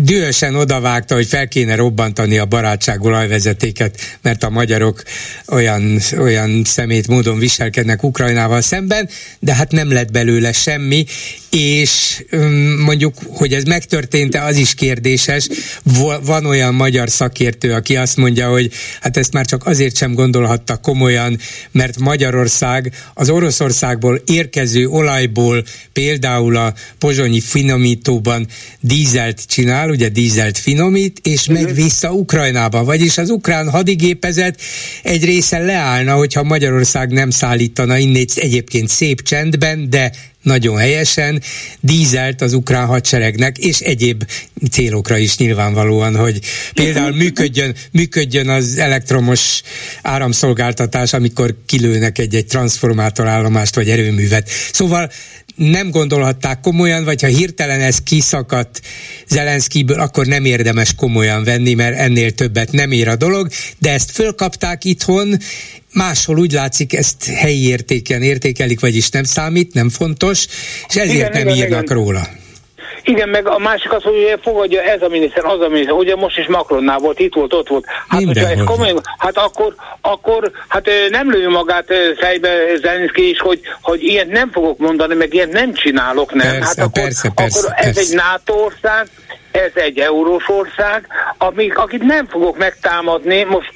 [0.00, 5.02] dühösen odavágta, hogy fel kéne robbantani a barátság olajvezetéket, mert a magyarok
[5.46, 9.08] olyan, olyan olyan szemét módon viselkednek Ukrajnával szemben,
[9.38, 11.04] de hát nem lett belőle semmi,
[11.50, 12.24] és
[12.84, 15.48] mondjuk, hogy ez megtörtént-e, az is kérdéses.
[16.22, 20.76] Van olyan magyar szakértő, aki azt mondja, hogy hát ezt már csak azért sem gondolhatta
[20.76, 21.38] komolyan,
[21.70, 28.46] mert Magyarország az Oroszországból érkező olajból például a pozsonyi finomítóban
[28.80, 32.84] dízelt csinál, ugye dízelt finomít, és megy vissza Ukrajnába.
[32.84, 34.60] Vagyis az ukrán hadigépezet
[35.02, 41.42] egy része leállna, hogyha Magyarország nem szállítana innét egyébként szép csendben, de nagyon helyesen
[41.80, 44.24] dízelt az ukrán hadseregnek, és egyéb
[44.70, 46.40] célokra is nyilvánvalóan, hogy
[46.74, 49.62] például működjön, működjön az elektromos
[50.02, 54.50] áramszolgáltatás, amikor kilőnek egy-egy transformátorállomást vagy erőművet.
[54.72, 55.10] Szóval
[55.58, 58.80] nem gondolhatták komolyan, vagy ha hirtelen ez kiszakadt
[59.28, 63.48] Zelenszkiből, akkor nem érdemes komolyan venni, mert ennél többet nem ér a dolog,
[63.78, 65.36] de ezt fölkapták itthon,
[65.92, 70.46] máshol úgy látszik, ezt helyi értéken értékelik, vagyis nem számít, nem fontos,
[70.88, 71.96] és ezért igen, nem igen, írnak igen.
[71.96, 72.28] róla.
[73.08, 76.38] Igen, meg a másik az, hogy fogadja ez a miniszter, az a miniszter, ugye most
[76.38, 77.84] is Macronnál volt, itt volt, ott volt.
[78.08, 81.86] Hát, hogyha ez komolyan, hát akkor, akkor hát nem lő magát
[82.18, 82.48] fejbe
[82.80, 86.50] Zelenszky is, hogy, hogy ilyet nem fogok mondani, meg ilyet nem csinálok, nem.
[86.50, 88.00] Persze, hát akkor, persze, persze, akkor ez persze.
[88.00, 89.06] egy NATO ország,
[89.50, 91.06] ez egy eurós ország,
[91.38, 93.72] amik, akit nem fogok megtámadni, most,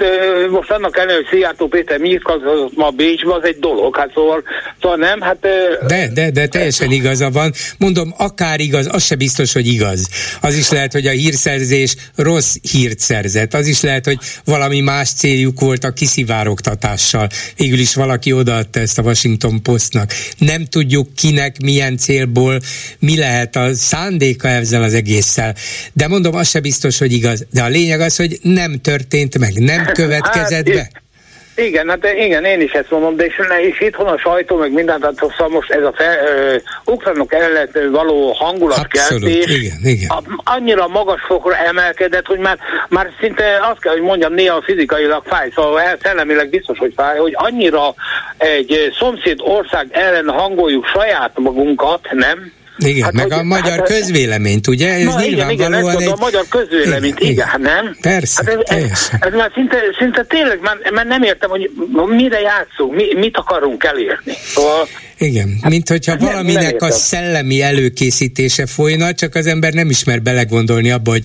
[0.50, 4.42] most annak ellenére, hogy Szijjártó Péter az ma Bécsben, az egy dolog, hát szóval,
[4.80, 5.38] szóval nem, hát...
[5.86, 7.52] De, de, de teljesen igaza van.
[7.78, 10.08] Mondom, akár igaz, az se biztos, hogy igaz.
[10.40, 13.54] Az is lehet, hogy a hírszerzés rossz hírt szerzett.
[13.54, 17.28] Az is lehet, hogy valami más céljuk volt a kiszivárogtatással.
[17.56, 20.12] Végül is valaki odaadta ezt a Washington Postnak.
[20.38, 22.60] Nem tudjuk kinek, milyen célból,
[22.98, 25.54] mi lehet a szándéka ezzel az egésszel.
[25.92, 27.46] De mondom, az se biztos, hogy igaz.
[27.50, 31.02] De a lényeg az, hogy nem történt meg, nem következett hát, be.
[31.54, 33.40] Igen, hát igen, én is ezt mondom, de és,
[33.70, 36.16] és itthon a sajtó, meg mindent, hát szóval most ez a fel,
[36.84, 40.08] uh, ukránok ellen való hangulatkeltés igen, igen.
[40.10, 42.58] A, annyira magas fokra emelkedett, hogy már,
[42.88, 47.18] már szinte azt kell, hogy mondjam, néha fizikailag fáj, szóval el, szellemileg biztos, hogy fáj,
[47.18, 47.94] hogy annyira
[48.38, 52.52] egy szomszéd ország ellen hangoljuk saját magunkat, nem?
[52.78, 54.88] Igen, hát, meg hogy, a magyar hát, közvéleményt, ugye?
[54.94, 56.08] Ez na, igen, igen, ezt egy...
[56.08, 57.96] a magyar közvéleményt, igen, igen, hát nem?
[58.00, 61.70] Persze, hát ez, ez, ez, már szinte, szinte tényleg, már, már nem értem, hogy
[62.08, 64.32] mire játszunk, mi, mit akarunk elérni.
[64.44, 64.88] Szóval
[65.22, 69.90] igen, hát, mint hogyha valaminek nem, nem a szellemi előkészítése folyna, csak az ember nem
[69.90, 71.22] ismer belegondolni abba, hogy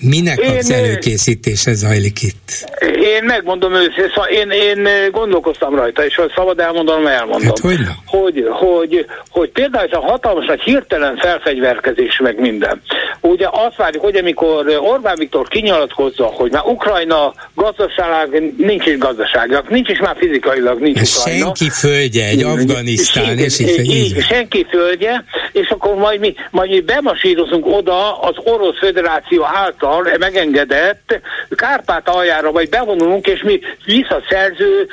[0.00, 2.70] minek én, az előkészítése zajlik itt.
[3.16, 7.46] Én megmondom őszintén, szóval én, én gondolkoztam rajta, és ha szabad elmondanom, elmondom.
[7.46, 12.82] Hát, hogy, hogy, hogy, hogy például ez a hatalmas nagy hirtelen felfegyverkezés meg minden.
[13.20, 19.68] Ugye azt várjuk, hogy amikor Orbán Viktor kinyilatkozza, hogy már Ukrajna gazdaság, nincs is gazdaságnak,
[19.68, 21.44] nincs is már fizikailag, nincs Ukrajna.
[21.44, 26.80] Senki földje, egy Afganisztán és így, így, senki földje, és akkor majd mi, majd mi
[26.80, 34.86] bemasírozunk oda az Orosz Föderáció által megengedett Kárpát aljára, vagy bevonulunk, és mi visszaszerző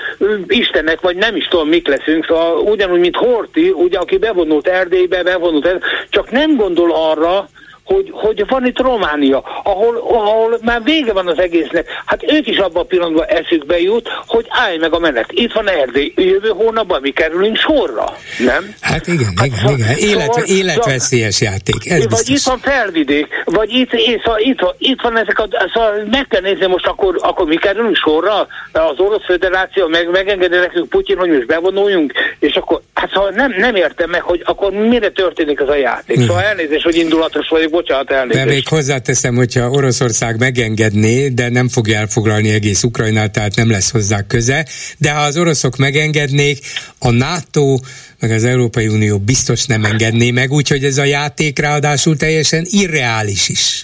[0.47, 5.23] istenek, vagy nem is tudom, mik leszünk, szóval ugyanúgy, mint Horti, ugye, aki bevonult Erdélybe,
[5.23, 7.49] bevonult, csak nem gondol arra,
[7.83, 11.87] hogy, hogy van itt Románia, ahol, ahol már vége van az egésznek.
[12.05, 15.31] Hát ők is abban a pillanatban eszükbe jut, hogy állj meg a menet.
[15.31, 18.75] Itt van Erdély, jövő hónapban mi kerülünk sorra, nem?
[18.81, 19.97] Hát igen, hát igen, szóval, igen.
[19.97, 22.29] Élet, szóval, életveszélyes játék, ez Vagy biztos.
[22.29, 26.27] itt van felvidék, vagy itt, itt, szóval itt, van, itt van ezek a, szóval meg
[26.27, 31.17] kell nézni most akkor, akkor mi kerülünk sorra, az Orosz Föderáció meg, megengedi nekünk Putyin,
[31.17, 35.59] hogy most bevonuljunk, és akkor Hát szóval nem, nem értem meg, hogy akkor mire történik
[35.59, 36.19] ez a játék.
[36.19, 38.45] Szóval elnézést, hogy indulatos vagyok, bocsánat, elnézést.
[38.45, 43.91] De még hozzáteszem, hogyha Oroszország megengedné, de nem fogja elfoglalni egész Ukrajnát, tehát nem lesz
[43.91, 44.65] hozzá köze,
[44.97, 46.59] de ha az oroszok megengednék,
[46.99, 47.77] a NATO
[48.19, 53.49] meg az Európai Unió biztos nem engedné meg, úgyhogy ez a játék ráadásul teljesen irreális
[53.49, 53.83] is.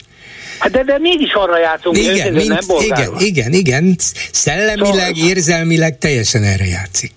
[0.59, 3.95] Hát de, de mégis arra játszunk, igen, mint, nem igen, igen, igen,
[4.31, 5.29] szellemileg, szóval...
[5.29, 7.11] érzelmileg teljesen erre játszik.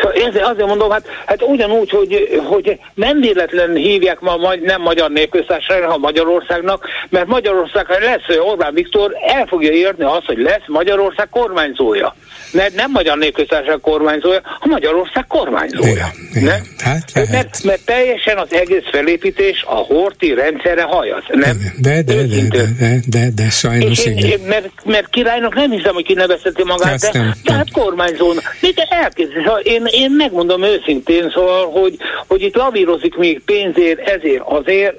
[0.00, 4.80] Szóval ezért azért mondom, hát, hát ugyanúgy, hogy, hogy nem véletlen hívják ma majd nem
[4.80, 10.66] magyar népköztársaságra, hanem Magyarországnak, mert Magyarországra lesz Orbán Viktor, el fogja érni azt, hogy lesz
[10.66, 12.14] Magyarország kormányzója
[12.52, 16.06] mert nem Magyar Népköztársaság kormányzója, a Magyarország kormányzója.
[16.34, 21.22] Igen, Hát, mert, mert teljesen az egész felépítés a horti rendszerre hajaz.
[21.28, 21.58] Nem?
[21.78, 25.94] De, de, de, de, de, de, de sajnos én, én, mert, mert királynak nem hiszem,
[25.94, 28.56] hogy kinevezheti magát, de, nem, de hát kormányzónak.
[28.60, 31.96] De elképzelni, szóval én, én megmondom őszintén, szóval, hogy,
[32.26, 34.94] hogy itt lavírozik még pénzért, ezért, azért,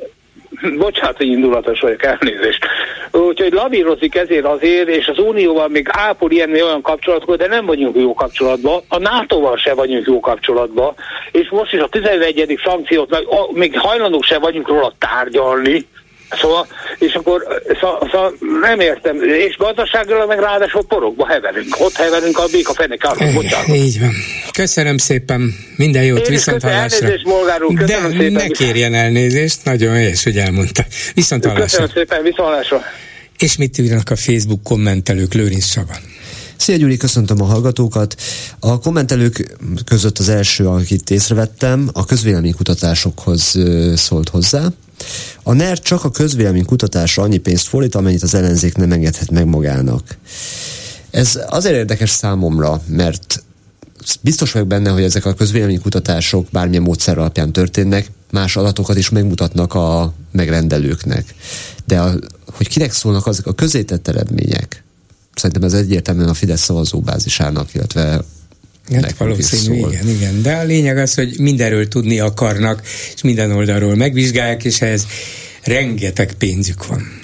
[0.77, 2.65] bocsánat, hogy indulatos vagyok, elnézést.
[3.11, 7.95] Úgyhogy lavírozik ezért azért, és az Unióval még ápol ilyen olyan kapcsolatokat, de nem vagyunk
[7.95, 8.81] jó kapcsolatban.
[8.87, 10.93] A NATO-val se vagyunk jó kapcsolatban,
[11.31, 12.59] és most is a 11.
[12.63, 15.85] szankciót még hajlandók se vagyunk róla tárgyalni.
[16.29, 17.43] Szóval, és akkor
[17.81, 21.75] szóval, szóval nem értem, és gazdaságról meg ráadásul porokba heverünk.
[21.79, 23.07] Ott heverünk a béka fenek
[23.73, 24.13] Így van.
[24.53, 27.07] Köszönöm szépen, minden jót, viszont hallásra.
[27.07, 27.17] De
[28.09, 30.85] szépen, ne kérjen elnézést, nagyon helyes, hogy elmondta.
[31.13, 31.63] Viszont hallásra.
[31.63, 32.81] Köszönöm szépen, viszont hallásra.
[33.37, 35.93] És mit írnak a Facebook kommentelők, Lőrinc Csaba?
[36.55, 38.15] Szia Gyuri, köszöntöm a hallgatókat.
[38.59, 43.59] A kommentelők között az első, akit észrevettem, a közvéleménykutatásokhoz
[43.95, 44.67] szólt hozzá.
[45.43, 50.17] A NER csak a közvéleménykutatásra annyi pénzt fordít, amennyit az ellenzék nem engedhet meg magának.
[51.11, 53.43] Ez azért érdekes számomra, mert
[54.21, 59.73] biztos vagyok benne, hogy ezek a közvéleménykutatások bármilyen módszer alapján történnek, más adatokat is megmutatnak
[59.73, 61.35] a megrendelőknek.
[61.85, 62.13] De a,
[62.51, 64.83] hogy kinek szólnak azok a közétett eredmények,
[65.35, 68.21] szerintem ez egyértelműen a Fidesz szavazóbázisának, illetve
[68.93, 70.41] Hát valószínű, igen, igen.
[70.41, 72.81] De a lényeg az, hogy mindenről tudni akarnak,
[73.15, 75.05] és minden oldalról megvizsgálják, és ehhez
[75.63, 77.17] rengeteg pénzük van.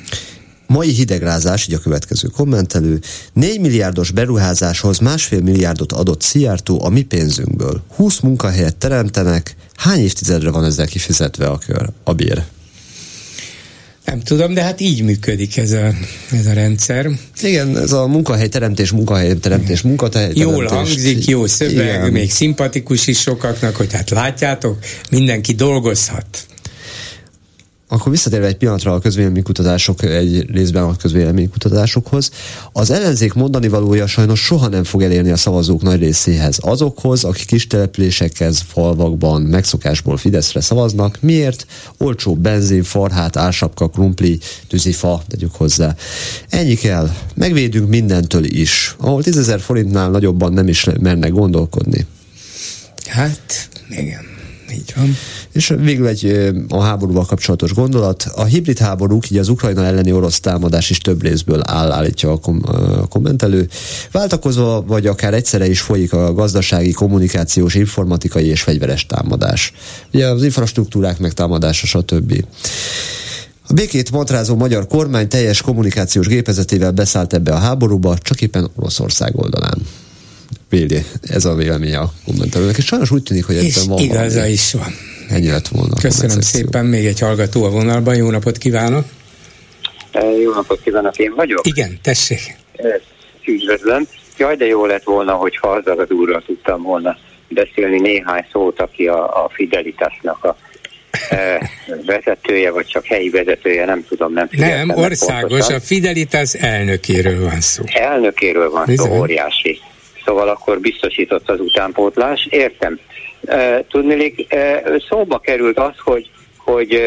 [0.68, 3.00] Mai hidegrázás, így a következő kommentelő,
[3.34, 7.84] 4 milliárdos beruházáshoz másfél milliárdot adott Szijjártó a mi pénzünkből.
[7.96, 12.44] 20 munkahelyet teremtenek, hány évtizedre van ezzel kifizetve a kör, a bér?
[14.06, 15.94] Nem tudom, de hát így működik ez a,
[16.32, 17.10] ez a rendszer.
[17.42, 20.44] Igen, ez a munkahelyteremtés, munkahelyteremtés, munkahelyteremtés.
[20.44, 22.12] Jól hangzik, jó szöveg, Igen.
[22.12, 24.78] még szimpatikus is sokaknak, hogy hát látjátok,
[25.10, 26.46] mindenki dolgozhat.
[27.88, 32.32] Akkor visszatérve egy pillanatra a közvéleménykutatások, egy részben a közvéleménykutatásokhoz.
[32.72, 36.58] Az ellenzék mondani valója sajnos soha nem fog elérni a szavazók nagy részéhez.
[36.62, 41.18] Azokhoz, akik kis településekhez, falvakban megszokásból Fideszre szavaznak.
[41.22, 41.66] Miért?
[41.98, 45.96] Olcsó benzin, farhát, álsapka, krumpli, tűzifa, tegyük hozzá.
[46.50, 47.12] Ennyi kell.
[47.36, 48.96] Megvédünk mindentől is.
[49.00, 52.06] Ahol 10 forintnál nagyobban nem is mernek gondolkodni.
[53.08, 54.35] Hát, igen.
[54.74, 55.16] Így van.
[55.52, 58.24] És végül egy a háborúval kapcsolatos gondolat.
[58.36, 62.38] A hibrid háborúk, így az Ukrajna elleni orosz támadás is több részből áll, állítja a,
[62.38, 63.68] kom- a kommentelő.
[64.12, 69.74] Váltakozva, vagy akár egyszerre is folyik a gazdasági, kommunikációs, informatikai és fegyveres támadás.
[70.14, 72.46] Ugye az infrastruktúrák megtámadása, stb.
[73.68, 79.38] A békét matrázó magyar kormány teljes kommunikációs gépezetével beszállt ebbe a háborúba, csak éppen Oroszország
[79.38, 79.82] oldalán
[80.76, 81.04] véli.
[81.22, 82.78] Ez a véleménye a kommentelőnek.
[82.78, 84.52] És sajnos úgy tűnik, hogy ebben van igaza valami.
[84.52, 84.94] is van.
[85.30, 85.94] Ennyi lett volna.
[86.02, 88.16] Köszönöm szépen, még egy hallgató a vonalban.
[88.16, 89.06] Jó napot kívánok!
[90.44, 91.68] Jó napot kívánok, én vagyok?
[91.68, 92.58] Igen, tessék.
[93.46, 94.08] Üdvözlöm.
[94.38, 97.18] Jaj, de jó lett volna, hogyha azzal az úrral tudtam volna
[97.50, 100.58] beszélni néhány szót, aki a, a Fidelitásnak a
[101.30, 101.70] e,
[102.12, 105.76] vezetője, vagy csak helyi vezetője, nem tudom, nem Nem, országos, pontosan.
[105.76, 107.84] a Fidelitas elnökéről van szó.
[107.88, 109.10] Elnökéről van Bizony.
[109.10, 109.80] szó, óriási
[110.26, 112.48] szóval akkor biztosított az utánpótlás.
[112.50, 113.00] Értem.
[113.90, 114.56] Tudnélik,
[115.10, 117.02] szóba került az, hogy, hogy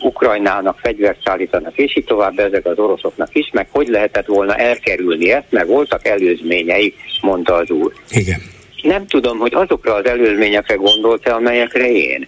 [0.00, 5.30] Ukrajnának fegyvert szállítanak, és így tovább ezek az oroszoknak is, meg hogy lehetett volna elkerülni
[5.30, 7.92] ezt, meg voltak előzményei, mondta az úr.
[8.10, 8.40] Igen.
[8.82, 12.26] Nem tudom, hogy azokra az előzményekre gondolt-e, amelyekre én.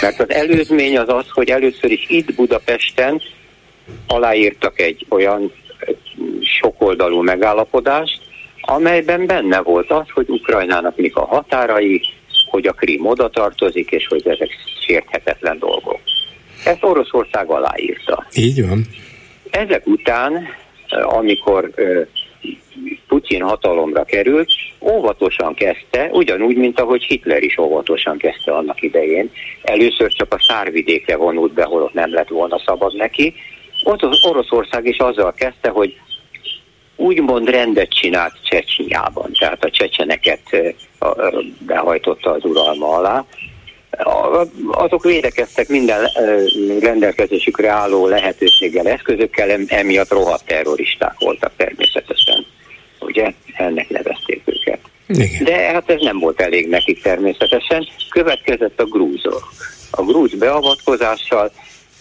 [0.00, 3.20] Mert az előzmény az az, hogy először is itt Budapesten
[4.06, 5.52] aláírtak egy olyan
[6.60, 8.20] sokoldalú megállapodást,
[8.60, 12.00] amelyben benne volt az, hogy Ukrajnának mik a határai,
[12.46, 14.50] hogy a Krím oda tartozik, és hogy ezek
[14.86, 16.00] sérthetetlen dolgok.
[16.64, 18.26] Ezt Oroszország aláírta.
[18.34, 18.86] Így van.
[19.50, 20.46] Ezek után,
[20.88, 21.70] amikor
[23.08, 24.50] Putyin hatalomra került,
[24.80, 29.30] óvatosan kezdte, ugyanúgy, mint ahogy Hitler is óvatosan kezdte annak idején.
[29.62, 33.34] Először csak a szárvidékre vonult be, holott nem lett volna szabad neki.
[33.84, 35.96] Ott az Oroszország is azzal kezdte, hogy
[37.00, 40.40] úgymond rendet csinált Csecsnyában, tehát a csecseneket
[41.58, 43.24] behajtotta az uralma alá.
[44.70, 46.08] Azok védekeztek minden
[46.80, 52.46] rendelkezésükre álló lehetőséggel, eszközökkel, emiatt rohadt terroristák voltak természetesen.
[53.00, 54.78] Ugye ennek nevezték őket.
[55.06, 55.44] Igen.
[55.44, 57.88] De hát ez nem volt elég nekik természetesen.
[58.10, 59.52] Következett a grúzok.
[59.90, 61.52] A grúz beavatkozással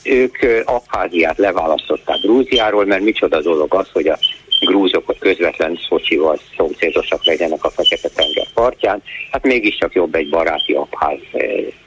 [0.04, 4.18] ők Abháziát leválasztották Grúziáról, mert micsoda dolog az, hogy a
[4.60, 9.04] grúzok közvetlen Szocsival szomszédosak legyenek a Fekete-tenger partján.
[9.32, 11.20] Hát mégiscsak jobb egy baráti abház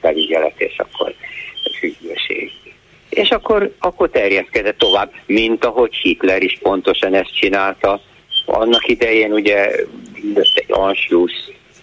[0.01, 1.13] felügyelet, és akkor
[1.79, 2.51] függőség.
[3.09, 8.01] És akkor, akkor terjeszkedett tovább, mint ahogy Hitler is pontosan ezt csinálta.
[8.45, 9.71] Annak idején ugye
[10.35, 11.33] jött egy Anschluss,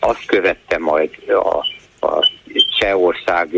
[0.01, 1.67] azt követte majd a,
[2.07, 2.29] a
[2.79, 3.49] Csehország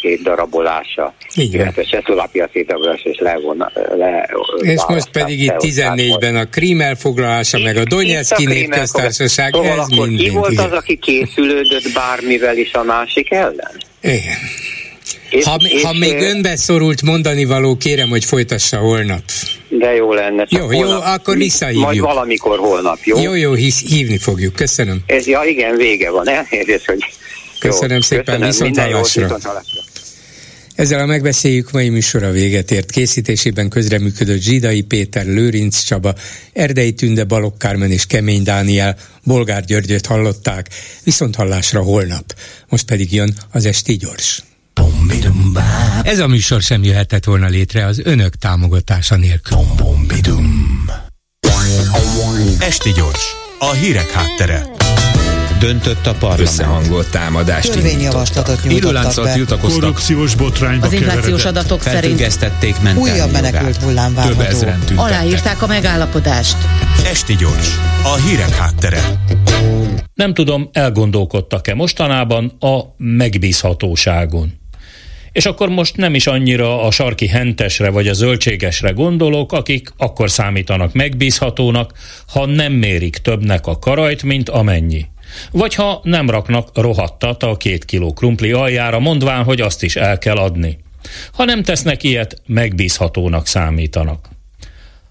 [0.00, 7.58] szétdarabolása, illetve Csehszlovákia szétdarabolása és levon, le, És most pedig itt 14-ben a Krím elfoglalása,
[7.58, 10.18] meg a Donetszki népköztársaság, szóval ez mind.
[10.18, 13.82] Ki volt az, aki készülődött bármivel is a másik ellen?
[14.00, 14.36] Igen.
[15.30, 19.22] És, ha, és, ha még önbe szorult mondani való, kérem, hogy folytassa holnap.
[19.68, 20.44] De jó lenne.
[20.44, 21.84] Csak jó, holnap, jó, akkor visszahívjuk.
[21.84, 23.18] Majd valamikor holnap, jó?
[23.20, 24.54] Jó, jó, hisz, hívni fogjuk.
[24.54, 24.98] Köszönöm.
[25.06, 26.28] Ez, ja, igen, vége van.
[26.28, 27.04] Elnézést, hogy
[27.58, 29.38] Köszönöm jó, szépen, köszönöm, viszontlátásra.
[30.76, 32.90] Ezzel a megbeszéljük mai műsora véget ért.
[32.90, 36.14] Készítésében közreműködött Zsidai Péter, Lőrinc Csaba,
[36.52, 40.68] Erdei Tünde, Balogh Kármen és Kemény Dániel, Bolgár Györgyöt hallották.
[41.02, 42.34] Viszont hallásra holnap.
[42.68, 44.42] Most pedig jön az Esti Gyors.
[46.02, 49.58] Ez a műsor sem jöhetett volna létre az önök támogatása nélkül.
[52.58, 54.75] Esti Gyors, a hírek háttere
[55.58, 56.48] döntött a parlament.
[56.48, 59.32] Összehangolt támadást Törvényjavaslatot nyújtottak be.
[59.32, 59.80] tiltakoztak.
[59.80, 62.38] Korrupciós botrányba Az inflációs adatok szerint
[62.96, 64.66] újabb menekült hullám várható.
[64.96, 66.56] Aláírták a megállapodást.
[67.04, 69.00] Esti gyors, a hírek háttere.
[70.14, 74.52] Nem tudom, elgondolkodtak-e mostanában a megbízhatóságon.
[75.32, 80.30] És akkor most nem is annyira a sarki hentesre vagy a zöldségesre gondolok, akik akkor
[80.30, 81.92] számítanak megbízhatónak,
[82.32, 85.06] ha nem mérik többnek a karajt, mint amennyi.
[85.50, 90.18] Vagy ha nem raknak rohadtat a két kiló krumpli aljára, mondván, hogy azt is el
[90.18, 90.78] kell adni.
[91.32, 94.28] Ha nem tesznek ilyet, megbízhatónak számítanak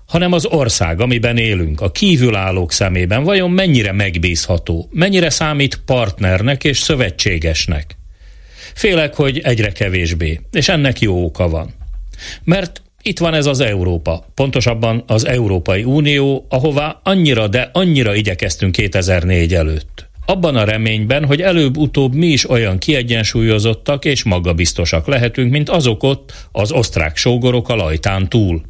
[0.07, 6.79] hanem az ország, amiben élünk, a kívülállók szemében vajon mennyire megbízható, mennyire számít partnernek és
[6.79, 7.97] szövetségesnek.
[8.73, 11.73] Félek, hogy egyre kevésbé, és ennek jó oka van.
[12.43, 18.71] Mert itt van ez az Európa, pontosabban az Európai Unió, ahová annyira, de annyira igyekeztünk
[18.71, 20.04] 2004 előtt.
[20.25, 26.33] Abban a reményben, hogy előbb-utóbb mi is olyan kiegyensúlyozottak és magabiztosak lehetünk, mint azok ott,
[26.51, 28.61] az osztrák sógorok a lajtán túl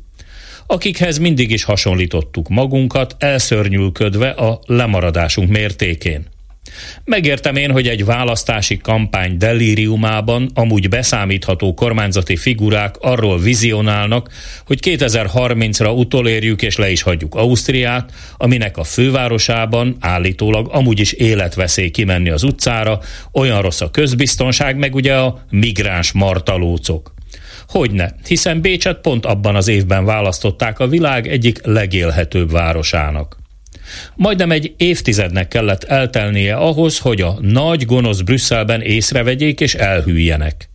[0.68, 6.26] akikhez mindig is hasonlítottuk magunkat, elszörnyülködve a lemaradásunk mértékén.
[7.04, 14.30] Megértem én, hogy egy választási kampány delíriumában amúgy beszámítható kormányzati figurák arról vizionálnak,
[14.66, 21.90] hogy 2030-ra utolérjük és le is hagyjuk Ausztriát, aminek a fővárosában állítólag amúgy is életveszély
[21.90, 23.00] kimenni az utcára,
[23.32, 27.14] olyan rossz a közbiztonság, meg ugye a migráns martalócok.
[27.68, 33.44] Hogyne, hiszen Bécset pont abban az évben választották a világ egyik legélhetőbb városának.
[34.16, 40.70] Majdnem egy évtizednek kellett eltelnie ahhoz, hogy a nagy gonosz Brüsszelben észrevegyék és elhűljenek.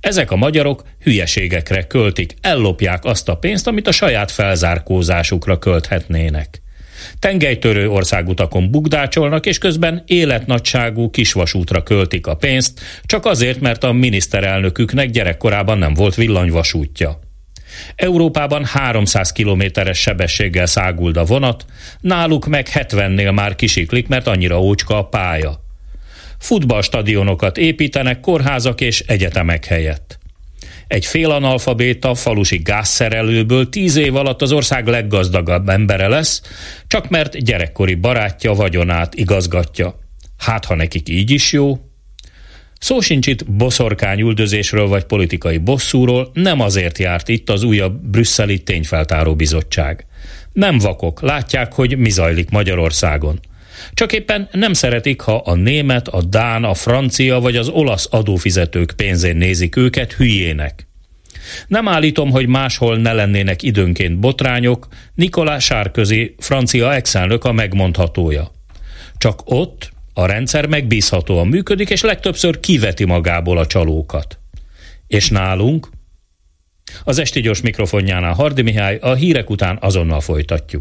[0.00, 6.62] Ezek a magyarok hülyeségekre költik, ellopják azt a pénzt, amit a saját felzárkózásukra költhetnének.
[7.18, 15.10] Tengelytörő országutakon bugdácsolnak, és közben életnagyságú kisvasútra költik a pénzt, csak azért, mert a miniszterelnöküknek
[15.10, 17.20] gyerekkorában nem volt villanyvasútja.
[17.96, 21.64] Európában 300 kilométeres sebességgel száguld a vonat,
[22.00, 25.60] náluk meg 70-nél már kisiklik, mert annyira ócska a pálya.
[26.38, 30.18] Futballstadionokat építenek kórházak és egyetemek helyett.
[30.86, 36.42] Egy félanalfabéta falusi gázszerelőből tíz év alatt az ország leggazdagabb embere lesz,
[36.86, 39.98] csak mert gyerekkori barátja vagyonát igazgatja.
[40.38, 41.87] Hát, ha nekik így is jó,
[42.78, 48.62] Szó sincs itt boszorkány üldözésről vagy politikai bosszúról, nem azért járt itt az újabb brüsszeli
[48.62, 50.06] tényfeltáró bizottság.
[50.52, 53.40] Nem vakok, látják, hogy mi zajlik Magyarországon.
[53.94, 58.92] Csak éppen nem szeretik, ha a német, a dán, a francia vagy az olasz adófizetők
[58.96, 60.86] pénzén nézik őket hülyének.
[61.66, 68.50] Nem állítom, hogy máshol ne lennének időnként botrányok, Nikolás Sárközi, francia exelnök a megmondhatója.
[69.18, 74.38] Csak ott a rendszer megbízhatóan működik, és legtöbbször kiveti magából a csalókat.
[75.06, 75.88] És nálunk?
[77.04, 80.76] Az esti gyors mikrofonjánál Hardi Mihály, a hírek után azonnal folytatjuk.